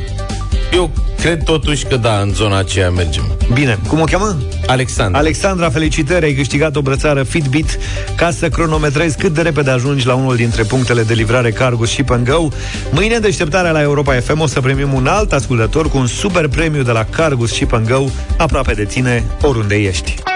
Eu 0.73 0.91
cred 1.21 1.43
totuși 1.45 1.85
că 1.85 1.97
da, 1.97 2.21
în 2.21 2.33
zona 2.33 2.59
aceea 2.59 2.91
mergem. 2.91 3.37
Bine, 3.53 3.79
cum 3.89 4.01
o 4.01 4.05
cheamă? 4.05 4.37
Alexandra. 4.67 5.19
Alexandra, 5.19 5.71
felicitări, 5.71 6.25
ai 6.25 6.33
câștigat 6.33 6.77
o 6.77 6.83
brățară 6.83 7.23
Fitbit 7.23 7.79
ca 8.17 8.31
să 8.31 8.49
cronometrezi 8.49 9.17
cât 9.17 9.35
de 9.35 9.43
repede 9.43 9.71
ajungi 9.71 10.07
la 10.07 10.15
unul 10.15 10.37
dintre 10.37 10.63
punctele 10.63 11.03
de 11.03 11.15
livrare 11.15 11.51
Cargo 11.51 11.85
Ship 11.85 12.11
and 12.11 12.29
Go. 12.29 12.49
Mâine, 12.91 13.15
în 13.15 13.21
deșteptarea 13.21 13.71
la 13.71 13.83
Europa 13.83 14.15
FM, 14.15 14.41
o 14.41 14.47
să 14.47 14.61
primim 14.61 14.93
un 14.93 15.07
alt 15.07 15.33
ascultător 15.33 15.89
cu 15.89 15.99
un 15.99 16.07
super 16.07 16.49
premiu 16.49 16.83
de 16.83 16.93
la 16.93 17.05
Cargo 17.11 17.47
Ship 17.47 17.73
and 17.73 17.89
Go, 17.89 18.05
aproape 18.39 18.73
de 18.73 18.85
tine, 18.85 19.25
oriunde 19.43 19.75
ești. 19.75 20.34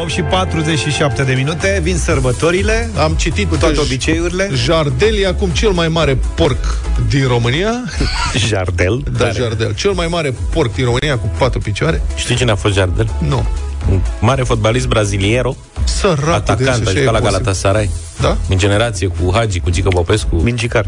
8 0.00 0.10
și 0.10 0.22
47 0.22 1.22
de 1.22 1.32
minute, 1.32 1.80
vin 1.82 1.96
sărbătorile, 1.96 2.90
Am 2.98 3.12
citit 3.12 3.48
cu 3.48 3.56
toate 3.56 3.74
că 3.74 3.80
obiceiurile. 3.80 4.50
Jardel 4.54 5.16
e 5.16 5.26
acum 5.26 5.48
cel 5.48 5.70
mai 5.70 5.88
mare 5.88 6.18
porc 6.34 6.80
din 7.08 7.26
România. 7.26 7.70
Jardel. 8.48 9.02
Da, 9.18 9.30
Jardel. 9.30 9.74
Cel 9.74 9.90
mai 9.90 10.06
mare 10.06 10.34
porc 10.50 10.74
din 10.74 10.84
România 10.84 11.18
cu 11.18 11.30
patru 11.38 11.58
picioare. 11.58 12.02
Știi 12.14 12.34
cine 12.34 12.50
a 12.50 12.54
fost 12.54 12.74
Jardel? 12.74 13.10
Nu. 13.18 13.46
Un 13.90 14.00
mare 14.20 14.42
fotbalist 14.42 14.86
braziliero, 14.86 15.56
Săracul 15.84 16.24
de 16.24 16.30
atacant, 16.30 16.68
a 16.68 16.70
așa 16.70 16.78
jucat 16.78 16.96
e 16.96 17.04
la 17.04 17.10
posibil. 17.10 17.30
Galatasaray. 17.30 17.90
Da? 18.20 18.36
În 18.48 18.58
generație 18.58 19.06
cu 19.06 19.32
Hagi, 19.34 19.60
cu 19.60 19.70
Gică 19.70 19.88
Popescu. 19.88 20.34
Mingicar. 20.34 20.86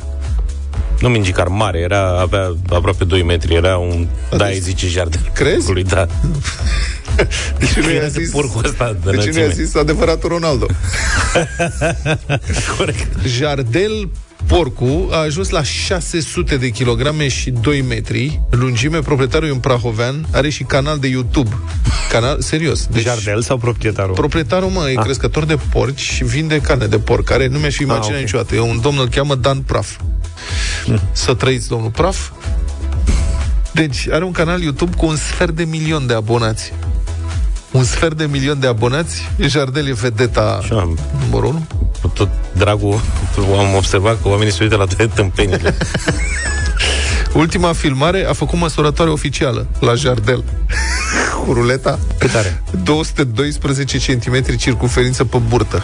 Nu 1.02 1.08
mingicar 1.08 1.48
mare, 1.48 1.78
era, 1.78 2.20
avea 2.20 2.52
aproape 2.70 3.04
2 3.04 3.22
metri, 3.22 3.54
era 3.54 3.76
un, 3.76 4.06
da, 4.30 4.36
deci- 4.36 4.54
îi 4.54 4.60
zice 4.60 4.86
Jardel. 4.86 5.30
Crezi? 5.34 5.72
Lui, 5.72 5.82
da. 5.84 6.06
De 7.58 7.66
ce 7.74 7.80
nu 7.80 7.88
i-a 7.88 7.94
Era 7.94 8.06
zis? 8.06 8.30
porcul 8.30 8.64
ăsta 8.64 8.96
de 9.04 9.10
De 9.10 9.16
ce 9.16 9.28
nu 9.30 9.32
i-a 9.32 9.40
înălțime. 9.42 9.64
zis 9.64 9.74
adevăratul 9.74 10.28
Ronaldo? 10.28 10.66
Corect. 12.78 13.24
Jardel 13.26 14.08
Porcu 14.46 15.08
a 15.10 15.16
ajuns 15.16 15.48
la 15.48 15.62
600 15.62 16.56
de 16.56 16.68
kilograme 16.68 17.28
și 17.28 17.50
2 17.50 17.80
metri 17.80 18.40
lungime. 18.50 18.98
Proprietarul 18.98 19.48
e 19.48 19.50
un 19.50 19.58
prahovean, 19.58 20.26
are 20.32 20.48
și 20.48 20.62
canal 20.62 20.98
de 20.98 21.08
YouTube. 21.08 21.50
Canal, 22.10 22.40
serios. 22.40 22.86
Deci, 22.86 23.02
Jardel 23.02 23.42
sau 23.42 23.56
proprietarul? 23.56 24.14
Proprietarul, 24.14 24.68
mă, 24.68 24.88
e 24.90 24.94
crescător 24.94 25.44
de 25.44 25.56
porci 25.70 26.00
și 26.00 26.24
vinde 26.24 26.58
carne 26.60 26.86
de 26.86 26.98
porc, 26.98 27.24
care 27.24 27.46
nu 27.46 27.58
mi-aș 27.58 27.74
fi 27.74 27.82
imaginat 27.82 28.16
ok. 28.16 28.20
niciodată. 28.22 28.54
E 28.54 28.60
un 28.60 28.80
domn, 28.80 28.98
îl 28.98 29.08
cheamă 29.08 29.34
Dan 29.34 29.58
Praf. 29.60 29.96
Să 31.12 31.34
trăiți, 31.34 31.68
domnul 31.68 31.90
Praf. 31.90 32.30
Deci, 33.72 34.08
are 34.10 34.24
un 34.24 34.32
canal 34.32 34.62
YouTube 34.62 34.96
cu 34.96 35.06
un 35.06 35.16
sfert 35.16 35.52
de 35.52 35.64
milion 35.64 36.06
de 36.06 36.14
abonați. 36.14 36.72
Un 37.70 37.84
sfert 37.84 38.16
de 38.16 38.24
milion 38.30 38.60
de 38.60 38.66
abonați. 38.66 39.30
Jardel 39.38 39.88
e 39.88 39.92
vedeta 39.92 40.58
Așa, 40.62 40.94
numărul 41.24 41.48
1. 41.48 41.66
cu 42.00 42.08
tot 42.08 42.28
dragul, 42.52 43.00
am 43.58 43.74
observat 43.76 44.22
că 44.22 44.28
oamenii 44.28 44.52
se 44.52 44.62
uită 44.62 44.76
la 44.76 44.84
toate 44.84 45.06
tâmpenile. 45.06 45.76
Ultima 47.32 47.72
filmare 47.72 48.26
a 48.28 48.32
făcut 48.32 48.58
măsurătoare 48.58 49.10
oficială 49.10 49.66
la 49.80 49.94
Jardel. 49.94 50.44
Cu 51.44 51.52
ruleta. 51.52 51.98
Cât 52.18 52.34
are? 52.34 52.62
212 52.82 53.98
cm 53.98 54.56
circumferință 54.56 55.24
pe 55.24 55.38
burtă. 55.48 55.82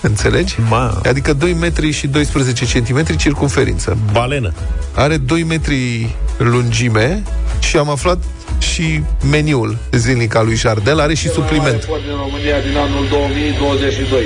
Înțelegi? 0.10 0.56
Ma. 0.68 1.00
Adică 1.08 1.32
2 1.32 1.52
metri 1.52 1.90
și 1.90 2.06
12 2.06 2.80
cm 2.80 3.16
circumferință. 3.16 3.98
Balenă. 4.12 4.52
Are 4.94 5.16
2 5.16 5.42
metri 5.42 6.08
lungime 6.38 7.22
și 7.60 7.76
am 7.76 7.90
aflat 7.90 8.18
și 8.58 9.02
meniul 9.30 9.76
zilnic 9.92 10.34
al 10.34 10.44
lui 10.44 10.54
Jardel. 10.54 11.00
Are 11.00 11.14
și 11.14 11.28
supliment. 11.28 11.80
Report 11.80 12.02
din 12.02 12.16
România 12.16 12.60
din 12.60 12.76
anul 12.76 13.06
2022. 13.10 14.24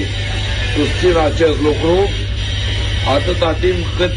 Susțin 0.76 1.16
acest 1.16 1.60
lucru 1.60 1.94
atâta 3.16 3.56
timp 3.60 3.84
cât 3.98 4.12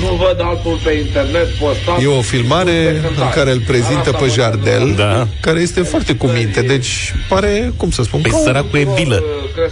nu 0.00 0.14
văd 0.14 0.40
altul 0.42 0.80
pe 0.84 0.92
internet 0.92 1.48
postat. 1.48 2.02
E 2.02 2.06
o 2.06 2.20
filmare 2.22 2.88
în 3.18 3.28
care 3.34 3.50
îl 3.50 3.60
prezintă 3.60 4.10
pe 4.20 4.26
Jardel, 4.26 4.94
Da. 4.96 5.26
care 5.40 5.60
este 5.60 5.82
foarte 5.82 6.14
cu 6.14 6.26
minte. 6.26 6.60
Deci 6.62 7.14
pare, 7.28 7.72
cum 7.76 7.90
să 7.90 8.02
spun, 8.02 8.20
Păi 8.20 8.30
ca 8.30 8.36
un- 8.38 8.44
săracul 8.44 8.78
e 8.78 8.86
bilă. 8.94 9.22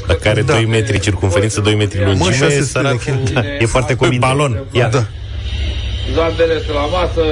Dacă 0.06 0.28
are 0.28 0.42
2 0.42 0.64
metri 0.66 1.00
circumferință, 1.00 1.60
2 1.60 1.74
metri 1.74 1.98
Mă, 1.98 2.04
lungime, 2.04 2.30
600 2.34 2.58
de 2.58 2.64
săracul 2.64 2.98
kg. 3.24 3.30
da, 3.32 3.40
e 3.60 3.66
foarte 3.66 3.94
cu 3.94 4.04
minte. 4.04 4.26
balon. 4.26 4.58
Ia. 4.72 4.88
Da. 4.88 5.04
Jardel 6.14 6.50
este 6.58 6.72
la 6.72 6.80
masă, 6.96 7.24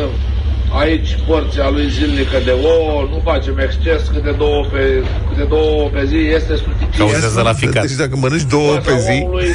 aici 0.82 1.08
porția 1.26 1.68
lui 1.70 1.90
zilnică 1.90 2.38
de 2.44 2.50
ouă, 2.62 3.08
nu 3.10 3.20
facem 3.24 3.58
exces, 3.58 4.00
câte 4.14 4.34
două 4.38 4.64
pe, 4.72 5.02
câte 5.28 5.46
două 5.48 5.88
pe 5.94 6.04
zi 6.06 6.16
este 6.36 6.52
suficient. 6.56 6.94
Cauzează 6.98 7.40
la 7.40 7.52
ficat. 7.52 7.86
Deci 7.86 7.96
dacă 7.96 8.16
mănânci 8.16 8.42
două 8.56 8.68
Masa 8.74 8.80
pe 8.90 8.98
zi, 8.98 9.20
oului 9.24 9.48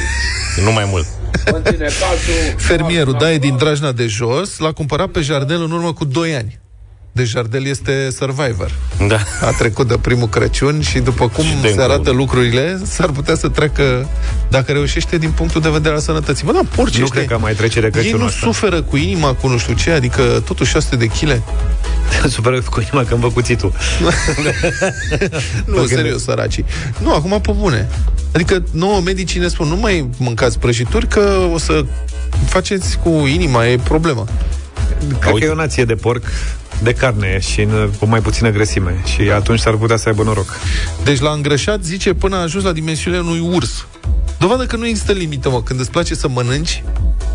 Nu 0.64 0.72
mai 0.72 0.86
mult. 0.90 1.06
Conține 1.50 1.88
calciu. 2.00 2.56
fermierul, 2.56 3.16
da, 3.18 3.32
e 3.32 3.38
din 3.38 3.56
Drajna 3.56 3.92
de 3.92 4.06
Jos, 4.06 4.58
l-a 4.58 4.72
cumpărat 4.72 5.08
pe 5.08 5.20
Jardel 5.20 5.62
în 5.62 5.70
urmă 5.70 5.92
cu 5.92 6.04
2 6.04 6.34
ani. 6.34 6.62
Deci 7.14 7.28
Jardel 7.28 7.66
este 7.66 8.08
survivor. 8.10 8.70
Da. 9.08 9.18
A 9.40 9.50
trecut 9.58 9.88
de 9.88 9.96
primul 10.00 10.28
Crăciun 10.28 10.80
și 10.80 10.98
după 10.98 11.28
cum 11.28 11.44
Și 11.44 11.54
de 11.54 11.66
se 11.66 11.68
încă 11.68 11.82
arată 11.82 12.00
unul. 12.10 12.16
lucrurile, 12.16 12.80
s-ar 12.84 13.10
putea 13.10 13.34
să 13.34 13.48
treacă, 13.48 14.08
dacă 14.48 14.72
reușește, 14.72 15.18
din 15.18 15.30
punctul 15.30 15.60
de 15.60 15.68
vedere 15.70 15.94
al 15.94 16.00
sănătății. 16.00 16.44
Bă, 16.46 16.52
da, 16.52 16.60
porci 16.74 16.96
Nu 16.96 17.02
ăștia, 17.02 17.20
cred 17.24 17.36
că 17.36 17.38
mai 17.42 17.54
trece 17.54 17.80
de 17.80 17.84
Ei 17.86 17.92
Crăciunul 17.92 18.18
nu 18.18 18.26
ăsta. 18.26 18.38
suferă 18.46 18.82
cu 18.82 18.96
inima, 18.96 19.32
cu 19.32 19.48
nu 19.48 19.58
știu 19.58 19.74
ce, 19.74 19.90
adică 19.90 20.42
totuși 20.46 20.70
600 20.70 20.96
de 20.96 21.06
chile. 21.06 21.42
Supără 22.34 22.60
cu 22.60 22.80
inima 22.80 23.04
când 23.04 23.20
vă 23.20 23.28
cuțitul. 23.30 23.72
Nu, 25.66 25.86
serios, 25.86 26.22
săracii. 26.22 26.64
Nu, 27.02 27.14
acum 27.14 27.40
pe 27.40 27.52
bune. 27.58 27.88
Adică 28.32 28.62
nouă 28.70 29.00
medicii 29.00 29.40
ne 29.40 29.48
spun, 29.48 29.68
nu 29.68 29.76
mai 29.76 30.08
mâncați 30.16 30.58
prăjituri 30.58 31.06
că 31.08 31.48
o 31.52 31.58
să 31.58 31.84
faceți 32.46 32.98
cu 32.98 33.08
inima, 33.08 33.66
e 33.66 33.76
problemă. 33.76 34.24
Cred 35.18 35.32
uite. 35.32 35.38
că 35.46 35.50
e 35.50 35.54
o 35.54 35.60
nație 35.60 35.84
de 35.84 35.94
porc 35.94 36.24
de 36.82 36.92
carne 36.92 37.38
și 37.40 37.60
în, 37.60 37.90
cu 37.98 38.06
mai 38.06 38.20
puțină 38.20 38.50
grăsime. 38.50 39.02
Și 39.04 39.20
atunci 39.20 39.58
s-ar 39.58 39.74
putea 39.74 39.96
să 39.96 40.08
aibă 40.08 40.22
noroc. 40.22 40.56
Deci 41.04 41.20
l-a 41.20 41.30
îngrășat, 41.30 41.82
zice, 41.82 42.14
până 42.14 42.36
a 42.36 42.40
ajuns 42.40 42.64
la 42.64 42.72
dimensiunile 42.72 43.22
unui 43.22 43.48
urs. 43.54 43.86
Dovadă 44.38 44.64
că 44.66 44.76
nu 44.76 44.86
există 44.86 45.12
limită, 45.12 45.50
mă. 45.50 45.62
Când 45.62 45.80
îți 45.80 45.90
place 45.90 46.14
să 46.14 46.28
mănânci, 46.28 46.82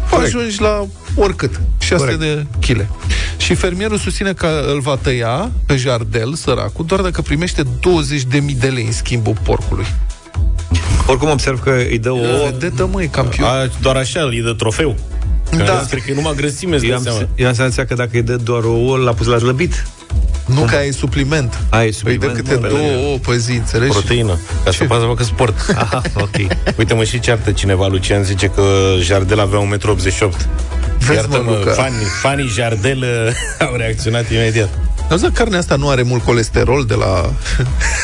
Corect. 0.10 0.36
ajungi 0.36 0.62
la 0.62 0.86
oricât. 1.16 1.60
600 1.78 2.16
Corect. 2.16 2.20
de 2.20 2.46
chile. 2.60 2.90
Și 3.38 3.54
fermierul 3.54 3.98
susține 3.98 4.34
că 4.34 4.66
îl 4.74 4.80
va 4.80 4.96
tăia 5.02 5.52
pe 5.66 5.76
jardel, 5.76 6.34
săracul, 6.34 6.86
doar 6.86 7.02
dacă 7.02 7.22
primește 7.22 7.64
20.000 7.64 7.68
de 8.60 8.68
lei 8.68 8.86
în 8.86 8.92
schimbul 8.92 9.36
porcului. 9.44 9.86
Oricum 11.08 11.30
observ 11.30 11.60
că 11.64 11.70
îi 11.90 12.00
dă 12.00 12.12
O 12.12 12.18
o... 12.18 12.50
vedetă, 12.52 12.86
măi, 12.92 13.08
campion. 13.08 13.48
A, 13.48 13.70
doar 13.82 13.96
așa, 13.96 14.22
îi 14.22 14.42
dă 14.42 14.54
trofeu. 14.54 14.96
Da. 15.58 15.64
Da. 15.64 15.86
Cred 15.90 16.04
că 16.04 16.12
e 16.12 16.14
numai 16.14 16.34
grăsime, 16.36 16.76
îți 16.76 16.86
Eu 16.86 16.90
dai 16.90 16.98
am, 16.98 17.04
seama. 17.04 17.28
eu 17.36 17.48
am 17.48 17.54
senzația 17.54 17.86
că 17.86 17.94
dacă 17.94 18.10
îi 18.14 18.22
dă 18.22 18.36
doar 18.36 18.64
o 18.64 18.72
ouă, 18.72 18.98
l-a 18.98 19.14
pus 19.14 19.26
la 19.28 19.38
slăbit. 19.38 19.86
Nu 20.46 20.62
că 20.62 20.76
ai 20.76 20.92
supliment. 20.92 21.60
Ai 21.70 21.80
Păi 21.84 21.92
supliment, 21.92 22.34
de 22.34 22.42
câte 22.42 22.56
mă, 22.60 22.68
două 22.68 22.82
pe- 22.82 22.96
ouă 23.06 23.18
pe 23.18 23.38
zi, 23.38 23.52
înțelegi? 23.52 23.92
Proteină. 23.92 24.38
Ca 24.64 24.72
să 24.72 24.84
poată 24.84 25.02
să 25.02 25.08
facă 25.08 25.24
sport. 25.24 25.56
Aha, 25.84 26.02
ok. 26.16 26.36
Uite, 26.78 26.94
mă 26.94 27.04
și 27.04 27.20
ceartă 27.20 27.52
cineva, 27.52 27.88
Lucian 27.88 28.24
zice 28.24 28.48
că 28.48 28.64
Jardel 29.02 29.40
avea 29.40 29.60
1,88 29.60 29.86
m. 29.90 30.34
Vezi, 30.98 31.14
Iartă-mă, 31.14 31.44
mă, 31.46 31.56
Luca. 31.60 31.72
fanii, 31.72 32.06
fanii 32.22 32.48
Jardel 32.48 32.98
uh, 32.98 33.34
au 33.70 33.76
reacționat 33.76 34.30
imediat. 34.32 34.70
Auzi, 35.10 35.22
dar 35.24 35.32
carnea 35.32 35.60
asta 35.60 35.76
nu 35.76 35.90
are 35.90 36.02
mult 36.02 36.24
colesterol 36.24 36.86
de 36.86 36.94
la 36.94 37.32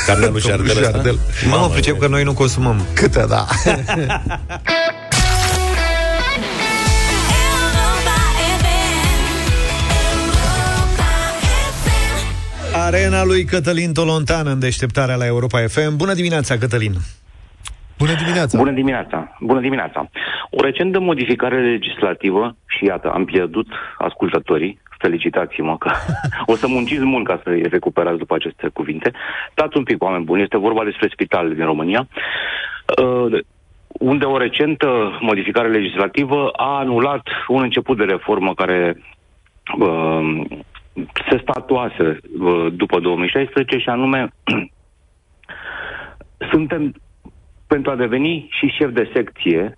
Carnea 0.05 0.29
lui 0.29 0.41
domnul 0.47 0.65
Jardel, 0.67 0.83
Jardel. 0.83 1.19
ăsta? 1.31 1.47
Mă, 1.49 1.55
mă 1.61 1.69
pricep 1.69 1.99
că 1.99 2.07
noi 2.07 2.23
nu 2.23 2.33
consumăm. 2.33 2.85
Câte, 2.93 3.25
da. 3.29 3.45
Arena 12.85 13.23
lui 13.23 13.43
Cătălin 13.43 13.93
Tolontan 13.93 14.47
în 14.47 14.59
deșteptarea 14.59 15.15
la 15.15 15.25
Europa 15.25 15.59
FM. 15.73 15.95
Bună 15.97 16.13
dimineața, 16.13 16.57
Cătălin! 16.57 16.93
Bună 17.97 18.13
dimineața! 18.13 18.57
Bună 18.57 18.71
dimineața! 18.71 19.37
Bună 19.39 19.59
dimineața! 19.59 20.09
O 20.49 20.61
recentă 20.61 20.99
modificare 20.99 21.61
legislativă, 21.61 22.55
și 22.65 22.85
iată, 22.85 23.11
am 23.11 23.25
pierdut 23.25 23.67
ascultătorii, 23.97 24.79
felicitați-mă 24.97 25.77
că 25.77 25.91
o 26.51 26.55
să 26.55 26.67
munciți 26.67 27.03
mult 27.03 27.25
ca 27.25 27.41
să-i 27.43 27.67
recuperați 27.69 28.17
după 28.17 28.35
aceste 28.35 28.69
cuvinte. 28.73 29.11
Stați 29.51 29.77
un 29.77 29.83
pic, 29.83 30.03
oameni 30.03 30.25
buni, 30.25 30.41
este 30.41 30.57
vorba 30.57 30.83
despre 30.83 31.09
spitalele 31.11 31.53
din 31.53 31.65
România, 31.65 32.07
uh, 33.01 33.39
unde 33.87 34.25
o 34.25 34.37
recentă 34.37 35.17
modificare 35.21 35.69
legislativă 35.69 36.49
a 36.55 36.77
anulat 36.77 37.27
un 37.47 37.61
început 37.61 37.97
de 37.97 38.03
reformă 38.03 38.53
care 38.53 39.01
uh, 39.79 40.45
se 41.29 41.37
statuase 41.41 42.19
uh, 42.39 42.67
după 42.73 42.99
2016 42.99 43.77
și 43.77 43.89
anume 43.89 44.27
suntem 46.51 46.93
pentru 47.67 47.91
a 47.91 47.95
deveni 47.95 48.47
și 48.51 48.67
șef 48.67 48.91
de 48.91 49.11
secție, 49.13 49.77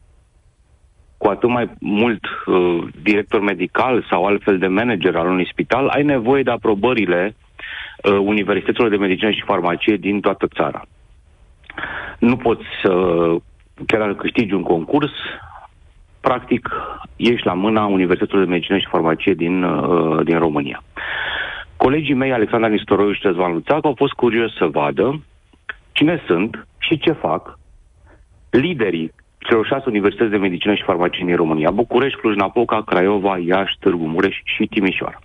cu 1.18 1.28
atât 1.28 1.50
mai 1.50 1.70
mult 1.80 2.26
uh, 2.46 2.88
director 3.02 3.42
medical 3.42 4.06
sau 4.10 4.26
altfel 4.26 4.58
de 4.58 4.68
manager 4.68 5.16
al 5.16 5.28
unui 5.28 5.48
spital, 5.52 5.88
ai 5.88 6.04
nevoie 6.04 6.44
de 6.44 6.52
aprobările 6.52 7.36
uh, 7.36 8.12
universităților 8.12 8.90
de 8.90 8.98
medicină 8.98 9.32
și 9.32 9.44
farmacie 9.46 9.96
din 9.96 10.22
toată 10.22 10.48
țara. 10.48 10.86
Nu 12.20 12.36
poți 12.36 12.64
să, 12.84 12.92
chiar 13.86 14.00
dacă 14.00 14.14
câștigi 14.14 14.54
un 14.54 14.64
concurs, 14.64 15.12
practic 16.28 16.70
ești 17.16 17.46
la 17.46 17.54
mâna 17.54 17.86
Universităților 17.86 18.44
de 18.44 18.50
Medicină 18.50 18.78
și 18.78 18.88
Farmacie 18.90 19.34
din, 19.34 19.64
uh, 19.64 20.24
din 20.24 20.38
România. 20.38 20.84
Colegii 21.78 22.14
mei, 22.14 22.32
Alexandra 22.32 22.70
Nistoroiu 22.70 23.14
și 23.14 23.22
Răzvan 23.24 23.54
Luțac, 23.54 23.86
au 23.86 23.94
fost 23.98 24.14
curioși 24.14 24.58
să 24.58 24.66
vadă 24.66 25.22
cine 25.92 26.22
sunt 26.26 26.68
și 26.78 26.98
ce 26.98 27.12
fac 27.12 27.60
liderii 28.50 29.12
celor 29.38 29.66
șase 29.66 29.84
universități 29.88 30.32
de 30.32 30.38
medicină 30.38 30.76
și 30.76 30.84
farmacie 30.84 31.26
din 31.26 31.36
România, 31.36 31.72
București, 31.72 32.20
Cluj-Napoca, 32.20 32.82
Craiova, 32.82 33.38
Iași, 33.38 33.78
Târgu 33.80 34.06
Mureș 34.06 34.36
și 34.44 34.66
Timișoara. 34.66 35.20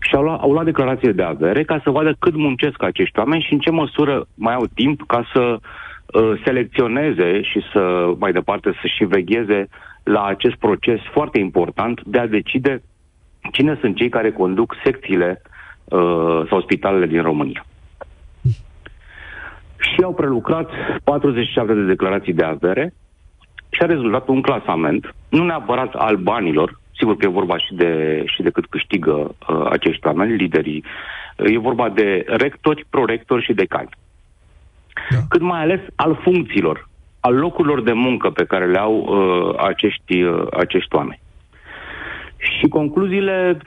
Și 0.00 0.14
au 0.14 0.22
luat, 0.22 0.40
au 0.40 0.52
luat 0.52 0.64
declarație 0.64 1.12
de 1.12 1.22
avere 1.22 1.62
ca 1.64 1.80
să 1.82 1.90
vadă 1.90 2.14
cât 2.18 2.34
muncesc 2.34 2.82
acești 2.82 3.18
oameni 3.18 3.42
și 3.42 3.52
în 3.52 3.58
ce 3.58 3.70
măsură 3.70 4.26
mai 4.34 4.54
au 4.54 4.66
timp 4.74 5.02
ca 5.06 5.28
să 5.32 5.40
uh, 5.40 5.58
selecționeze 6.44 7.42
și 7.42 7.60
să 7.72 8.12
mai 8.18 8.32
departe 8.32 8.70
să 8.70 8.86
și 8.96 9.04
vegheze 9.04 9.68
la 10.02 10.24
acest 10.24 10.54
proces 10.54 11.00
foarte 11.12 11.38
important 11.38 12.00
de 12.04 12.18
a 12.18 12.26
decide 12.26 12.82
cine 13.52 13.78
sunt 13.80 13.96
cei 13.96 14.08
care 14.08 14.32
conduc 14.32 14.74
secțiile 14.84 15.42
uh, 15.84 16.42
sau 16.48 16.60
spitalele 16.60 17.06
din 17.06 17.22
România 17.22 17.64
și 19.94 20.02
au 20.02 20.14
prelucrat 20.14 20.70
47 21.04 21.74
de 21.74 21.82
declarații 21.82 22.32
de 22.32 22.44
avere 22.44 22.94
și 23.68 23.82
a 23.82 23.86
rezultat 23.86 24.28
un 24.28 24.42
clasament, 24.42 25.14
nu 25.28 25.44
neapărat 25.44 25.94
al 25.94 26.16
banilor, 26.16 26.80
sigur 26.96 27.16
că 27.16 27.26
e 27.26 27.40
vorba 27.40 27.58
și 27.58 27.74
de, 27.74 28.22
și 28.26 28.42
de 28.42 28.50
cât 28.50 28.66
câștigă 28.66 29.12
uh, 29.12 29.66
acești 29.70 30.06
oameni, 30.06 30.36
liderii, 30.36 30.84
e 31.36 31.58
vorba 31.58 31.88
de 31.88 32.24
rectori, 32.26 32.86
prorectori 32.90 33.44
și 33.44 33.52
decani. 33.52 33.88
Da. 35.10 35.16
Cât 35.28 35.40
mai 35.40 35.60
ales 35.60 35.80
al 35.94 36.20
funcțiilor, 36.22 36.88
al 37.20 37.34
locurilor 37.34 37.82
de 37.82 37.92
muncă 37.92 38.30
pe 38.30 38.44
care 38.44 38.66
le 38.66 38.78
au 38.78 38.94
uh, 38.94 39.64
acești, 39.66 40.22
uh, 40.22 40.46
acești 40.52 40.94
oameni. 40.94 41.20
Și 42.36 42.68
concluziile 42.68 43.58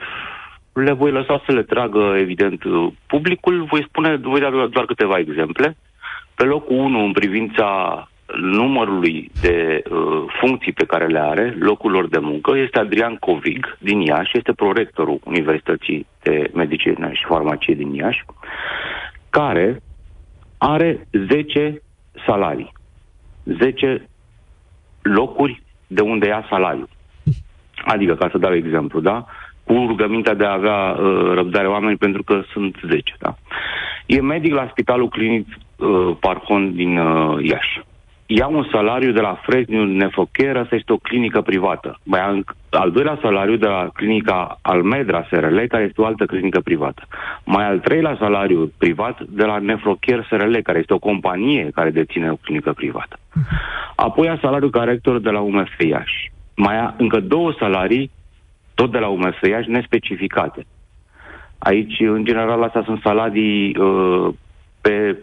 le 0.72 0.92
voi 0.92 1.10
lăsa 1.10 1.42
să 1.46 1.52
le 1.52 1.62
tragă, 1.62 2.14
evident, 2.18 2.64
uh, 2.64 2.92
publicul. 3.06 3.64
Voi 3.64 3.84
spune, 3.88 4.16
voi 4.16 4.40
da 4.40 4.50
doar 4.50 4.84
câteva 4.84 5.18
exemple. 5.18 5.76
Pe 6.34 6.44
locul 6.44 6.76
1 6.76 7.04
în 7.04 7.12
privința 7.12 8.08
numărului 8.36 9.30
de 9.40 9.82
uh, 9.90 10.24
funcții 10.40 10.72
pe 10.72 10.84
care 10.84 11.06
le 11.06 11.18
are, 11.18 11.56
locurilor 11.58 12.08
de 12.08 12.18
muncă, 12.18 12.56
este 12.56 12.78
Adrian 12.78 13.16
Covig 13.16 13.76
din 13.78 14.00
Iași, 14.00 14.36
este 14.36 14.52
prorectorul 14.52 15.20
Universității 15.24 16.06
de 16.22 16.50
Medicină 16.54 17.10
și 17.12 17.24
Farmacie 17.28 17.74
din 17.74 17.94
Iași, 17.94 18.24
care 19.30 19.82
are 20.58 21.06
10 21.28 21.82
salarii, 22.26 22.72
10 23.44 24.08
locuri 25.02 25.62
de 25.86 26.02
unde 26.02 26.26
ia 26.26 26.46
salariul. 26.48 26.88
Adică, 27.84 28.14
ca 28.14 28.28
să 28.30 28.38
dau 28.38 28.54
exemplu, 28.54 29.00
da? 29.00 29.26
Cu 29.64 29.72
rugămintea 29.72 30.34
de 30.34 30.44
a 30.44 30.52
avea 30.52 30.90
uh, 30.90 31.32
răbdare 31.34 31.68
oameni 31.68 31.96
pentru 31.96 32.22
că 32.22 32.42
sunt 32.52 32.76
10, 32.90 33.14
da? 33.18 33.34
E 34.06 34.20
medic 34.20 34.54
la 34.54 34.68
Spitalul 34.70 35.08
Clinic 35.08 35.46
uh, 35.76 36.16
Parhon 36.20 36.74
din 36.74 36.98
uh, 36.98 37.44
Iași. 37.44 37.80
Ia 38.30 38.46
un 38.46 38.66
salariu 38.70 39.12
de 39.12 39.20
la 39.20 39.40
Fresniu 39.42 39.84
Nefocher, 39.84 40.56
asta 40.56 40.74
este 40.74 40.92
o 40.92 40.96
clinică 40.96 41.40
privată. 41.40 41.98
Mai 42.02 42.20
am 42.20 42.44
al 42.70 42.90
doilea 42.90 43.18
salariu 43.22 43.56
de 43.56 43.66
la 43.66 43.88
clinica 43.94 44.58
Almedra 44.62 45.26
SRL, 45.30 45.58
care 45.68 45.84
este 45.84 46.00
o 46.00 46.04
altă 46.04 46.24
clinică 46.26 46.60
privată. 46.60 47.02
Mai 47.44 47.64
al 47.66 47.78
treilea 47.78 48.16
salariu 48.18 48.72
privat 48.78 49.20
de 49.22 49.44
la 49.44 49.58
Nefrocher 49.58 50.26
SRL, 50.28 50.56
care 50.62 50.78
este 50.78 50.94
o 50.94 50.98
companie 50.98 51.70
care 51.74 51.90
deține 51.90 52.30
o 52.30 52.36
clinică 52.36 52.72
privată. 52.72 53.18
Apoi 53.94 54.28
a 54.28 54.38
salariul 54.40 54.70
ca 54.70 54.82
rector 54.82 55.20
de 55.20 55.30
la 55.30 55.40
UMF 55.40 55.78
Iași. 55.78 56.32
Mai 56.56 56.78
a 56.78 56.94
încă 56.98 57.20
două 57.20 57.52
salarii, 57.58 58.10
tot 58.74 58.92
de 58.92 58.98
la 58.98 59.08
UMF 59.08 59.42
Iași, 59.42 59.70
nespecificate. 59.70 60.66
Aici, 61.58 62.00
în 62.00 62.24
general, 62.24 62.62
astea 62.62 62.82
sunt 62.84 63.00
salarii 63.00 63.76
uh, 63.76 64.28
pe 64.80 65.22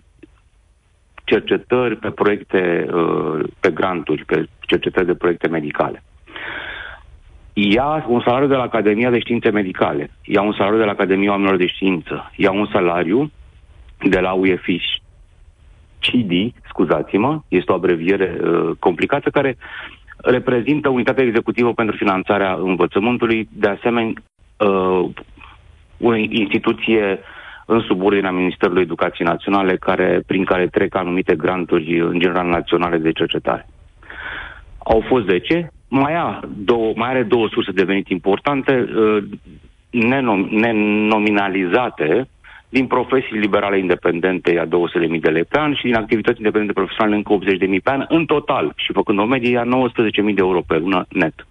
cercetări, 1.26 1.96
pe 1.96 2.10
proiecte, 2.10 2.86
uh, 2.94 3.44
pe 3.60 3.72
granturi, 3.72 4.26
pe 4.26 4.46
cercetări 4.60 5.06
de 5.06 5.16
proiecte 5.16 5.48
medicale. 5.48 6.04
Ia 7.54 8.06
un 8.08 8.22
salariu 8.26 8.48
de 8.48 8.56
la 8.56 8.62
Academia 8.62 9.10
de 9.10 9.20
Științe 9.20 9.50
Medicale, 9.50 10.10
ia 10.24 10.42
un 10.42 10.54
salariu 10.54 10.78
de 10.78 10.84
la 10.84 10.92
Academia 10.92 11.32
Oamenilor 11.32 11.58
de 11.58 11.68
Știință, 11.68 12.32
ia 12.36 12.52
un 12.52 12.68
salariu 12.72 13.32
de 14.10 14.20
la 14.20 14.34
UEFI 14.34 15.02
CIDI, 16.00 16.54
scuzați-mă, 16.68 17.42
este 17.48 17.72
o 17.72 17.76
abreviere 17.76 18.38
uh, 18.42 18.72
complicată 18.80 19.30
care 19.30 19.58
reprezintă 20.18 20.90
Unitatea 20.90 21.24
Executivă 21.24 21.74
pentru 21.74 21.96
Finanțarea 21.96 22.54
Învățământului, 22.54 23.48
de 23.52 23.68
asemenea 23.68 24.14
uh, 24.58 25.10
o 26.02 26.16
instituție 26.16 27.20
în 27.66 27.80
subordinea 27.80 28.32
Ministerului 28.32 28.82
Educației 28.82 29.28
Naționale, 29.28 29.78
care, 29.78 30.22
prin 30.28 30.44
care 30.44 30.68
trec 30.68 30.96
anumite 30.96 31.36
granturi, 31.36 32.00
în 32.00 32.20
general 32.20 32.48
naționale 32.48 32.98
de 32.98 33.12
cercetare. 33.12 33.68
Au 34.78 35.04
fost 35.08 35.26
10, 35.26 35.72
mai, 35.88 36.14
a 36.16 36.40
două, 36.58 36.94
mai 36.96 37.10
are 37.10 37.24
două 37.24 37.48
surse 37.52 37.72
de 37.72 37.84
venit 37.84 38.10
importante, 38.10 38.90
uh, 38.96 39.24
nenom, 39.90 40.48
nenominalizate, 40.52 42.28
din 42.70 42.88
profesii 42.88 43.40
liberale 43.40 43.80
independente 43.80 44.54
ia 44.54 44.66
200.000 44.66 45.20
de 45.22 45.30
lei 45.30 45.44
pe 45.44 45.60
an 45.60 45.74
și 45.74 45.84
din 45.84 45.96
activități 45.96 46.38
independente 46.38 46.74
profesionale 46.74 47.16
încă 47.16 47.34
80.000 47.34 47.82
pe 47.84 47.92
an, 47.92 48.06
în 48.08 48.26
total, 48.26 48.74
și 48.76 48.92
făcând 48.94 49.20
o 49.20 49.26
medie, 49.26 49.50
ia 49.50 49.64
19.000 49.64 49.68
de 50.16 50.34
euro 50.36 50.62
pe 50.62 50.78
lună 50.78 51.06
net. 51.10 51.48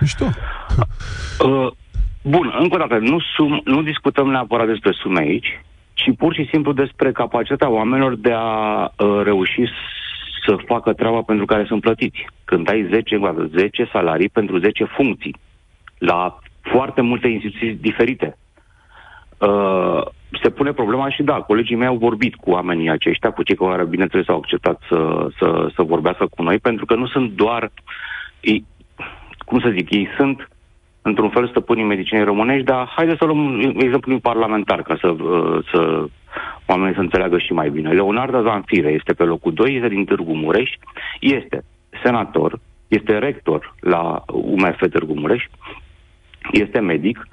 Mișto. 0.00 0.24
Uh, 1.44 1.70
Bun, 2.26 2.54
încă 2.58 2.74
o 2.74 2.78
dată, 2.78 2.98
nu, 2.98 3.18
sum, 3.36 3.60
nu 3.64 3.82
discutăm 3.82 4.30
neapărat 4.30 4.66
despre 4.66 4.90
sume 4.92 5.20
aici, 5.20 5.60
ci 5.94 6.16
pur 6.18 6.34
și 6.34 6.48
simplu 6.50 6.72
despre 6.72 7.12
capacitatea 7.12 7.68
oamenilor 7.70 8.16
de 8.16 8.32
a 8.32 8.82
uh, 8.82 9.20
reuși 9.22 9.62
să 10.46 10.56
facă 10.66 10.92
treaba 10.92 11.22
pentru 11.22 11.44
care 11.44 11.64
sunt 11.64 11.80
plătiți. 11.80 12.26
Când 12.44 12.68
ai 12.68 12.88
10, 12.90 13.20
10 13.56 13.88
salarii 13.92 14.28
pentru 14.28 14.58
10 14.58 14.84
funcții, 14.84 15.36
la 15.98 16.38
foarte 16.60 17.00
multe 17.00 17.28
instituții 17.28 17.74
diferite. 17.74 18.38
Uh, 19.38 20.02
se 20.42 20.50
pune 20.50 20.72
problema 20.72 21.10
și 21.10 21.22
da, 21.22 21.34
colegii 21.34 21.76
mei 21.76 21.86
au 21.86 21.96
vorbit 21.96 22.34
cu 22.34 22.50
oamenii 22.50 22.90
aceștia, 22.90 23.30
cu 23.30 23.42
cei 23.42 23.56
care, 23.56 23.84
bineînțeles, 23.84 24.28
au 24.28 24.36
acceptat 24.36 24.80
să, 24.88 25.28
să, 25.38 25.70
să 25.74 25.82
vorbească 25.82 26.26
cu 26.26 26.42
noi, 26.42 26.58
pentru 26.58 26.84
că 26.84 26.94
nu 26.94 27.06
sunt 27.06 27.30
doar, 27.30 27.72
ei, 28.40 28.64
cum 29.38 29.60
să 29.60 29.72
zic, 29.76 29.90
ei 29.90 30.08
sunt 30.16 30.48
într-un 31.08 31.30
fel 31.30 31.48
stăpânii 31.48 31.84
medicinei 31.84 32.24
românești, 32.24 32.64
dar 32.64 32.92
haideți 32.96 33.18
să 33.18 33.24
luăm 33.24 33.60
exemplu 33.78 34.18
parlamentar 34.18 34.82
ca 34.82 34.96
să, 35.00 35.08
uh, 35.08 35.64
să 35.72 36.04
oamenii 36.66 36.94
să 36.94 37.00
înțeleagă 37.00 37.38
și 37.38 37.52
mai 37.52 37.70
bine. 37.70 37.90
Leonardo 37.92 38.42
Zanfire 38.42 38.90
este 38.90 39.12
pe 39.12 39.22
locul 39.22 39.52
2, 39.52 39.74
este 39.74 39.88
din 39.88 40.04
Târgu 40.04 40.34
Mureș, 40.34 40.70
este 41.20 41.64
senator, 42.02 42.60
este 42.88 43.18
rector 43.18 43.74
la 43.80 44.24
UMF 44.26 44.78
Târgu 44.90 45.14
Mureș, 45.14 45.44
este 46.52 46.78
medic, 46.78 47.28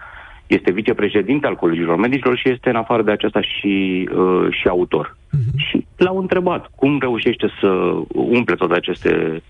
este 0.47 0.71
vicepreședinte 0.71 1.47
al 1.47 1.55
colegilor 1.55 1.95
medicilor 1.95 2.37
și 2.37 2.49
este 2.49 2.69
în 2.69 2.75
afară 2.75 3.01
de 3.01 3.11
aceasta 3.11 3.41
și, 3.41 4.09
uh, 4.15 4.47
și 4.49 4.67
autor. 4.67 5.15
Uh-huh. 5.15 5.55
Și 5.55 5.85
l-au 5.97 6.17
întrebat 6.17 6.71
cum 6.75 6.99
reușește 6.99 7.47
să 7.59 7.67
umple 8.13 8.55
toate 8.55 8.73
aceste 8.73 9.41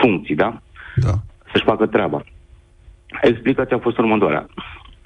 funcții, 0.00 0.34
da? 0.34 0.60
Da. 0.94 1.12
Să-și 1.52 1.64
facă 1.64 1.86
treaba. 1.86 2.24
Explicația 3.22 3.76
a 3.76 3.80
fost 3.80 3.98
următoarea. 3.98 4.46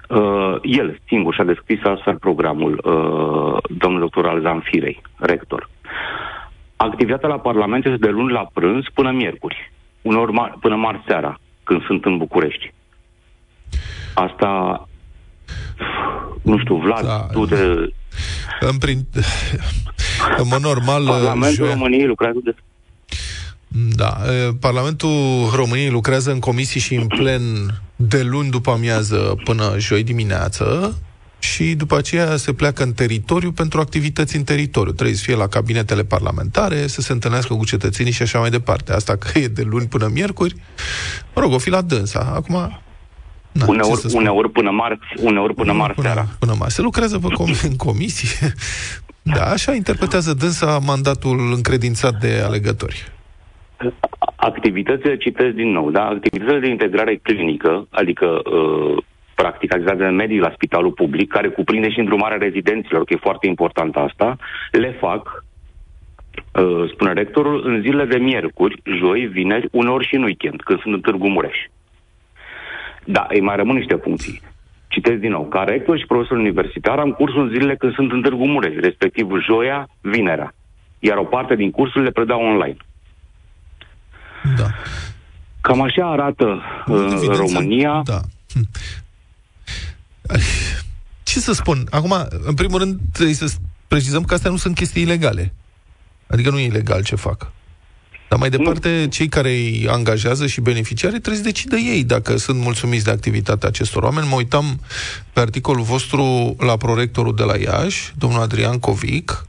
Uh, 0.09 0.57
el 0.63 1.01
singur 1.07 1.35
și-a 1.35 1.45
descris 1.45 1.79
astfel 1.85 2.17
programul, 2.19 2.73
uh, 2.85 3.63
domnul 3.79 4.01
doctor 4.01 4.27
al 4.27 4.41
Zanfirei, 4.41 5.03
rector. 5.19 5.71
Activitatea 6.77 7.29
la 7.29 7.39
Parlament 7.39 7.85
este 7.85 7.97
de 7.97 8.09
luni 8.09 8.33
la 8.33 8.47
prânz 8.53 8.85
până 8.95 9.11
miercuri, 9.11 9.73
uneori 10.03 10.33
mar- 10.33 10.55
până 10.61 10.77
marți 10.77 11.05
seara, 11.07 11.41
când 11.65 11.85
sunt 11.85 12.05
în 12.05 12.17
București. 12.17 12.73
Asta, 14.15 14.89
nu 16.43 16.59
știu, 16.59 16.75
Vlad, 16.77 17.05
Da. 17.05 17.27
tu 17.33 17.45
de... 17.45 17.93
În, 18.61 18.79
prin... 18.79 18.99
în 20.39 20.45
mod 20.51 20.61
normal... 20.61 21.07
Parlamentul 21.07 21.67
joi- 21.67 21.73
României 21.73 22.07
lucrează 22.07 22.39
de... 22.45 22.55
Da, 23.73 24.21
e, 24.27 24.53
Parlamentul 24.61 25.51
României 25.55 25.91
lucrează 25.91 26.31
în 26.31 26.39
comisii 26.39 26.81
și 26.81 26.95
în 26.95 27.07
plen 27.07 27.43
de 27.97 28.23
luni 28.23 28.51
după 28.51 28.71
amiază 28.71 29.35
până 29.45 29.75
joi 29.79 30.03
dimineață 30.03 30.99
și 31.39 31.75
după 31.75 31.97
aceea 31.97 32.37
se 32.37 32.53
pleacă 32.53 32.83
în 32.83 32.93
teritoriu 32.93 33.53
pentru 33.53 33.81
activități 33.81 34.37
în 34.37 34.45
teritoriu. 34.45 34.93
Trebuie 34.93 35.17
să 35.17 35.23
fie 35.23 35.35
la 35.35 35.47
cabinetele 35.47 36.05
parlamentare, 36.05 36.87
să 36.87 37.01
se 37.01 37.13
întâlnească 37.13 37.55
cu 37.55 37.65
cetățenii 37.65 38.13
și 38.13 38.23
așa 38.23 38.39
mai 38.39 38.51
departe. 38.51 38.93
Asta 38.93 39.17
că 39.17 39.39
e 39.39 39.49
de 39.49 39.63
luni 39.63 39.87
până 39.87 40.11
miercuri, 40.13 40.55
mă 41.35 41.41
rog, 41.41 41.53
o 41.53 41.59
fi 41.59 41.71
la 41.71 41.81
dânsa. 41.81 42.33
Acum, 42.35 42.81
na, 43.53 43.65
ce 43.65 43.71
uneori, 43.71 44.01
să 44.01 44.09
spun? 44.09 44.21
uneori 44.21 44.51
până 44.51 44.71
marți, 44.71 45.05
uneori 45.21 45.55
până 45.55 45.73
marți 45.73 46.01
seara. 46.01 46.29
Până 46.39 46.55
mai. 46.59 46.71
Se 46.71 46.83
lucrează 46.83 47.19
pe 47.19 47.27
com- 47.27 47.63
în 47.63 47.77
comisie. 47.77 48.55
Da, 49.23 49.45
așa 49.45 49.75
interpretează 49.75 50.35
dânsa 50.35 50.79
mandatul 50.79 51.53
încredințat 51.55 52.21
de 52.21 52.43
alegători. 52.45 53.13
Activitățile, 54.37 55.17
citesc 55.17 55.55
din 55.55 55.71
nou, 55.71 55.91
da? 55.91 56.05
Activitățile 56.07 56.59
de 56.59 56.69
integrare 56.69 57.17
clinică, 57.17 57.87
adică 57.91 58.27
uh, 58.27 58.97
practic 59.35 59.73
activitatea 59.73 60.11
de 60.11 60.17
medii 60.17 60.39
la 60.39 60.53
spitalul 60.55 60.93
public, 60.93 61.29
care 61.31 61.49
cuprinde 61.49 61.91
și 61.91 61.99
îndrumarea 61.99 62.37
rezidenților, 62.37 63.05
că 63.05 63.13
e 63.13 63.27
foarte 63.29 63.47
important 63.47 63.97
asta, 63.97 64.37
le 64.71 64.97
fac, 65.01 65.45
uh, 66.55 66.91
spune 66.93 67.13
rectorul, 67.13 67.67
în 67.67 67.81
zilele 67.81 68.05
de 68.05 68.19
miercuri, 68.19 68.83
joi, 68.85 69.27
vineri, 69.27 69.69
uneori 69.73 70.07
și 70.07 70.15
în 70.15 70.23
weekend, 70.23 70.61
când 70.63 70.81
sunt 70.81 70.95
în 70.95 71.01
Târgu 71.01 71.29
Mureș. 71.29 71.57
Da, 73.05 73.27
îi 73.29 73.41
mai 73.41 73.57
rămân 73.57 73.77
niște 73.77 73.95
funcții. 73.95 74.41
Citesc 74.89 75.19
din 75.19 75.31
nou. 75.31 75.45
Ca 75.45 75.63
rector 75.63 75.99
și 75.99 76.07
profesor 76.07 76.37
universitar 76.37 76.99
am 76.99 77.11
cursul 77.11 77.43
în 77.43 77.49
zilele 77.49 77.77
când 77.77 77.95
sunt 77.95 78.13
în 78.13 78.23
Târgu 78.23 78.47
Mureș, 78.47 78.75
respectiv 78.75 79.29
joia, 79.47 79.89
vinerea. 80.01 80.55
Iar 80.99 81.17
o 81.17 81.25
parte 81.25 81.55
din 81.55 81.71
cursul 81.71 82.03
le 82.03 82.11
predau 82.11 82.41
online. 82.41 82.77
Da. 84.57 84.71
Cam 85.61 85.81
așa 85.81 86.11
arată 86.11 86.61
uh, 86.87 87.09
Evidență- 87.13 87.33
România. 87.37 88.01
Da. 88.05 88.21
Hm. 88.53 88.69
Ce 91.23 91.41
să 91.41 91.53
spun? 91.53 91.87
Acum, 91.91 92.15
în 92.45 92.55
primul 92.55 92.79
rând, 92.79 93.01
trebuie 93.13 93.35
să 93.35 93.51
precizăm 93.89 94.25
că 94.25 94.35
astea 94.35 94.51
nu 94.51 94.57
sunt 94.57 94.75
chestii 94.75 95.03
ilegale. 95.03 95.55
Adică 96.27 96.51
nu 96.51 96.59
e 96.59 96.65
ilegal 96.65 97.03
ce 97.03 97.15
fac. 97.15 97.53
Dar 98.29 98.39
mai 98.39 98.51
departe, 98.51 99.07
cei 99.11 99.29
care 99.29 99.51
îi 99.51 99.89
angajează 99.89 100.47
și 100.47 100.61
beneficiare 100.61 101.19
trebuie 101.19 101.37
să 101.37 101.49
decidă 101.49 101.77
ei 101.77 102.05
dacă 102.05 102.37
sunt 102.37 102.61
mulțumiți 102.61 103.05
de 103.05 103.11
activitatea 103.11 103.69
acestor 103.69 104.03
oameni. 104.03 104.29
Mă 104.29 104.35
uitam 104.35 104.81
pe 105.33 105.41
articolul 105.41 105.83
vostru 105.83 106.57
la 106.59 106.77
prorectorul 106.77 107.35
de 107.35 107.43
la 107.43 107.57
Iași, 107.57 108.13
domnul 108.19 108.41
Adrian 108.41 108.79
Covic, 108.79 109.45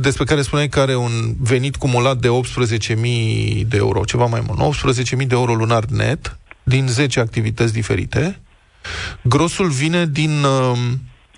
despre 0.00 0.24
care 0.24 0.42
spuneai 0.42 0.68
că 0.68 0.80
are 0.80 0.96
un 0.96 1.34
venit 1.40 1.76
cumulat 1.76 2.16
de 2.16 2.28
18.000 2.28 2.94
de 3.68 3.76
euro, 3.76 4.04
ceva 4.04 4.26
mai 4.26 4.44
mult, 4.46 4.76
18.000 4.76 5.16
de 5.16 5.26
euro 5.30 5.54
lunar 5.54 5.84
net, 5.84 6.38
din 6.62 6.86
10 6.88 7.20
activități 7.20 7.72
diferite. 7.72 8.40
Grosul 9.22 9.68
vine 9.68 10.06
din 10.06 10.44
uh, 10.44 10.78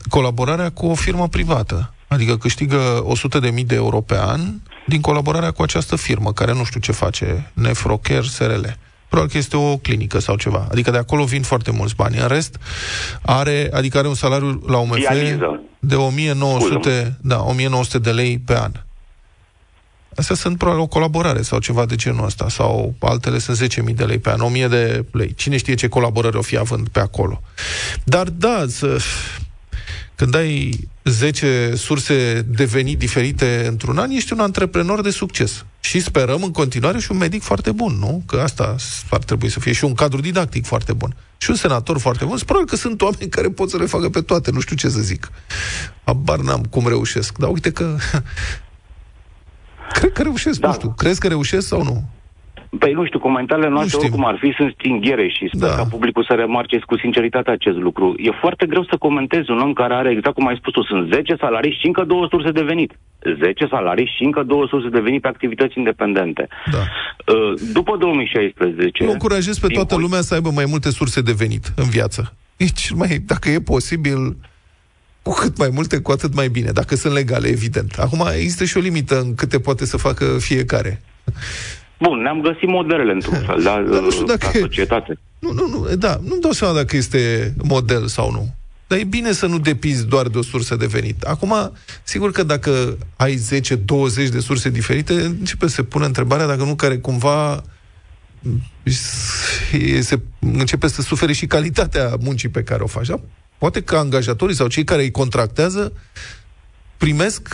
colaborarea 0.08 0.70
cu 0.70 0.86
o 0.86 0.94
firmă 0.94 1.28
privată, 1.28 1.94
adică 2.08 2.36
câștigă 2.36 3.06
100.000 3.40 3.64
de 3.66 3.74
euro 3.74 4.00
pe 4.00 4.18
an 4.18 4.40
din 4.86 5.00
colaborarea 5.00 5.50
cu 5.50 5.62
această 5.62 5.96
firmă, 5.96 6.32
care 6.32 6.52
nu 6.52 6.64
știu 6.64 6.80
ce 6.80 6.92
face, 6.92 7.50
Nefrocare 7.54 8.22
SRL. 8.22 8.64
Probabil 9.08 9.32
că 9.32 9.38
este 9.38 9.56
o 9.56 9.76
clinică 9.76 10.18
sau 10.18 10.36
ceva. 10.36 10.66
Adică 10.70 10.90
de 10.90 10.96
acolo 10.96 11.24
vin 11.24 11.42
foarte 11.42 11.70
mulți 11.70 11.94
bani. 11.94 12.16
În 12.18 12.28
rest, 12.28 12.58
are, 13.22 13.70
adică 13.72 13.98
are 13.98 14.08
un 14.08 14.14
salariu 14.14 14.62
la 14.66 14.78
UMF 14.78 14.96
Dializă. 14.96 15.60
De 15.78 15.94
1900, 15.94 17.18
da, 17.20 17.36
1900 17.36 17.98
de 17.98 18.10
lei 18.10 18.38
pe 18.38 18.58
an. 18.58 18.72
Astea 20.16 20.36
sunt 20.36 20.58
probabil 20.58 20.82
o 20.82 20.86
colaborare 20.86 21.42
sau 21.42 21.58
ceva 21.58 21.86
de 21.86 21.94
genul 21.94 22.24
ăsta, 22.24 22.48
sau 22.48 22.94
altele 22.98 23.38
sunt 23.38 23.88
10.000 23.88 23.94
de 23.94 24.04
lei 24.04 24.18
pe 24.18 24.30
an, 24.30 24.40
1000 24.40 24.68
de 24.68 25.04
lei. 25.12 25.34
Cine 25.34 25.56
știe 25.56 25.74
ce 25.74 25.88
colaborări 25.88 26.36
o 26.36 26.42
fi 26.42 26.56
având 26.56 26.88
pe 26.88 27.00
acolo. 27.00 27.42
Dar 28.04 28.28
da, 28.28 28.64
să... 28.68 28.98
când 30.14 30.34
ai 30.34 30.88
10 31.08 31.72
surse 31.76 32.46
de 32.48 32.64
venit 32.64 32.98
diferite 32.98 33.64
într-un 33.68 33.98
an, 33.98 34.10
ești 34.10 34.32
un 34.32 34.40
antreprenor 34.40 35.00
de 35.00 35.10
succes. 35.10 35.64
Și 35.80 36.00
sperăm 36.00 36.42
în 36.42 36.50
continuare 36.50 36.98
și 36.98 37.10
un 37.10 37.16
medic 37.16 37.42
foarte 37.42 37.72
bun, 37.72 37.96
nu? 37.98 38.22
Că 38.26 38.40
asta 38.40 38.76
ar 39.10 39.18
trebui 39.18 39.48
să 39.48 39.60
fie 39.60 39.72
și 39.72 39.84
un 39.84 39.94
cadru 39.94 40.20
didactic 40.20 40.66
foarte 40.66 40.92
bun. 40.92 41.16
Și 41.38 41.50
un 41.50 41.56
senator 41.56 41.98
foarte 41.98 42.24
bun. 42.24 42.38
Probabil 42.44 42.68
că 42.68 42.76
sunt 42.76 43.02
oameni 43.02 43.30
care 43.30 43.48
pot 43.48 43.70
să 43.70 43.76
le 43.76 43.86
facă 43.86 44.08
pe 44.08 44.20
toate, 44.20 44.50
nu 44.50 44.60
știu 44.60 44.76
ce 44.76 44.88
să 44.88 45.00
zic. 45.00 45.30
Abar 46.04 46.38
n-am 46.38 46.62
cum 46.62 46.88
reușesc. 46.88 47.38
Dar 47.38 47.50
uite 47.50 47.72
că 47.72 47.96
Cred 49.98 50.12
că 50.12 50.22
reușesc, 50.22 50.58
da. 50.58 50.66
nu 50.66 50.74
știu. 50.74 50.94
Crezi 50.96 51.20
că 51.20 51.28
reușesc 51.28 51.66
sau 51.66 51.82
nu? 51.82 52.08
Păi 52.78 52.92
nu 52.92 53.04
știu, 53.06 53.18
comentariile 53.18 53.68
noastre, 53.68 53.90
știm. 53.98 54.02
oricum 54.08 54.24
ar 54.26 54.36
fi, 54.42 54.52
sunt 54.56 54.72
stinghere 54.78 55.28
și 55.28 55.50
sper 55.54 55.68
Da. 55.68 55.74
ca 55.74 55.84
publicul 55.84 56.24
să 56.28 56.34
remarce 56.34 56.78
cu 56.86 56.98
sinceritate 56.98 57.50
acest 57.50 57.76
lucru. 57.76 58.14
E 58.18 58.30
foarte 58.40 58.66
greu 58.66 58.84
să 58.90 58.96
comentezi 58.96 59.50
un 59.50 59.58
om 59.58 59.72
care 59.72 59.94
are, 59.94 60.10
exact 60.10 60.34
cum 60.34 60.46
ai 60.46 60.56
spus 60.60 60.72
tu, 60.72 60.82
sunt 60.82 61.12
10 61.12 61.34
salarii 61.38 61.76
și 61.80 61.86
încă 61.86 62.04
două 62.04 62.26
surse 62.30 62.50
de 62.50 62.62
venit. 62.62 62.92
10 63.42 63.66
salarii 63.70 64.12
și 64.16 64.22
încă 64.24 64.42
două 64.42 64.66
surse 64.68 64.88
de 64.88 65.00
venit 65.00 65.20
pe 65.22 65.28
activități 65.28 65.78
independente. 65.78 66.48
Da. 66.72 66.78
Uh, 66.78 67.52
După 67.72 67.96
2016... 67.96 69.02
Eu 69.04 69.10
încurajez 69.10 69.58
pe 69.58 69.66
din 69.66 69.76
toată 69.76 69.94
poi- 69.94 70.02
lumea 70.02 70.20
să 70.20 70.34
aibă 70.34 70.50
mai 70.54 70.64
multe 70.68 70.90
surse 70.90 71.20
de 71.20 71.32
venit 71.32 71.72
în 71.76 71.88
viață. 71.88 72.34
E 72.56 72.64
cel 72.64 72.96
mai, 72.96 73.18
dacă 73.26 73.48
e 73.50 73.60
posibil, 73.60 74.36
cu 75.22 75.32
cât 75.34 75.58
mai 75.58 75.68
multe, 75.72 76.00
cu 76.00 76.10
atât 76.12 76.34
mai 76.34 76.48
bine. 76.48 76.70
Dacă 76.70 76.94
sunt 76.94 77.12
legale, 77.12 77.48
evident. 77.48 77.92
Acum 77.98 78.26
există 78.34 78.64
și 78.64 78.76
o 78.76 78.80
limită 78.80 79.20
în 79.20 79.34
câte 79.34 79.58
poate 79.60 79.84
să 79.86 79.96
facă 79.96 80.24
fiecare. 80.38 81.00
Bun, 81.98 82.18
ne-am 82.22 82.40
găsit 82.40 82.68
modelele 82.68 83.12
într-un 83.12 83.42
fel, 83.46 83.62
da, 83.62 83.84
Dar 83.90 84.00
nu 84.00 84.10
știu 84.10 84.22
uh, 84.22 84.28
dacă 84.28 84.46
ca 84.52 84.58
e- 84.58 84.60
societate. 84.60 85.18
Nu, 85.38 85.52
nu, 85.52 85.66
nu, 85.68 85.94
da, 85.96 86.18
nu-mi 86.28 86.40
dau 86.40 86.50
seama 86.52 86.74
dacă 86.74 86.96
este 86.96 87.54
model 87.62 88.06
sau 88.06 88.30
nu. 88.30 88.54
Dar 88.86 88.98
e 88.98 89.04
bine 89.04 89.32
să 89.32 89.46
nu 89.46 89.58
depizi 89.58 90.06
doar 90.06 90.26
de 90.26 90.38
o 90.38 90.42
sursă 90.42 90.76
de 90.76 90.86
venit. 90.86 91.22
Acum, 91.22 91.72
sigur 92.02 92.32
că 92.32 92.42
dacă 92.42 92.98
ai 93.16 93.34
10-20 93.34 93.38
de 94.30 94.40
surse 94.40 94.70
diferite, 94.70 95.12
începe 95.12 95.66
să 95.66 95.74
se 95.74 95.82
pune 95.82 96.04
întrebarea 96.04 96.46
dacă 96.46 96.64
nu 96.64 96.74
care 96.74 96.98
cumva 96.98 97.62
e- 99.72 100.00
se, 100.00 100.20
începe 100.40 100.88
să 100.88 101.02
sufere 101.02 101.32
și 101.32 101.46
calitatea 101.46 102.16
muncii 102.20 102.48
pe 102.48 102.62
care 102.62 102.82
o 102.82 102.86
faci. 102.86 103.06
Da? 103.06 103.20
Poate 103.58 103.82
că 103.82 103.96
angajatorii 103.96 104.54
sau 104.54 104.66
cei 104.68 104.84
care 104.84 105.02
îi 105.02 105.10
contractează 105.10 105.92
primesc, 106.96 107.48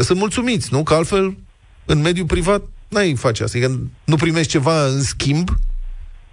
sunt 0.00 0.18
mulțumiți, 0.18 0.68
nu? 0.72 0.82
Că 0.82 0.94
altfel, 0.94 1.36
în 1.84 2.00
mediul 2.00 2.26
privat, 2.26 2.62
n-ai 2.88 3.14
face 3.14 3.42
asta. 3.42 3.58
Adică 3.58 3.80
nu 4.04 4.16
primești 4.16 4.50
ceva 4.50 4.84
în 4.84 5.00
schimb, 5.00 5.48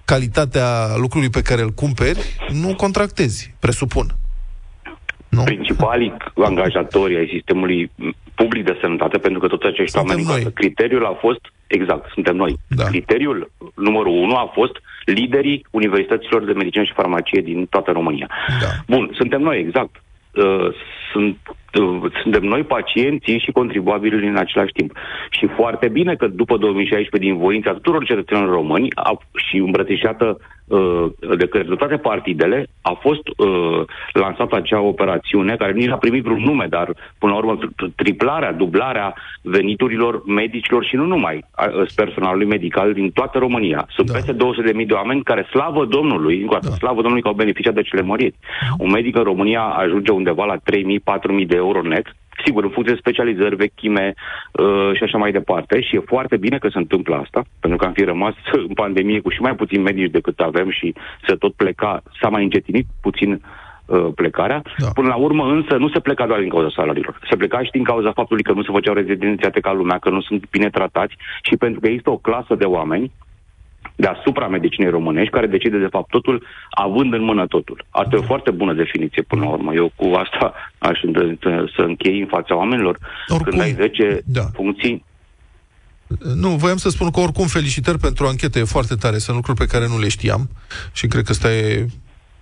calitatea 0.06 0.96
lucrului 0.98 1.30
pe 1.30 1.42
care 1.42 1.62
îl 1.62 1.70
cumperi, 1.70 2.20
nu 2.52 2.76
contractezi, 2.76 3.54
presupun. 3.60 4.06
Nu? 5.30 5.44
Principalii 5.44 6.14
angajatori 6.36 7.18
ai 7.18 7.30
sistemului 7.34 7.92
m, 7.96 8.16
public 8.36 8.66
de 8.66 8.78
sănătate, 8.82 9.18
pentru 9.18 9.40
că 9.40 9.48
toți 9.48 9.66
acești 9.66 9.98
Suntem 9.98 10.18
oameni, 10.18 10.44
noi. 10.44 10.54
criteriul 10.54 11.06
a 11.06 11.18
fost, 11.20 11.40
exact, 11.68 12.12
suntem 12.14 12.36
noi. 12.36 12.56
Da. 12.68 12.84
Criteriul 12.84 13.52
numărul 13.76 14.18
unu 14.18 14.36
a 14.36 14.52
fost 14.54 14.72
liderii 15.06 15.66
universităților 15.70 16.46
de 16.46 16.52
medicină 16.52 16.84
și 16.84 16.94
farmacie 16.96 17.42
din 17.42 17.66
toată 17.66 17.92
România. 17.92 18.30
Da. 18.62 18.68
Bun, 18.88 19.12
suntem 19.14 19.42
noi, 19.42 19.60
exact. 19.60 20.04
Uh, 20.38 20.68
sunt, 21.12 21.38
uh, 21.82 22.12
suntem 22.22 22.44
noi 22.44 22.64
pacienții 22.64 23.40
și 23.40 23.52
contribuabili 23.52 24.28
în 24.28 24.38
același 24.38 24.72
timp. 24.72 24.98
Și 25.30 25.48
foarte 25.48 25.88
bine 25.88 26.16
că 26.16 26.28
după 26.28 26.58
2016, 26.58 27.30
din 27.30 27.38
voința 27.38 27.74
tuturor 27.74 28.06
cetățenilor 28.06 28.50
români 28.50 28.88
a, 28.96 29.18
și 29.36 29.58
îmbrățișată 29.58 30.38
uh, 30.40 30.46
de 31.38 31.48
către 31.48 31.76
toate 31.76 31.98
partidele, 31.98 32.68
a 32.82 32.98
fost 33.02 33.28
uh, 33.38 33.82
lansată 34.14 34.56
acea 34.56 34.82
operațiune, 34.82 35.56
care 35.56 35.72
nici 35.72 35.88
n-a 35.88 35.98
primit 35.98 36.24
vreun 36.24 36.42
nume, 36.42 36.66
dar 36.70 36.96
până 37.18 37.32
la 37.32 37.38
urmă 37.38 37.58
tri- 37.58 37.96
triplarea, 37.96 38.52
dublarea 38.52 39.14
veniturilor 39.42 40.26
medicilor 40.26 40.86
și 40.86 40.96
nu 40.96 41.06
numai 41.06 41.46
a, 41.52 41.64
a, 41.64 41.86
personalului 41.96 42.46
medical 42.46 42.94
din 42.94 43.12
toată 43.12 43.38
România. 43.38 43.88
Sunt 43.90 44.08
Da. 44.08 44.14
da. 44.14 44.20
peste 44.20 44.34
200.000 44.80 44.86
de 44.86 44.94
oameni 44.94 45.24
care, 45.24 45.48
slavă 45.50 45.86
Domnului, 45.86 46.42
încă 46.42 46.54
o 46.54 46.58
dată, 46.58 46.70
Da. 46.70 46.76
slavă 46.76 46.96
Domnului 47.02 47.22
că 47.22 47.28
au 47.28 47.34
beneficiat 47.34 47.74
de 47.74 47.82
cele 47.82 48.02
măriri. 48.02 48.36
Un 48.78 48.92
medic 48.92 49.16
în 49.18 49.24
România 49.24 49.62
ajunge 49.62 50.12
undeva 50.12 50.46
la 50.46 50.56
3.000-4.000 50.56 51.48
de 51.48 51.56
euro 51.56 51.82
net, 51.82 52.16
sigur, 52.46 52.64
în 52.64 52.70
funcție 52.70 52.94
de 52.94 53.04
specializări, 53.04 53.56
vechime 53.56 54.14
uh, 54.52 54.92
și 54.94 55.04
așa 55.04 55.18
mai 55.18 55.32
departe. 55.32 55.82
Și 55.82 55.96
e 55.96 56.12
foarte 56.14 56.38
bine 56.38 56.58
că 56.58 56.68
se 56.68 56.78
întâmplă 56.78 57.16
asta, 57.16 57.44
pentru 57.60 57.80
că 57.80 57.86
am 57.86 57.94
fi 57.94 58.04
rămas 58.04 58.34
în 58.70 58.74
pandemie 58.74 59.20
cu 59.20 59.30
și 59.30 59.42
mai 59.42 59.56
puțin 59.56 59.82
medici 59.82 60.12
decât 60.12 60.40
avem 60.40 60.70
și 60.70 60.94
să 61.28 61.36
tot 61.36 61.54
pleca, 61.54 62.02
s-a 62.22 62.30
mai 62.30 62.44
încetinit 62.44 62.86
puțin 63.02 63.32
uh, 63.86 64.08
plecarea. 64.16 64.62
Da. 64.64 64.86
Da. 64.86 64.92
Până 64.94 65.08
la 65.08 65.16
urmă, 65.16 65.44
însă, 65.52 65.76
nu 65.76 65.90
se 65.90 66.00
pleca 66.00 66.26
doar 66.28 66.40
din 66.40 66.50
cauza 66.50 66.70
salariilor. 66.76 67.20
Se 67.30 67.36
pleca 67.36 67.64
și 67.64 67.72
din 67.72 67.84
cauza 67.84 68.12
faptului 68.12 68.44
că 68.44 68.54
nu 68.54 68.64
se 68.64 68.72
făceau 68.72 68.94
rezidențiate 68.94 69.60
ca 69.60 69.74
lumea, 69.74 69.98
că 69.98 70.10
nu 70.10 70.22
sunt 70.22 70.50
bine 70.50 70.70
tratați 70.70 71.16
și 71.42 71.58
pentru 71.58 71.80
că 71.80 71.88
există 71.88 72.10
o 72.10 72.18
clasă 72.18 72.56
de 72.56 72.66
oameni 72.66 73.12
deasupra 73.96 74.48
medicinei 74.48 74.90
românești, 74.90 75.32
care 75.32 75.48
decide 75.48 75.78
de 75.78 75.88
fapt 75.92 76.10
totul, 76.10 76.44
având 76.70 77.14
în 77.14 77.24
mână 77.24 77.48
totul. 77.48 77.86
Asta 77.90 78.16
e 78.16 78.20
o 78.20 78.22
foarte 78.22 78.52
bună 78.52 78.74
definiție 78.74 79.22
până 79.22 79.44
la 79.44 79.50
urmă. 79.50 79.74
Eu 79.74 79.92
cu 79.96 80.06
asta 80.14 80.54
aș 80.78 81.04
îndrăzni 81.04 81.38
să 81.76 81.82
închei 81.82 82.20
în 82.20 82.28
fața 82.28 82.56
oamenilor. 82.56 82.98
Oricum, 83.28 83.50
Când 83.50 83.62
ai 83.62 83.72
10 83.72 84.22
da. 84.26 84.44
funcții, 84.54 85.04
Nu, 86.36 86.50
voiam 86.50 86.78
să 86.78 86.90
spun 86.90 87.12
că 87.12 87.20
oricum 87.20 87.48
felicitări 87.48 87.98
pentru 87.98 88.26
anchetă, 88.26 88.60
e 88.60 88.64
foarte 88.64 88.96
tare, 88.96 89.18
sunt 89.18 89.36
lucruri 89.36 89.58
pe 89.58 89.66
care 89.66 89.88
nu 89.88 90.00
le 90.00 90.08
știam 90.08 90.50
și 90.94 91.08
cred 91.08 91.24
că 91.24 91.32
ăsta 91.32 91.54
e 91.54 91.86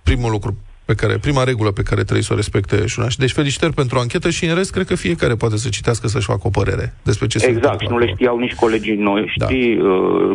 primul 0.02 0.30
lucru 0.30 0.56
pe 0.84 0.94
care, 0.94 1.14
prima 1.18 1.44
regulă 1.44 1.70
pe 1.70 1.82
care 1.82 2.02
trebuie 2.02 2.22
să 2.22 2.32
o 2.32 2.36
respecte 2.36 2.86
șunaș. 2.86 3.14
Deci 3.14 3.32
felicitări 3.32 3.72
pentru 3.72 3.98
anchetă 3.98 4.30
și 4.30 4.44
în 4.44 4.54
rest 4.54 4.72
cred 4.72 4.86
că 4.86 4.94
fiecare 4.94 5.34
poate 5.34 5.56
să 5.56 5.68
citească 5.68 6.06
să-și 6.06 6.26
facă 6.26 6.40
o 6.44 6.50
părere 6.50 6.94
despre 7.02 7.26
ce 7.26 7.38
se 7.38 7.46
Exact, 7.46 7.64
întâmplă 7.64 7.86
și 7.86 7.92
nu 7.92 7.98
le 7.98 8.04
acolo. 8.04 8.16
știau 8.16 8.38
nici 8.38 8.54
colegii 8.54 8.96
noștri, 8.96 9.58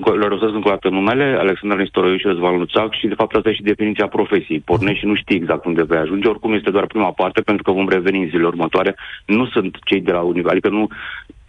da. 0.06 0.12
le 0.22 0.28
rostesc 0.28 0.54
încă 0.54 0.68
o 0.68 0.76
dată 0.76 0.89
numele, 0.89 1.36
Alexandru 1.39 1.80
Nistoroiu 1.80 2.18
și 2.18 2.28
Răzvan 2.28 2.58
Luțac 2.58 2.93
și 3.00 3.08
de 3.08 3.14
fapt 3.14 3.36
asta 3.36 3.50
e 3.50 3.54
și 3.54 3.62
definiția 3.72 4.08
profesiei. 4.08 4.60
Pornești 4.60 5.00
și 5.00 5.06
nu 5.06 5.16
știi 5.16 5.36
exact 5.36 5.66
unde 5.66 5.84
vei 5.84 5.97
ajunge, 5.97 6.28
oricum 6.28 6.54
este 6.54 6.70
doar 6.70 6.86
prima 6.86 7.12
parte 7.12 7.41
pentru 7.41 7.64
că 7.64 7.72
vom 7.72 7.89
reveni 7.89 8.22
în 8.22 8.28
zilele 8.28 8.47
următoare. 8.47 8.95
Nu 9.26 9.45
sunt 9.45 9.78
cei 9.84 10.02
de 10.02 10.12
la 10.12 10.20
universitate, 10.20 10.58
adică 10.58 10.70
nu 10.70 10.82
uh, 10.84 10.89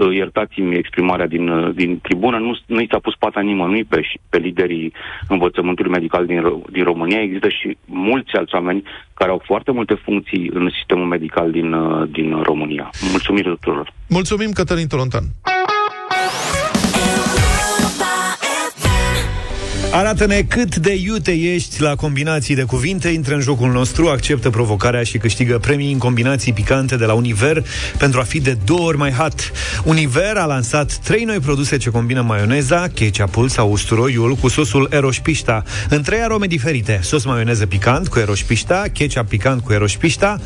iertați-mi 0.04 0.76
exprimarea 0.76 1.26
din, 1.26 1.48
uh, 1.48 1.74
din 1.74 2.00
tribună, 2.02 2.38
nu, 2.38 2.58
nu 2.66 2.80
i 2.80 2.88
s-a 2.90 2.98
pus 2.98 3.14
pata 3.18 3.40
nimănui 3.40 3.84
pe, 3.84 4.00
pe 4.28 4.38
liderii 4.38 4.92
învățământului 5.28 5.90
medical 5.90 6.26
din, 6.26 6.40
Ro- 6.40 6.70
din 6.70 6.84
România. 6.84 7.20
Există 7.22 7.48
și 7.48 7.76
mulți 7.84 8.36
alți 8.36 8.54
oameni 8.54 8.82
care 9.14 9.30
au 9.30 9.42
foarte 9.44 9.70
multe 9.72 9.94
funcții 9.94 10.50
în 10.54 10.70
sistemul 10.78 11.06
medical 11.06 11.50
din, 11.50 11.72
uh, 11.72 12.08
din 12.10 12.42
România. 12.42 12.90
Mulțumiri 13.10 13.48
tuturor! 13.48 13.92
Mulțumim, 14.08 14.50
Cătălin 14.50 14.86
Tolontan. 14.86 15.24
Arată-ne 19.92 20.42
cât 20.42 20.76
de 20.76 20.94
iute 20.94 21.32
ești 21.32 21.80
la 21.80 21.94
combinații 21.94 22.54
de 22.54 22.62
cuvinte, 22.62 23.08
intră 23.08 23.34
în 23.34 23.40
jocul 23.40 23.72
nostru, 23.72 24.08
acceptă 24.08 24.50
provocarea 24.50 25.02
și 25.02 25.18
câștigă 25.18 25.58
premii 25.58 25.92
în 25.92 25.98
combinații 25.98 26.52
picante 26.52 26.96
de 26.96 27.04
la 27.04 27.12
Univer 27.12 27.64
pentru 27.98 28.20
a 28.20 28.22
fi 28.22 28.40
de 28.40 28.56
două 28.64 28.80
ori 28.80 28.96
mai 28.96 29.10
hot. 29.10 29.52
Univer 29.84 30.36
a 30.36 30.44
lansat 30.44 30.92
trei 30.92 31.24
noi 31.24 31.38
produse 31.38 31.76
ce 31.76 31.90
combină 31.90 32.22
maioneza, 32.22 32.88
ketchupul 32.88 33.48
sau 33.48 33.70
usturoiul 33.70 34.34
cu 34.34 34.48
sosul 34.48 34.88
eroșpișta, 34.90 35.62
în 35.88 36.02
trei 36.02 36.20
arome 36.20 36.46
diferite. 36.46 37.00
Sos 37.02 37.24
maioneză 37.24 37.66
picant 37.66 38.08
cu 38.08 38.18
eroșpișta, 38.18 38.84
ketchup 38.92 39.28
picant 39.28 39.62
cu 39.62 39.72
eroșpișta 39.72 40.40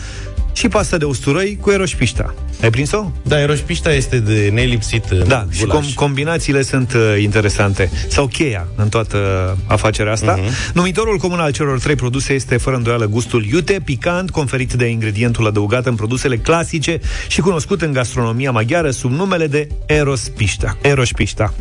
și 0.52 0.68
pasta 0.68 0.96
de 0.96 1.04
usturoi 1.04 1.58
cu 1.60 1.70
eroșpișta. 1.70 2.34
Ai 2.64 2.70
prins-o? 2.70 3.10
Da, 3.22 3.40
eroșpișta 3.40 3.92
este 3.92 4.18
de 4.18 4.50
nelipsit 4.52 5.04
în 5.10 5.28
Da, 5.28 5.46
și 5.50 5.64
gulaș. 5.64 5.86
com- 5.90 5.94
combinațiile 5.94 6.62
sunt 6.62 6.92
uh, 6.92 7.22
interesante. 7.22 7.90
Sau 8.08 8.26
cheia 8.26 8.66
în 8.76 8.88
toată 8.88 9.18
afacerea 9.66 10.12
asta. 10.12 10.38
Uh-huh. 10.38 10.72
Numitorul 10.74 11.16
comun 11.16 11.38
al 11.38 11.52
celor 11.52 11.78
trei 11.80 11.94
produse 11.94 12.32
este 12.32 12.56
fără 12.56 12.76
îndoială 12.76 13.06
gustul 13.06 13.44
iute, 13.44 13.80
picant, 13.84 14.30
conferit 14.30 14.72
de 14.72 14.86
ingredientul 14.86 15.46
adăugat 15.46 15.86
în 15.86 15.94
produsele 15.94 16.36
clasice 16.36 17.00
și 17.28 17.40
cunoscut 17.40 17.82
în 17.82 17.92
gastronomia 17.92 18.50
maghiară 18.50 18.90
sub 18.90 19.10
numele 19.10 19.46
de 19.46 19.68
Erospișta. 19.86 20.76
Eroșpișta. 20.82 21.54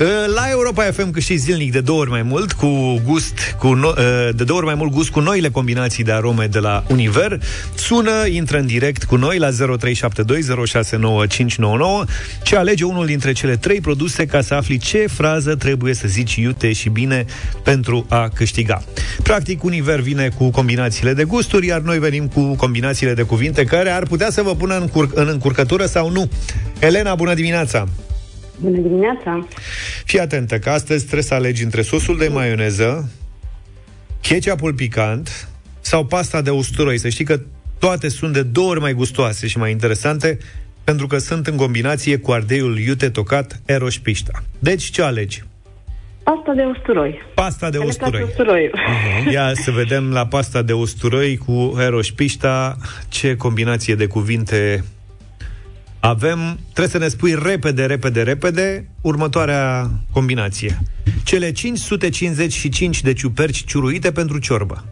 Uh, 0.00 0.06
La 0.34 0.50
Europa 0.50 0.82
FM 0.82 1.10
câștigi 1.10 1.40
zilnic 1.40 1.72
de 1.72 1.80
două 1.80 2.00
ori 2.00 2.10
mai 2.10 2.22
mult 2.22 2.52
cu 2.52 3.00
gust, 3.04 3.54
cu 3.58 3.66
no- 3.78 3.98
uh, 3.98 4.28
de 4.34 4.44
două 4.44 4.58
ori 4.58 4.66
mai 4.66 4.74
mult 4.74 4.92
gust 4.92 5.10
cu 5.10 5.20
noile 5.20 5.48
combinații 5.50 6.04
de 6.04 6.12
arome 6.12 6.46
de 6.46 6.58
la 6.58 6.84
Univer. 6.88 7.40
Sună, 7.74 8.26
intră 8.26 8.58
în 8.58 8.66
direct 8.66 9.04
cu 9.04 9.16
noi 9.16 9.38
la 9.38 9.50
0372069599 10.54 10.56
și 12.42 12.54
alege 12.54 12.84
unul 12.84 13.06
dintre 13.06 13.32
cele 13.32 13.56
trei 13.56 13.80
produse 13.80 14.26
ca 14.26 14.40
să 14.40 14.54
afli 14.54 14.78
ce 14.78 15.06
frază 15.06 15.54
trebuie 15.54 15.94
să 15.94 16.08
zici 16.08 16.34
iute 16.34 16.72
și 16.72 16.88
bine 16.88 17.24
pentru 17.62 18.06
a 18.08 18.28
câștiga. 18.34 18.82
Practic, 19.22 19.64
Univer 19.64 20.00
vine 20.00 20.28
cu 20.28 20.50
combinațiile 20.50 21.12
de 21.12 21.24
gusturi, 21.24 21.66
iar 21.66 21.80
noi 21.80 21.98
venim 21.98 22.28
cu 22.28 22.54
combinațiile 22.56 23.14
de 23.14 23.22
cuvinte 23.22 23.64
care 23.64 23.90
ar 23.90 24.02
putea 24.02 24.30
să 24.30 24.42
vă 24.42 24.54
pună 24.54 24.78
în, 24.78 24.88
cur- 24.88 25.10
în 25.14 25.28
încurcătură 25.28 25.86
sau 25.86 26.10
nu. 26.10 26.30
Elena, 26.78 27.14
bună 27.14 27.34
dimineața! 27.34 27.88
Bună 28.60 28.78
dimineața! 28.78 29.46
Fii 30.04 30.20
atentă 30.20 30.58
că 30.58 30.70
astăzi 30.70 31.02
trebuie 31.02 31.22
să 31.22 31.34
alegi 31.34 31.64
între 31.64 31.82
sosul 31.82 32.18
de 32.18 32.28
maioneză, 32.28 33.10
ketchupul 34.20 34.74
picant 34.74 35.48
sau 35.80 36.04
pasta 36.04 36.40
de 36.40 36.50
usturoi. 36.50 36.98
Să 36.98 37.08
știi 37.08 37.24
că 37.24 37.40
toate 37.78 38.08
sunt 38.08 38.32
de 38.32 38.42
două 38.42 38.68
ori 38.70 38.80
mai 38.80 38.92
gustoase 38.92 39.46
și 39.46 39.58
mai 39.58 39.70
interesante 39.70 40.38
pentru 40.84 41.06
că 41.06 41.18
sunt 41.18 41.46
în 41.46 41.56
combinație 41.56 42.16
cu 42.18 42.30
ardeiul 42.32 42.78
iute 42.78 43.10
tocat 43.10 43.60
eroșpișta. 43.66 44.42
Deci 44.58 44.84
ce 44.90 45.02
alegi? 45.02 45.44
Pasta 46.22 46.52
de 46.54 46.62
usturoi. 46.62 47.18
Pasta 47.34 47.70
de 47.70 47.78
Că 47.78 47.84
ne 47.84 47.90
place 47.98 48.22
usturoi. 48.22 48.28
usturoiul. 48.28 48.72
Ia 49.32 49.52
să 49.54 49.70
vedem 49.70 50.12
la 50.12 50.26
pasta 50.26 50.62
de 50.62 50.72
usturoi 50.72 51.36
cu 51.36 51.76
eroșpișta 51.80 52.76
ce 53.08 53.36
combinație 53.36 53.94
de 53.94 54.06
cuvinte 54.06 54.84
avem. 56.00 56.58
Trebuie 56.62 56.88
să 56.88 56.98
ne 56.98 57.08
spui 57.08 57.38
repede, 57.42 57.86
repede, 57.86 58.22
repede 58.22 58.88
următoarea 59.00 59.90
combinație. 60.12 60.78
Cele 61.24 61.52
555 61.52 63.02
de 63.02 63.12
ciuperci 63.12 63.64
ciuruite 63.64 64.12
pentru 64.12 64.38
ciorbă. 64.38 64.84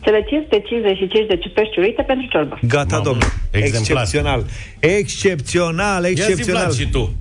Cele 0.00 0.24
555 0.28 1.26
de 1.28 1.36
ciuperci 1.36 1.72
ciurite 1.72 2.02
pentru 2.02 2.26
ciorbă. 2.30 2.58
Gata, 2.62 2.86
Mamă, 2.90 3.04
domnule. 3.04 3.26
exemplar. 3.50 4.02
Excepțional. 4.02 4.44
Excepțional, 4.78 6.02
Ia 6.04 6.10
zi, 6.10 6.20
excepțional. 6.20 6.62
Vlad, 6.62 6.74
și 6.78 6.86
tu. 6.88 7.14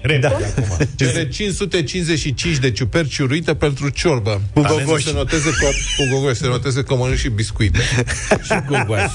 Repede 0.00 0.18
Da. 0.28 0.28
acum. 0.28 0.86
Cele 0.98 1.28
555 1.28 2.56
de 2.56 2.70
ciuperci 2.70 3.12
ciuruite 3.12 3.54
pentru 3.54 3.88
ciorbă. 3.88 4.40
Cu 4.52 4.60
Talent 4.60 4.84
gogoși. 4.84 5.04
să 5.04 5.10
Se 5.10 5.16
noteze 5.16 5.50
că, 5.50 5.66
cu 5.96 6.14
gogoși, 6.14 6.34
se 6.34 6.46
noteze 6.46 6.82
că 6.82 6.94
mănânc 6.94 7.18
și 7.18 7.28
biscuite. 7.28 7.78
și 8.46 8.52
gogoaș. 8.66 9.12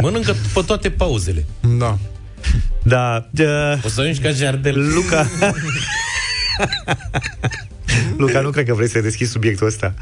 Mănâncă 0.00 0.34
pe 0.54 0.60
toate 0.66 0.90
pauzele. 0.90 1.44
Da. 1.78 1.98
Da. 2.82 3.28
Uh, 3.38 3.84
O 3.84 3.88
să 3.88 4.00
ajungi 4.00 4.20
ca 4.20 4.30
jardel. 4.30 4.92
Luca. 4.94 5.26
Luca, 8.16 8.40
nu 8.40 8.50
cred 8.50 8.66
că 8.66 8.74
vrei 8.74 8.88
să 8.88 9.00
deschizi 9.00 9.30
subiectul 9.30 9.66
ăsta. 9.66 9.94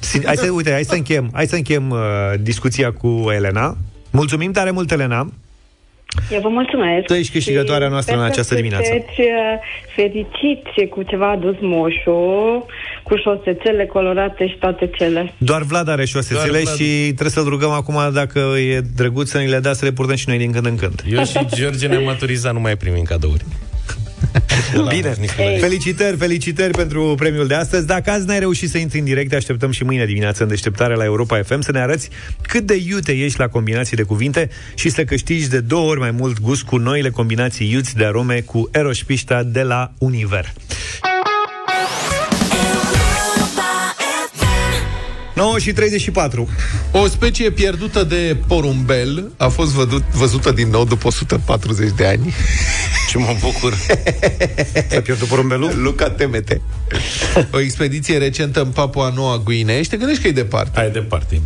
Si- 0.00 0.24
Hai 0.24 0.36
să, 0.36 0.50
uite, 0.50 0.70
hai 0.70 0.84
să 0.84 0.94
încheiem, 0.94 1.30
hai 1.32 1.46
să 1.46 1.56
încheiem 1.56 1.90
uh, 1.90 1.98
discuția 2.40 2.92
cu 2.92 3.30
Elena. 3.34 3.76
Mulțumim 4.10 4.52
tare 4.52 4.70
mult, 4.70 4.90
Elena. 4.90 5.32
Eu 6.32 6.40
vă 6.40 6.48
mulțumesc. 6.48 7.06
Tu 7.06 7.12
ești 7.14 7.32
câștigătoarea 7.32 7.86
Și 7.86 7.92
noastră 7.92 8.14
în 8.14 8.20
sper 8.20 8.32
să 8.32 8.38
această 8.40 8.54
dimineață. 8.54 8.84
sunteți, 8.90 9.20
uh, 9.20 9.26
fericiți 9.96 10.88
cu 10.90 11.02
ceva 11.02 11.30
adus 11.30 11.54
moșul, 11.60 12.64
cu 13.02 13.16
șosețele 13.16 13.86
colorate 13.86 14.48
și 14.48 14.56
toate 14.58 14.90
cele. 14.98 15.32
Doar 15.38 15.62
Vlad 15.62 15.88
are 15.88 16.04
șosețele 16.04 16.48
Doar 16.48 16.60
Vlad. 16.62 16.74
și 16.76 17.02
trebuie 17.04 17.30
să-l 17.30 17.44
rugăm 17.48 17.70
acum 17.70 17.94
dacă 18.12 18.38
e 18.38 18.80
drăguț 18.96 19.28
să 19.28 19.38
ni 19.38 19.46
le 19.48 19.58
dea 19.58 19.72
să 19.72 19.84
le 19.84 19.92
purtăm 19.92 20.16
și 20.16 20.28
noi 20.28 20.38
din 20.38 20.52
când 20.52 20.66
în 20.66 20.76
când. 20.76 21.02
Eu 21.10 21.24
și 21.24 21.38
George 21.54 21.86
ne-am 21.86 22.02
maturizat, 22.04 22.52
nu 22.52 22.60
mai 22.60 22.76
primim 22.76 23.02
cadouri. 23.02 23.44
La 24.74 24.82
Bine, 24.94 25.14
Nicolae. 25.20 25.58
felicitări, 25.58 26.16
felicitări 26.16 26.72
pentru 26.72 27.14
premiul 27.18 27.46
de 27.46 27.54
astăzi. 27.54 27.86
Dacă 27.86 28.10
azi 28.10 28.26
n-ai 28.26 28.38
reușit 28.38 28.70
să 28.70 28.78
intri 28.78 28.98
în 28.98 29.04
direct, 29.04 29.28
te 29.28 29.36
așteptăm 29.36 29.70
și 29.70 29.84
mâine 29.84 30.04
dimineață 30.06 30.42
în 30.42 30.48
deșteptare 30.48 30.94
la 30.94 31.04
Europa 31.04 31.42
FM 31.42 31.60
să 31.60 31.72
ne 31.72 31.80
arăți 31.80 32.08
cât 32.42 32.66
de 32.66 32.74
iute 32.88 33.12
ești 33.12 33.38
la 33.38 33.48
combinații 33.48 33.96
de 33.96 34.02
cuvinte 34.02 34.48
și 34.74 34.88
să 34.88 35.04
câștigi 35.04 35.48
de 35.48 35.60
două 35.60 35.90
ori 35.90 36.00
mai 36.00 36.10
mult 36.10 36.40
gust 36.40 36.62
cu 36.62 36.76
noile 36.76 37.10
combinații 37.10 37.70
iuți 37.70 37.96
de 37.96 38.04
arome 38.04 38.40
cu 38.40 38.68
eroșpișta 38.72 39.42
de 39.42 39.62
la 39.62 39.92
Univer. 39.98 40.52
9 45.40 45.58
și 45.58 45.72
34. 45.72 46.48
O 46.92 47.06
specie 47.06 47.50
pierdută 47.50 48.04
de 48.04 48.36
porumbel 48.46 49.30
a 49.36 49.48
fost 49.48 49.70
vădut, 49.72 50.02
văzută 50.12 50.52
din 50.52 50.68
nou 50.68 50.84
după 50.84 51.06
140 51.06 51.90
de 51.96 52.06
ani. 52.06 52.34
Ce 53.08 53.18
mă 53.18 53.36
bucur. 53.40 53.74
S-a 54.90 55.00
pierdut 55.00 55.28
porumbelul? 55.28 55.82
Luca, 55.82 56.10
temete. 56.10 56.60
O 57.50 57.60
expediție 57.60 58.18
recentă 58.18 58.60
în 58.60 58.68
Papua 58.68 59.12
Noua 59.14 59.38
Guinee 59.38 59.82
și 59.82 59.88
te 59.88 59.96
gândești 59.96 60.22
că 60.22 60.28
e 60.28 60.32
departe. 60.32 60.80
Hai 60.80 60.90
departe. 60.90 61.40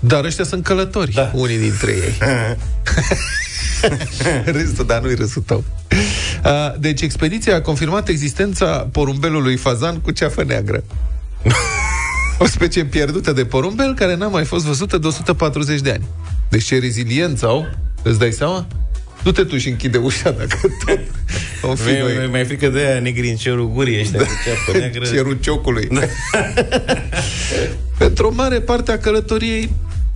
Dar 0.00 0.24
ăștia 0.24 0.44
sunt 0.44 0.64
călători, 0.64 1.12
da. 1.12 1.30
unii 1.34 1.58
dintre 1.58 1.90
ei. 1.90 2.18
Râsul, 4.54 4.86
dar 4.86 5.00
nu-i 5.00 5.14
râsul 5.14 5.42
tău. 5.42 5.64
Uh, 6.44 6.78
Deci, 6.78 7.00
expediția 7.00 7.54
a 7.54 7.60
confirmat 7.60 8.08
existența 8.08 8.88
porumbelului 8.92 9.56
fazan 9.56 10.00
cu 10.00 10.10
ceafă 10.10 10.44
neagră. 10.44 10.84
O 12.38 12.46
specie 12.46 12.84
pierdută 12.84 13.32
de 13.32 13.44
porumbel 13.44 13.94
care 13.94 14.14
n-a 14.16 14.28
mai 14.28 14.44
fost 14.44 14.64
văzută 14.64 14.98
de 14.98 15.06
140 15.06 15.80
de 15.80 15.90
ani. 15.90 16.04
Deci 16.48 16.64
ce 16.64 16.78
reziliență 16.78 17.46
au, 17.46 17.66
îți 18.02 18.18
dai 18.18 18.32
seama? 18.32 18.66
Du-te 19.22 19.44
tu 19.44 19.58
și 19.58 19.68
închide 19.68 19.98
ușa 19.98 20.30
dacă 20.30 20.56
tot 20.86 20.98
o 21.70 21.74
fi 21.84 21.90
Mi- 21.90 21.98
noi. 21.98 22.12
mi- 22.24 22.30
Mai 22.30 22.44
frică 22.44 22.68
de 22.68 22.78
aia 22.78 23.00
negri 23.00 23.28
în 23.30 23.36
cerul 23.36 23.72
gurii 23.72 24.00
ăștia 24.00 24.18
cu 24.18 24.26
ceapă 24.44 24.78
neagră. 24.78 25.04
Cerul 25.06 25.38
ciocului. 25.40 25.88
Pentru 27.98 28.26
o 28.26 28.32
mare 28.34 28.60
parte 28.60 28.92
a 28.92 28.98
călătoriei 28.98 29.70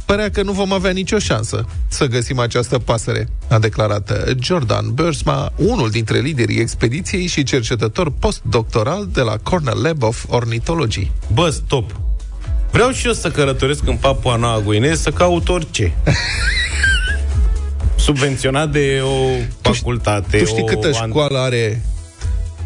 părea 0.07 0.31
că 0.31 0.43
nu 0.43 0.53
vom 0.53 0.73
avea 0.73 0.91
nicio 0.91 1.18
șansă 1.18 1.64
să 1.89 2.07
găsim 2.07 2.39
această 2.39 2.79
pasăre, 2.79 3.29
a 3.49 3.59
declarat 3.59 4.12
Jordan 4.41 4.95
Bursma, 4.95 5.53
unul 5.57 5.91
dintre 5.91 6.18
liderii 6.18 6.59
expediției 6.59 7.27
și 7.27 7.43
cercetător 7.43 8.11
postdoctoral 8.18 9.09
de 9.12 9.20
la 9.20 9.37
Cornell 9.43 9.83
Lab 9.83 10.03
of 10.03 10.25
Ornithology. 10.29 11.11
Bă, 11.33 11.51
stop. 11.51 11.91
Vreau 12.73 12.91
și 12.91 13.07
eu 13.07 13.12
să 13.12 13.31
călătoresc 13.31 13.87
în 13.87 13.97
Papua 13.97 14.37
Noua 14.37 14.61
Guinee 14.61 14.95
să 14.95 15.11
caut 15.11 15.49
orice. 15.49 15.93
Subvenționat 17.97 18.70
de 18.70 19.01
o 19.05 19.29
facultate. 19.61 20.39
Tu 20.39 20.45
știi 20.45 20.62
o 20.62 20.64
câtă 20.64 20.87
an- 20.87 21.09
școală 21.09 21.39
are 21.39 21.83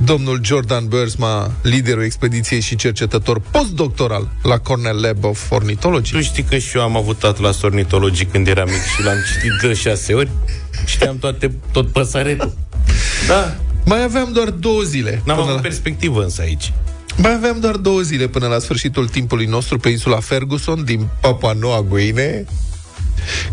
domnul 0.05 0.41
Jordan 0.45 0.89
Bursma, 0.89 1.51
liderul 1.63 2.03
expediției 2.05 2.61
și 2.61 2.77
cercetător 2.77 3.41
postdoctoral 3.51 4.29
la 4.43 4.59
Cornell 4.59 5.01
Lab 5.01 5.25
of 5.25 5.51
Ornithology. 5.51 6.13
Tu 6.13 6.21
știi 6.21 6.43
că 6.43 6.59
și 6.59 6.77
eu 6.77 6.83
am 6.83 6.97
avut 6.97 7.23
atlas 7.25 7.63
ornitologii 7.63 8.27
când 8.27 8.47
eram 8.49 8.69
mic 8.69 8.83
și 8.97 9.03
l-am 9.05 9.17
citit 9.33 9.53
de 9.69 9.73
șase 9.75 10.15
ori. 10.15 10.31
Știam 10.87 11.19
toate, 11.19 11.55
tot 11.73 11.89
păsăretul. 11.93 12.53
Da, 13.29 13.57
Mai 13.85 14.03
aveam 14.03 14.33
doar 14.33 14.51
două 14.51 14.83
zile. 14.83 15.11
n-am 15.11 15.23
până 15.25 15.41
avut 15.41 15.55
la... 15.55 15.61
perspectivă 15.61 16.23
însă 16.23 16.43
aici. 16.43 16.73
Mai 17.19 17.33
aveam 17.33 17.61
doar 17.61 17.77
două 17.77 18.01
zile 18.01 18.29
până 18.29 18.47
la 18.47 18.59
sfârșitul 18.59 19.09
timpului 19.09 19.47
nostru 19.47 19.79
pe 19.79 19.89
insula 19.89 20.21
Ferguson 20.21 20.85
din 20.85 21.09
Papua 21.21 21.53
Noua 21.53 21.83
Guinee, 21.83 22.45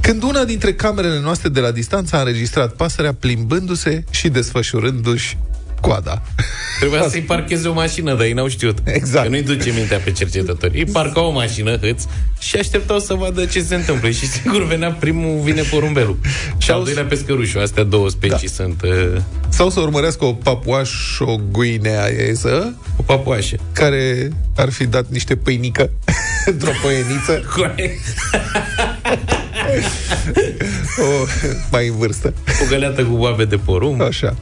când 0.02 0.24
una 0.24 0.44
dintre 0.44 0.74
camerele 0.74 1.20
noastre 1.20 1.50
de 1.50 1.60
la 1.60 1.72
distanță 1.72 2.16
a 2.16 2.20
înregistrat 2.20 2.74
pasărea 2.74 3.14
plimbându-se 3.14 4.04
și 4.10 4.30
desfășurându-și 4.30 5.38
coada. 5.88 6.22
Trebuia 6.80 7.10
să-i 7.10 7.22
parcheze 7.22 7.68
o 7.68 7.74
mașină, 7.74 8.14
dar 8.14 8.26
ei 8.26 8.34
n-au 8.34 8.48
știut. 8.48 8.78
Exact. 8.84 9.24
Că 9.24 9.30
nu-i 9.30 9.42
duce 9.42 9.72
mintea 9.72 9.98
pe 9.98 10.12
cercetători. 10.12 10.78
Ei 10.78 10.86
parcau 10.86 11.26
o 11.26 11.32
mașină, 11.32 11.78
hâț, 11.78 12.04
și 12.40 12.56
așteptau 12.56 13.00
să 13.00 13.14
vadă 13.14 13.46
ce 13.46 13.62
se 13.62 13.76
întâmplă. 13.76 14.10
Și 14.10 14.28
sigur 14.28 14.66
venea 14.66 14.92
primul, 14.92 15.40
vine 15.44 15.62
porumbelul. 15.62 16.18
Și 16.58 16.72
al 16.72 16.84
doilea 16.84 17.04
pescărușul. 17.04 17.62
Astea 17.62 17.84
două 17.84 18.10
specii 18.10 18.48
da. 18.48 18.54
sunt 18.64 18.82
uh, 18.82 19.22
Sau 19.50 19.70
să 19.70 19.80
urmărească 19.80 20.26
o 20.26 20.34
papuașo 20.34 21.40
guineaeză 21.52 22.76
o 22.96 23.02
papuașă. 23.02 23.56
care 23.74 24.30
ar 24.56 24.72
fi 24.72 24.86
dat 24.86 25.06
niște 25.10 25.36
pâinică 25.36 25.90
într-o 26.52 26.72
păieniță 26.82 27.42
o, 30.98 31.26
mai 31.72 31.88
în 31.88 31.98
vârstă. 31.98 32.34
O 32.64 32.66
găleată 32.70 33.04
cu 33.04 33.16
boabe 33.16 33.46
de 33.46 33.56
porumb. 33.56 34.02
Așa. 34.02 34.36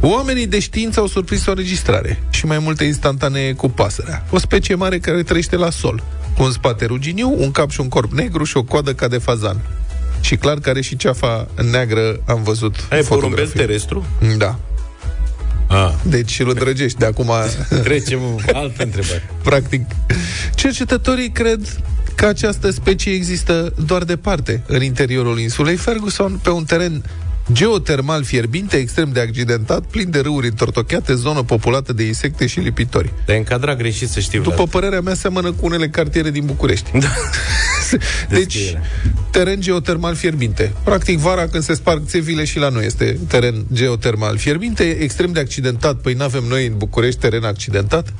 Oamenii 0.00 0.46
de 0.46 0.58
știință 0.58 1.00
au 1.00 1.06
surprins 1.06 1.46
o 1.46 1.50
înregistrare 1.50 2.22
și 2.30 2.46
mai 2.46 2.58
multe 2.58 2.84
instantanee 2.84 3.52
cu 3.52 3.68
pasărea. 3.68 4.26
O 4.30 4.38
specie 4.38 4.74
mare 4.74 4.98
care 4.98 5.22
trăiește 5.22 5.56
la 5.56 5.70
sol, 5.70 6.02
cu 6.36 6.42
un 6.42 6.52
spate 6.52 6.84
ruginiu, 6.84 7.34
un 7.38 7.50
cap 7.50 7.70
și 7.70 7.80
un 7.80 7.88
corp 7.88 8.12
negru 8.12 8.44
și 8.44 8.56
o 8.56 8.62
coadă 8.62 8.94
ca 8.94 9.08
de 9.08 9.18
fazan. 9.18 9.60
Și 10.20 10.36
clar 10.36 10.58
care 10.58 10.80
și 10.80 10.96
ceafa 10.96 11.48
neagră 11.70 12.20
am 12.26 12.42
văzut 12.42 12.74
Ai 12.74 13.00
porumbel 13.02 13.04
fotografii. 13.04 13.58
terestru? 13.60 14.06
Da. 14.36 14.58
Ah. 15.66 15.92
Deci 16.02 16.40
îl 16.40 16.48
îndrăgești 16.48 16.98
de 16.98 17.04
acum 17.04 17.30
Trecem 17.82 18.20
altă 18.52 18.82
întrebare. 18.82 19.30
Practic. 19.42 19.86
Cercetătorii 20.54 21.30
cred 21.30 21.78
că 22.14 22.26
această 22.26 22.70
specie 22.70 23.12
există 23.12 23.72
doar 23.86 24.04
departe, 24.04 24.62
în 24.66 24.82
interiorul 24.82 25.38
insulei 25.38 25.76
Ferguson, 25.76 26.40
pe 26.42 26.50
un 26.50 26.64
teren 26.64 27.02
geotermal 27.52 28.24
fierbinte, 28.24 28.76
extrem 28.76 29.10
de 29.12 29.20
accidentat, 29.20 29.84
plin 29.84 30.10
de 30.10 30.20
râuri 30.20 30.46
întortocheate, 30.46 31.14
zonă 31.14 31.42
populată 31.42 31.92
de 31.92 32.02
insecte 32.02 32.46
și 32.46 32.60
lipitori. 32.60 33.12
Te 33.24 33.34
încadra 33.34 33.74
greșit 33.74 34.08
să 34.08 34.20
știi, 34.20 34.38
După 34.38 34.54
Vlad. 34.54 34.68
părerea 34.68 35.00
mea, 35.00 35.14
seamănă 35.14 35.52
cu 35.52 35.66
unele 35.66 35.88
cartiere 35.88 36.30
din 36.30 36.44
București. 36.46 36.90
deci, 38.28 38.54
Descrie-le. 38.54 38.82
teren 39.30 39.60
geotermal 39.60 40.14
fierbinte. 40.14 40.72
Practic, 40.84 41.18
vara 41.18 41.46
când 41.46 41.62
se 41.62 41.74
sparg 41.74 42.02
țevile 42.06 42.44
și 42.44 42.58
la 42.58 42.68
noi 42.68 42.86
este 42.86 43.18
teren 43.28 43.66
geotermal 43.72 44.36
fierbinte, 44.36 44.82
extrem 44.84 45.32
de 45.32 45.40
accidentat. 45.40 45.96
Păi 45.96 46.12
n-avem 46.14 46.44
noi 46.48 46.66
în 46.66 46.72
București 46.76 47.20
teren 47.20 47.44
accidentat? 47.44 48.12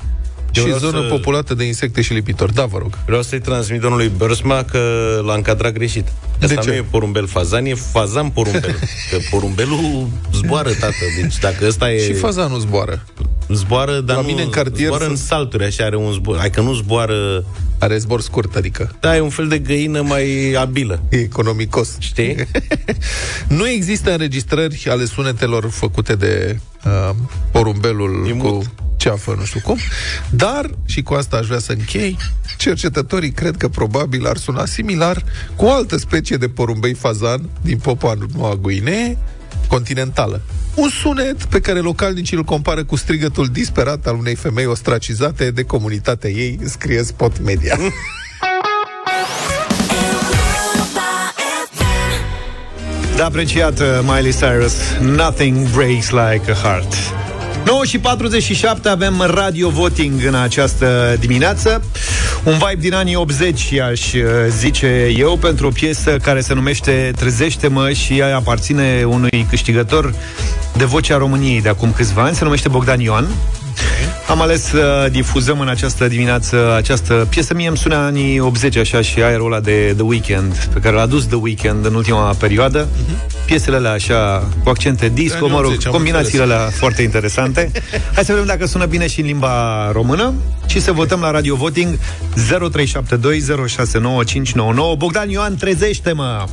Eu 0.53 0.63
și 0.63 0.69
vreau 0.71 0.91
zonă 0.91 1.01
să- 1.01 1.13
populată 1.13 1.53
de 1.53 1.63
insecte 1.63 2.01
și 2.01 2.13
lipitori. 2.13 2.53
Da, 2.53 2.65
vă 2.65 2.77
rog. 2.77 2.97
Vreau 3.05 3.21
să-i 3.21 3.39
transmit 3.39 3.81
domnului 3.81 4.11
Bersma 4.17 4.63
că 4.63 4.79
l-a 5.25 5.33
încadrat 5.33 5.71
greșit. 5.73 6.07
Asta 6.41 6.55
ce? 6.55 6.69
nu 6.69 6.75
e 6.75 6.85
porumbel 6.89 7.27
fazan, 7.27 7.65
e 7.65 7.73
fazan 7.73 8.29
porumbel. 8.29 8.75
că 9.11 9.17
porumbelul 9.29 10.07
zboară, 10.33 10.69
tată. 10.73 10.93
Deci 11.21 11.37
dacă 11.39 11.65
ăsta 11.67 11.91
e... 11.91 12.03
Și 12.05 12.13
fazanul 12.13 12.59
zboară. 12.59 13.05
Zboară, 13.49 13.99
dar 13.99 14.15
La 14.15 14.21
nu, 14.21 14.27
mine 14.27 14.41
în 14.41 14.49
cartier 14.49 14.85
zboară 14.87 15.03
în 15.03 15.15
sunt- 15.15 15.27
salturi, 15.27 15.63
așa 15.63 15.83
are 15.85 15.95
un 15.97 16.11
zbor. 16.11 16.37
Adică 16.39 16.61
nu 16.61 16.73
zboară... 16.73 17.43
Are 17.81 17.97
zbor 17.97 18.21
scurt, 18.21 18.55
adică 18.55 18.95
Da, 18.99 19.15
e 19.15 19.19
un 19.19 19.29
fel 19.29 19.47
de 19.47 19.57
găină 19.59 20.01
mai 20.01 20.53
abilă. 20.59 21.01
e 21.09 21.17
economicos. 21.17 21.95
Știi? 21.99 22.35
nu 23.47 23.67
există 23.69 24.11
înregistrări 24.11 24.85
ale 24.89 25.05
sunetelor 25.05 25.69
făcute 25.69 26.15
de 26.15 26.59
uh, 26.85 27.15
porumbelul 27.51 28.25
E 28.27 28.31
cu 28.31 28.47
mut. 28.47 28.69
Ceafă, 28.99 29.35
nu 29.37 29.45
știu 29.45 29.59
cum, 29.59 29.77
dar, 30.29 30.69
și 30.85 31.01
cu 31.01 31.13
asta 31.13 31.37
aș 31.37 31.45
vrea 31.45 31.59
să 31.59 31.71
închei, 31.71 32.17
cercetătorii 32.57 33.31
cred 33.31 33.57
că 33.57 33.67
probabil 33.67 34.27
ar 34.27 34.37
suna 34.37 34.65
similar 34.65 35.23
cu 35.55 35.65
o 35.65 35.71
altă 35.71 35.97
specie 35.97 36.37
de 36.37 36.49
porumbei 36.49 36.93
fazan 36.93 37.49
din 37.61 37.77
Papua 37.77 38.13
Noua 38.33 38.55
Guinee, 38.55 39.17
continentală. 39.67 40.41
Un 40.75 40.89
sunet 40.89 41.43
pe 41.43 41.59
care 41.59 41.79
localnicii 41.79 42.37
îl 42.37 42.43
compară 42.43 42.83
cu 42.83 42.95
strigătul 42.95 43.47
disperat 43.47 44.07
al 44.07 44.15
unei 44.15 44.35
femei 44.35 44.65
ostracizate 44.65 45.51
de 45.51 45.63
comunitatea 45.63 46.29
ei, 46.29 46.59
scrie 46.63 47.03
Spot 47.03 47.41
Media. 47.43 47.77
Da, 53.15 53.25
apreciat 53.25 53.79
uh, 53.79 53.85
Miley 54.03 54.31
Cyrus 54.31 54.73
Nothing 55.01 55.69
breaks 55.69 56.09
like 56.09 56.51
a 56.51 56.53
heart 56.53 56.93
9 57.65 57.85
și 57.85 57.99
47 57.99 58.89
avem 58.89 59.23
radio 59.27 59.69
voting 59.69 60.25
în 60.25 60.35
această 60.35 61.15
dimineață. 61.19 61.83
Un 62.43 62.53
vibe 62.53 62.79
din 62.79 62.93
anii 62.93 63.15
80 63.15 63.73
aș 63.79 64.13
uh, 64.13 64.21
zice 64.49 65.13
eu 65.17 65.37
Pentru 65.37 65.67
o 65.67 65.69
piesă 65.69 66.17
care 66.17 66.41
se 66.41 66.53
numește 66.53 67.11
Trezește-mă 67.15 67.91
și 67.91 68.17
ea 68.17 68.35
aparține 68.35 69.03
unui 69.07 69.45
câștigător 69.49 70.13
de 70.77 70.85
Vocea 70.85 71.17
României 71.17 71.61
de 71.61 71.69
acum 71.69 71.91
câțiva 71.91 72.21
ani. 72.21 72.35
Se 72.35 72.43
numește 72.43 72.69
Bogdan 72.69 72.99
Ioan 72.99 73.27
am 74.29 74.41
ales 74.41 74.63
să 74.63 75.07
difuzăm 75.11 75.59
în 75.59 75.67
această 75.67 76.07
dimineață 76.07 76.73
această 76.75 77.27
piesă. 77.29 77.53
Mie 77.53 77.67
îmi 77.67 77.77
sună 77.77 77.95
anii 77.95 78.39
80 78.39 78.75
așa 78.75 79.01
și 79.01 79.21
aerul 79.21 79.45
ăla 79.45 79.61
de 79.61 79.93
The 79.95 80.03
Weeknd, 80.03 80.55
pe 80.73 80.79
care 80.79 80.95
l-a 80.95 81.05
dus 81.05 81.25
The 81.25 81.35
Weeknd 81.35 81.85
în 81.85 81.93
ultima 81.93 82.33
perioadă. 82.39 82.87
Piesele 83.45 83.75
alea 83.75 83.91
așa, 83.91 84.47
cu 84.63 84.69
accente 84.69 85.09
disco, 85.13 85.45
Anii 85.45 85.49
mă 85.49 85.61
rog, 85.61 85.65
80, 85.65 85.85
am 85.85 85.91
combinațiile 85.91 86.43
alea 86.43 86.69
foarte 86.71 87.01
interesante. 87.01 87.71
Hai 88.13 88.23
să 88.23 88.31
vedem 88.31 88.47
dacă 88.47 88.65
sună 88.65 88.85
bine 88.85 89.07
și 89.07 89.19
în 89.19 89.25
limba 89.25 89.89
română 89.91 90.33
și 90.67 90.81
să 90.81 90.91
votăm 90.91 91.19
la 91.19 91.31
Radio 91.31 91.55
Voting 91.55 91.97
0372069599. 91.97 91.99
Bogdan 94.97 95.29
Ioan, 95.29 95.55
trezește-mă! 95.55 96.45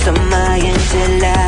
Să 0.00 0.12
mai 0.30 0.60
înțeleagă 0.70 1.41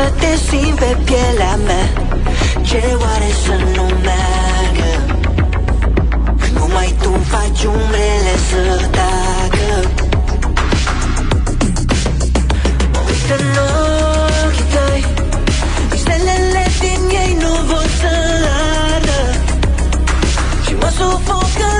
să 0.00 0.12
te 0.18 0.36
simt 0.48 0.78
pe 0.78 0.96
pielea 1.04 1.56
mea? 1.66 1.86
Ce 2.62 2.82
oare 3.00 3.30
să 3.44 3.54
nu 3.74 3.82
meargă? 4.06 4.90
Când 6.40 6.56
numai 6.58 6.94
tu 7.02 7.10
faci 7.32 7.64
umbrele 7.64 8.34
să 8.48 8.88
tacă. 8.96 9.68
Mă 12.92 13.00
uit 13.06 13.30
în 13.38 13.46
ochii 14.46 14.64
tăi 14.74 15.04
Stelele 16.00 16.64
din 16.80 17.02
ei 17.22 17.36
nu 17.40 17.52
vor 17.68 17.86
să 18.00 18.12
ardă 18.92 19.20
Și 20.66 20.74
mă 20.80 20.90
sufocă 20.98 21.70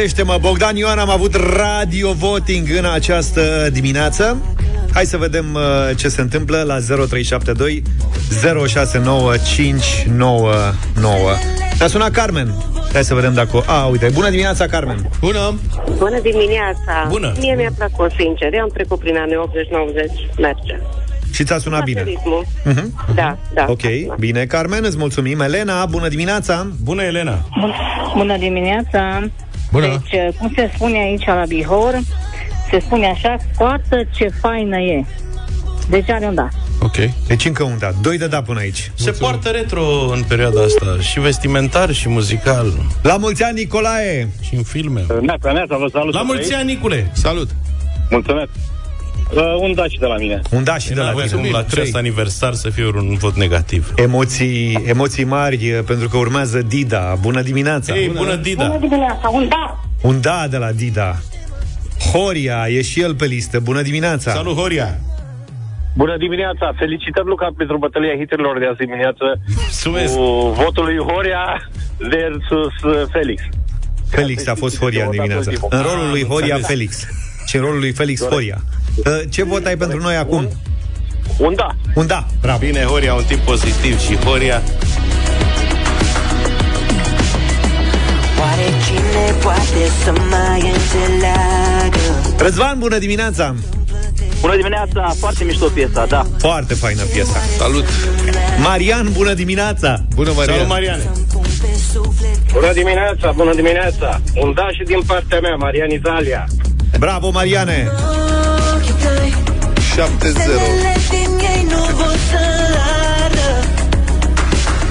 Trezește-mă, 0.00 0.36
Bogdan 0.40 0.76
Ioan, 0.76 0.98
am 0.98 1.10
avut 1.10 1.34
radio 1.34 2.12
voting 2.12 2.68
în 2.78 2.84
această 2.84 3.68
dimineață. 3.72 4.36
Hai 4.92 5.04
să 5.04 5.16
vedem 5.16 5.54
uh, 5.54 5.60
ce 5.96 6.08
se 6.08 6.20
întâmplă 6.20 6.62
la 6.66 6.78
0372 7.06 7.82
069599. 8.68 11.30
Ne-a 11.78 11.88
sunat 11.88 12.10
Carmen. 12.10 12.52
Hai 12.92 13.04
să 13.04 13.14
vedem 13.14 13.34
dacă... 13.34 13.62
A, 13.66 13.86
uite, 13.86 14.08
bună 14.12 14.30
dimineața, 14.30 14.66
Carmen. 14.66 15.08
Bună! 15.20 15.58
Bună 15.96 16.20
dimineața! 16.20 17.06
Bună. 17.08 17.32
Mie 17.38 17.54
mi-a 17.54 17.72
plăcut, 17.76 18.10
sincer. 18.18 18.54
Eu 18.54 18.62
am 18.62 18.70
trecut 18.72 18.98
prin 18.98 19.16
anii 19.16 19.36
80-90. 19.36 19.38
Merge. 20.38 20.78
Și 21.32 21.44
ți-a 21.44 21.58
sunat 21.58 21.84
bine. 21.84 22.02
Ritmul. 22.02 22.46
Mhm. 22.64 23.04
Da, 23.14 23.38
da. 23.54 23.64
Ok, 23.68 23.82
bine, 24.18 24.44
Carmen, 24.44 24.84
îți 24.84 24.96
mulțumim. 24.98 25.40
Elena, 25.40 25.86
bună 25.86 26.08
dimineața! 26.08 26.66
Bună, 26.82 27.02
Elena! 27.02 27.38
Bun- 27.60 27.74
Bună 28.16 28.36
dimineața! 28.36 29.28
Bună! 29.72 29.86
Deci, 29.86 30.36
cum 30.38 30.52
se 30.56 30.70
spune 30.74 30.98
aici 30.98 31.24
la 31.26 31.44
Bihor, 31.48 32.00
se 32.70 32.78
spune 32.78 33.06
așa, 33.06 33.36
scoată 33.52 34.02
ce 34.14 34.28
faină 34.40 34.78
e. 34.78 35.04
Deci 35.88 36.10
are 36.10 36.26
un 36.26 36.34
da. 36.34 36.48
Ok. 36.82 36.96
Deci 37.26 37.44
încă 37.44 37.62
un 37.62 37.76
da. 37.78 37.90
Doi 38.02 38.18
de 38.18 38.26
da 38.26 38.42
până 38.42 38.58
aici. 38.60 38.92
Se 38.94 39.10
poartă 39.10 39.48
retro 39.48 39.82
în 40.12 40.22
perioada 40.28 40.62
asta, 40.62 40.96
și 41.00 41.20
vestimentar, 41.20 41.92
și 41.92 42.08
muzical. 42.08 42.72
La 43.02 43.16
mulți 43.16 43.42
ani, 43.42 43.58
Nicolae! 43.58 44.28
Și 44.40 44.54
în 44.54 44.62
filme. 44.62 45.04
Neața, 45.20 45.52
neața, 45.52 45.76
vă 45.76 45.86
salut. 45.92 46.14
La 46.14 46.22
mulți 46.22 46.54
ani, 46.54 46.72
Nicule! 46.72 47.10
Salut! 47.12 47.50
Mulțumesc. 48.10 48.50
Uh, 49.34 49.54
un 49.60 49.74
daș 49.74 49.92
și 49.92 49.98
de 49.98 50.06
la 50.06 50.16
mine. 50.16 50.40
Un 50.50 50.64
daș 50.64 50.82
și 50.82 50.88
de 50.88 51.00
la 51.00 51.04
N-avem 51.04 51.26
tine. 51.26 51.40
cum 51.40 51.50
la 51.50 51.62
Trei. 51.62 51.80
acest 51.82 51.96
aniversar 51.96 52.52
să 52.54 52.68
fie 52.70 52.86
un 52.86 53.14
vot 53.14 53.34
negativ. 53.36 53.92
Emoții, 53.96 54.82
emoții 54.86 55.24
mari, 55.24 55.66
e, 55.68 55.72
pentru 55.86 56.08
că 56.08 56.16
urmează 56.16 56.62
Dida. 56.62 57.16
Bună 57.20 57.42
dimineața! 57.42 57.96
Ei, 57.96 58.08
bună, 58.08 58.34
Dida! 58.36 58.66
Bună 58.66 58.78
dimineața, 58.78 59.28
un 59.28 59.48
da! 59.48 59.80
Un 60.02 60.20
da 60.20 60.46
de 60.50 60.56
la 60.56 60.72
Dida. 60.72 61.16
Horia, 62.12 62.66
e 62.68 62.82
și 62.82 63.00
el 63.00 63.14
pe 63.14 63.26
listă. 63.26 63.60
Bună 63.60 63.82
dimineața! 63.82 64.30
Salut, 64.32 64.56
Horia! 64.56 64.98
Bună 65.96 66.16
dimineața! 66.18 66.72
Felicitări, 66.78 67.26
Luca, 67.26 67.48
pentru 67.56 67.78
bătălia 67.78 68.16
hiturilor 68.18 68.58
de 68.58 68.66
azi 68.66 68.78
dimineață. 68.78 69.24
Mulțumesc! 69.56 70.14
Cu 70.16 70.22
votul 70.64 70.84
lui 70.84 70.98
Horia 70.98 71.70
versus 71.98 72.92
uh, 72.94 73.02
Felix. 73.12 73.42
Felix 74.08 74.46
a 74.46 74.54
fost 74.54 74.78
Horia 74.78 75.04
în 75.04 75.10
dimineața. 75.10 75.50
În 75.68 75.80
rolul 75.82 76.08
lui 76.10 76.24
Horia, 76.24 76.56
Felix. 76.62 77.06
Și 77.50 77.56
în 77.56 77.62
rolul 77.62 77.78
lui 77.78 77.92
Felix, 77.92 78.26
Horia. 78.26 78.62
Uh, 78.96 79.04
Ce 79.28 79.44
vot 79.44 79.66
ai 79.66 79.76
pentru 79.76 79.98
noi 79.98 80.16
acum? 80.16 80.48
Un 81.38 81.54
da. 81.54 81.66
Un 81.94 82.06
da. 82.06 82.26
Bravo. 82.40 82.58
Bine, 82.58 82.82
Horia, 82.82 83.14
un 83.14 83.24
tip 83.24 83.38
pozitiv 83.38 84.00
și 84.00 84.16
Horia 84.16 84.62
Oare 88.40 88.62
cine 88.86 89.38
poate 89.42 89.82
să 90.04 90.12
mai 90.30 90.72
înțeleagă 90.72 91.98
Răzvan, 92.38 92.78
bună 92.78 92.98
dimineața! 92.98 93.54
Bună 94.40 94.56
dimineața, 94.56 95.12
foarte 95.18 95.44
mișto 95.44 95.66
piesa, 95.66 96.06
da. 96.06 96.26
Foarte 96.38 96.74
faină 96.74 97.02
piesa. 97.02 97.38
Salut! 97.58 97.84
Marian, 98.62 99.08
bună 99.12 99.34
dimineața! 99.34 100.04
Bună, 100.14 100.32
Marian! 100.36 100.54
Salut, 100.54 100.68
Mariane! 100.68 101.02
Bună 102.52 102.72
dimineața, 102.72 103.32
bună 103.36 103.54
dimineața! 103.54 104.20
Un 104.34 104.52
da 104.54 104.68
și 104.70 104.82
din 104.82 105.02
partea 105.06 105.40
mea, 105.40 105.54
Marian 105.54 105.90
Italia. 105.90 106.46
Bravo, 106.98 107.30
Mariane! 107.30 107.88
7-0. 109.96 110.30
Stelele 110.30 110.96
din 111.10 111.38
ei 111.38 111.66
nu 111.68 111.78
vor 111.94 112.16
să 112.30 112.38
ardă 113.22 113.66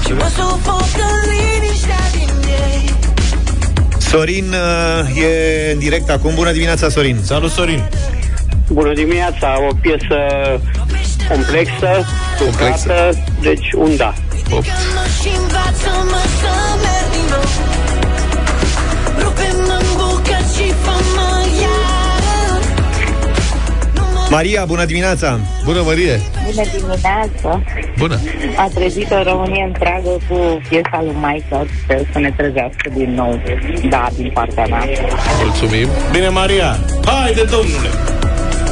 Și 0.06 0.14
mă 0.14 0.30
sufocă 0.36 1.06
liniștea 1.30 2.04
din 2.12 2.50
ei 2.50 2.93
Sorin 3.97 4.54
uh, 4.54 5.24
e 5.24 5.72
în 5.72 5.80
direct 5.80 6.10
acum. 6.10 6.34
Bună 6.36 6.52
dimineața, 6.52 6.89
Sorin! 6.89 7.20
Salut, 7.24 7.52
Sorin! 7.52 7.89
Bună 8.72 8.93
dimineața, 8.93 9.56
o 9.70 9.74
piesă 9.82 10.16
complexă, 11.30 12.06
lucrată, 12.39 13.24
deci 13.41 13.72
un 13.76 13.95
da. 13.95 14.14
8. 14.52 14.66
Maria, 24.30 24.65
bună 24.65 24.86
dimineața! 24.86 25.39
Bună, 25.63 25.82
Marie! 25.82 26.19
Bună 26.45 26.63
dimineața! 26.77 27.61
Bună! 27.97 28.19
A 28.55 28.69
trezit 28.73 29.11
o 29.11 29.23
Românie 29.23 29.63
întreagă 29.63 30.09
cu 30.09 30.61
piesa 30.69 31.01
lui 31.01 31.15
Michael. 31.15 31.67
Sper 31.84 32.01
să 32.11 32.19
ne 32.19 32.32
trezească 32.38 32.89
din 32.93 33.13
nou. 33.13 33.41
Da, 33.89 34.07
din 34.15 34.32
partea 34.34 34.65
mea. 34.65 34.84
Mulțumim! 35.43 35.88
Bine, 36.11 36.27
Maria! 36.27 36.77
Haide, 37.05 37.43
domnule! 37.43 37.89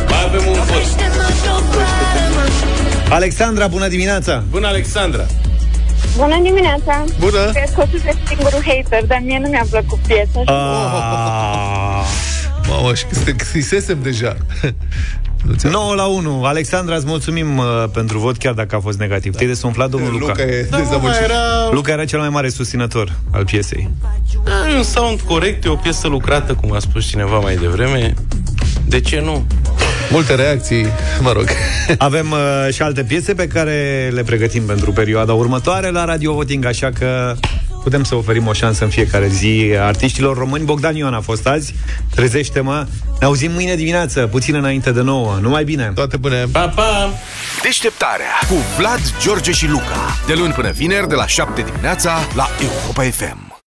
Mai 0.09 0.23
avem 0.25 0.47
un 0.47 0.53
vot. 0.53 0.67
Lovește-mă, 0.67 1.27
doboară-mă 1.45 3.13
Alexandra, 3.13 3.67
bună 3.67 3.87
dimineața! 3.87 4.43
Bună, 4.49 4.67
Alexandra! 4.67 5.25
Bună 6.17 6.39
dimineața! 6.43 7.03
Bună! 7.19 7.51
Cred 7.51 7.69
că 7.75 7.81
o 7.81 7.85
să 7.91 7.97
fiu 7.97 8.11
singurul 8.27 8.61
hater, 8.65 9.05
dar 9.05 9.21
mie 9.23 9.39
nu 9.43 9.49
mi-a 9.49 9.65
plăcut 9.69 9.99
piesa. 10.07 10.41
Ah, 10.45 12.05
Mamă, 12.69 12.93
și 12.93 13.05
te 13.05 13.33
scrisesem 13.43 13.97
deja. 14.01 14.37
Nu 15.47 15.53
ți-am- 15.55 15.71
9 15.71 15.93
la 15.95 16.05
1. 16.05 16.43
Alexandra, 16.45 16.95
îți 16.95 17.05
mulțumim 17.05 17.57
uh, 17.57 17.65
pentru 17.93 18.17
vot, 18.19 18.37
chiar 18.37 18.53
dacă 18.53 18.75
a 18.75 18.79
fost 18.79 18.99
negativ. 18.99 19.35
Te-ai 19.35 19.49
desumflat, 19.49 19.89
domnul 19.89 20.11
Luca. 20.11 20.25
Luca 20.27 20.43
e 20.43 20.67
Da, 20.69 20.77
mă, 20.77 20.83
dezamăgit. 20.83 21.21
era 21.23 21.35
Luca 21.71 21.91
era 21.91 22.05
cel 22.05 22.19
mai 22.19 22.29
mare 22.29 22.49
susținător 22.49 23.11
al 23.31 23.45
piesei. 23.45 23.89
da, 24.43 24.51
un 24.77 24.83
sound 24.83 25.21
corect, 25.21 25.65
e 25.65 25.69
o 25.69 25.75
piesă 25.75 26.07
lucrată, 26.07 26.53
cum 26.53 26.73
a 26.73 26.79
spus 26.79 27.05
cineva 27.05 27.39
mai 27.39 27.55
devreme. 27.55 28.13
De 28.85 28.99
ce 29.01 29.19
nu? 29.25 29.45
Multe 30.11 30.35
reacții, 30.35 30.85
mă 31.21 31.31
rog. 31.31 31.45
Avem 31.97 32.31
uh, 32.31 32.73
și 32.73 32.81
alte 32.81 33.03
piese 33.03 33.33
pe 33.33 33.47
care 33.47 34.09
le 34.13 34.23
pregătim 34.23 34.63
pentru 34.63 34.91
perioada 34.91 35.33
următoare 35.33 35.89
la 35.89 36.05
Radio 36.05 36.33
Voting, 36.33 36.65
așa 36.65 36.89
că 36.99 37.35
putem 37.87 38.03
să 38.03 38.15
oferim 38.15 38.47
o 38.47 38.53
șansă 38.53 38.83
în 38.83 38.89
fiecare 38.89 39.27
zi 39.27 39.73
artiștilor 39.79 40.37
români. 40.37 40.65
Bogdan 40.65 40.95
Ion 40.95 41.13
a 41.13 41.21
fost 41.21 41.47
azi. 41.47 41.73
Trezește-mă. 42.15 42.87
Ne 43.19 43.25
auzim 43.25 43.51
mâine 43.51 43.75
dimineață, 43.75 44.27
puțin 44.27 44.55
înainte 44.55 44.91
de 44.91 45.01
nouă. 45.01 45.37
Numai 45.41 45.63
bine! 45.63 45.91
Toate 45.95 46.17
bune! 46.17 46.45
Pa, 46.51 46.67
pa! 46.67 47.13
Deșteptarea 47.63 48.39
cu 48.49 48.55
Vlad, 48.77 48.99
George 49.21 49.51
și 49.51 49.67
Luca. 49.67 50.17
De 50.25 50.33
luni 50.33 50.53
până 50.53 50.71
vineri, 50.71 51.07
de 51.07 51.15
la 51.15 51.27
7 51.27 51.61
dimineața, 51.61 52.19
la 52.35 52.47
Europa 52.61 53.03
FM. 53.03 53.46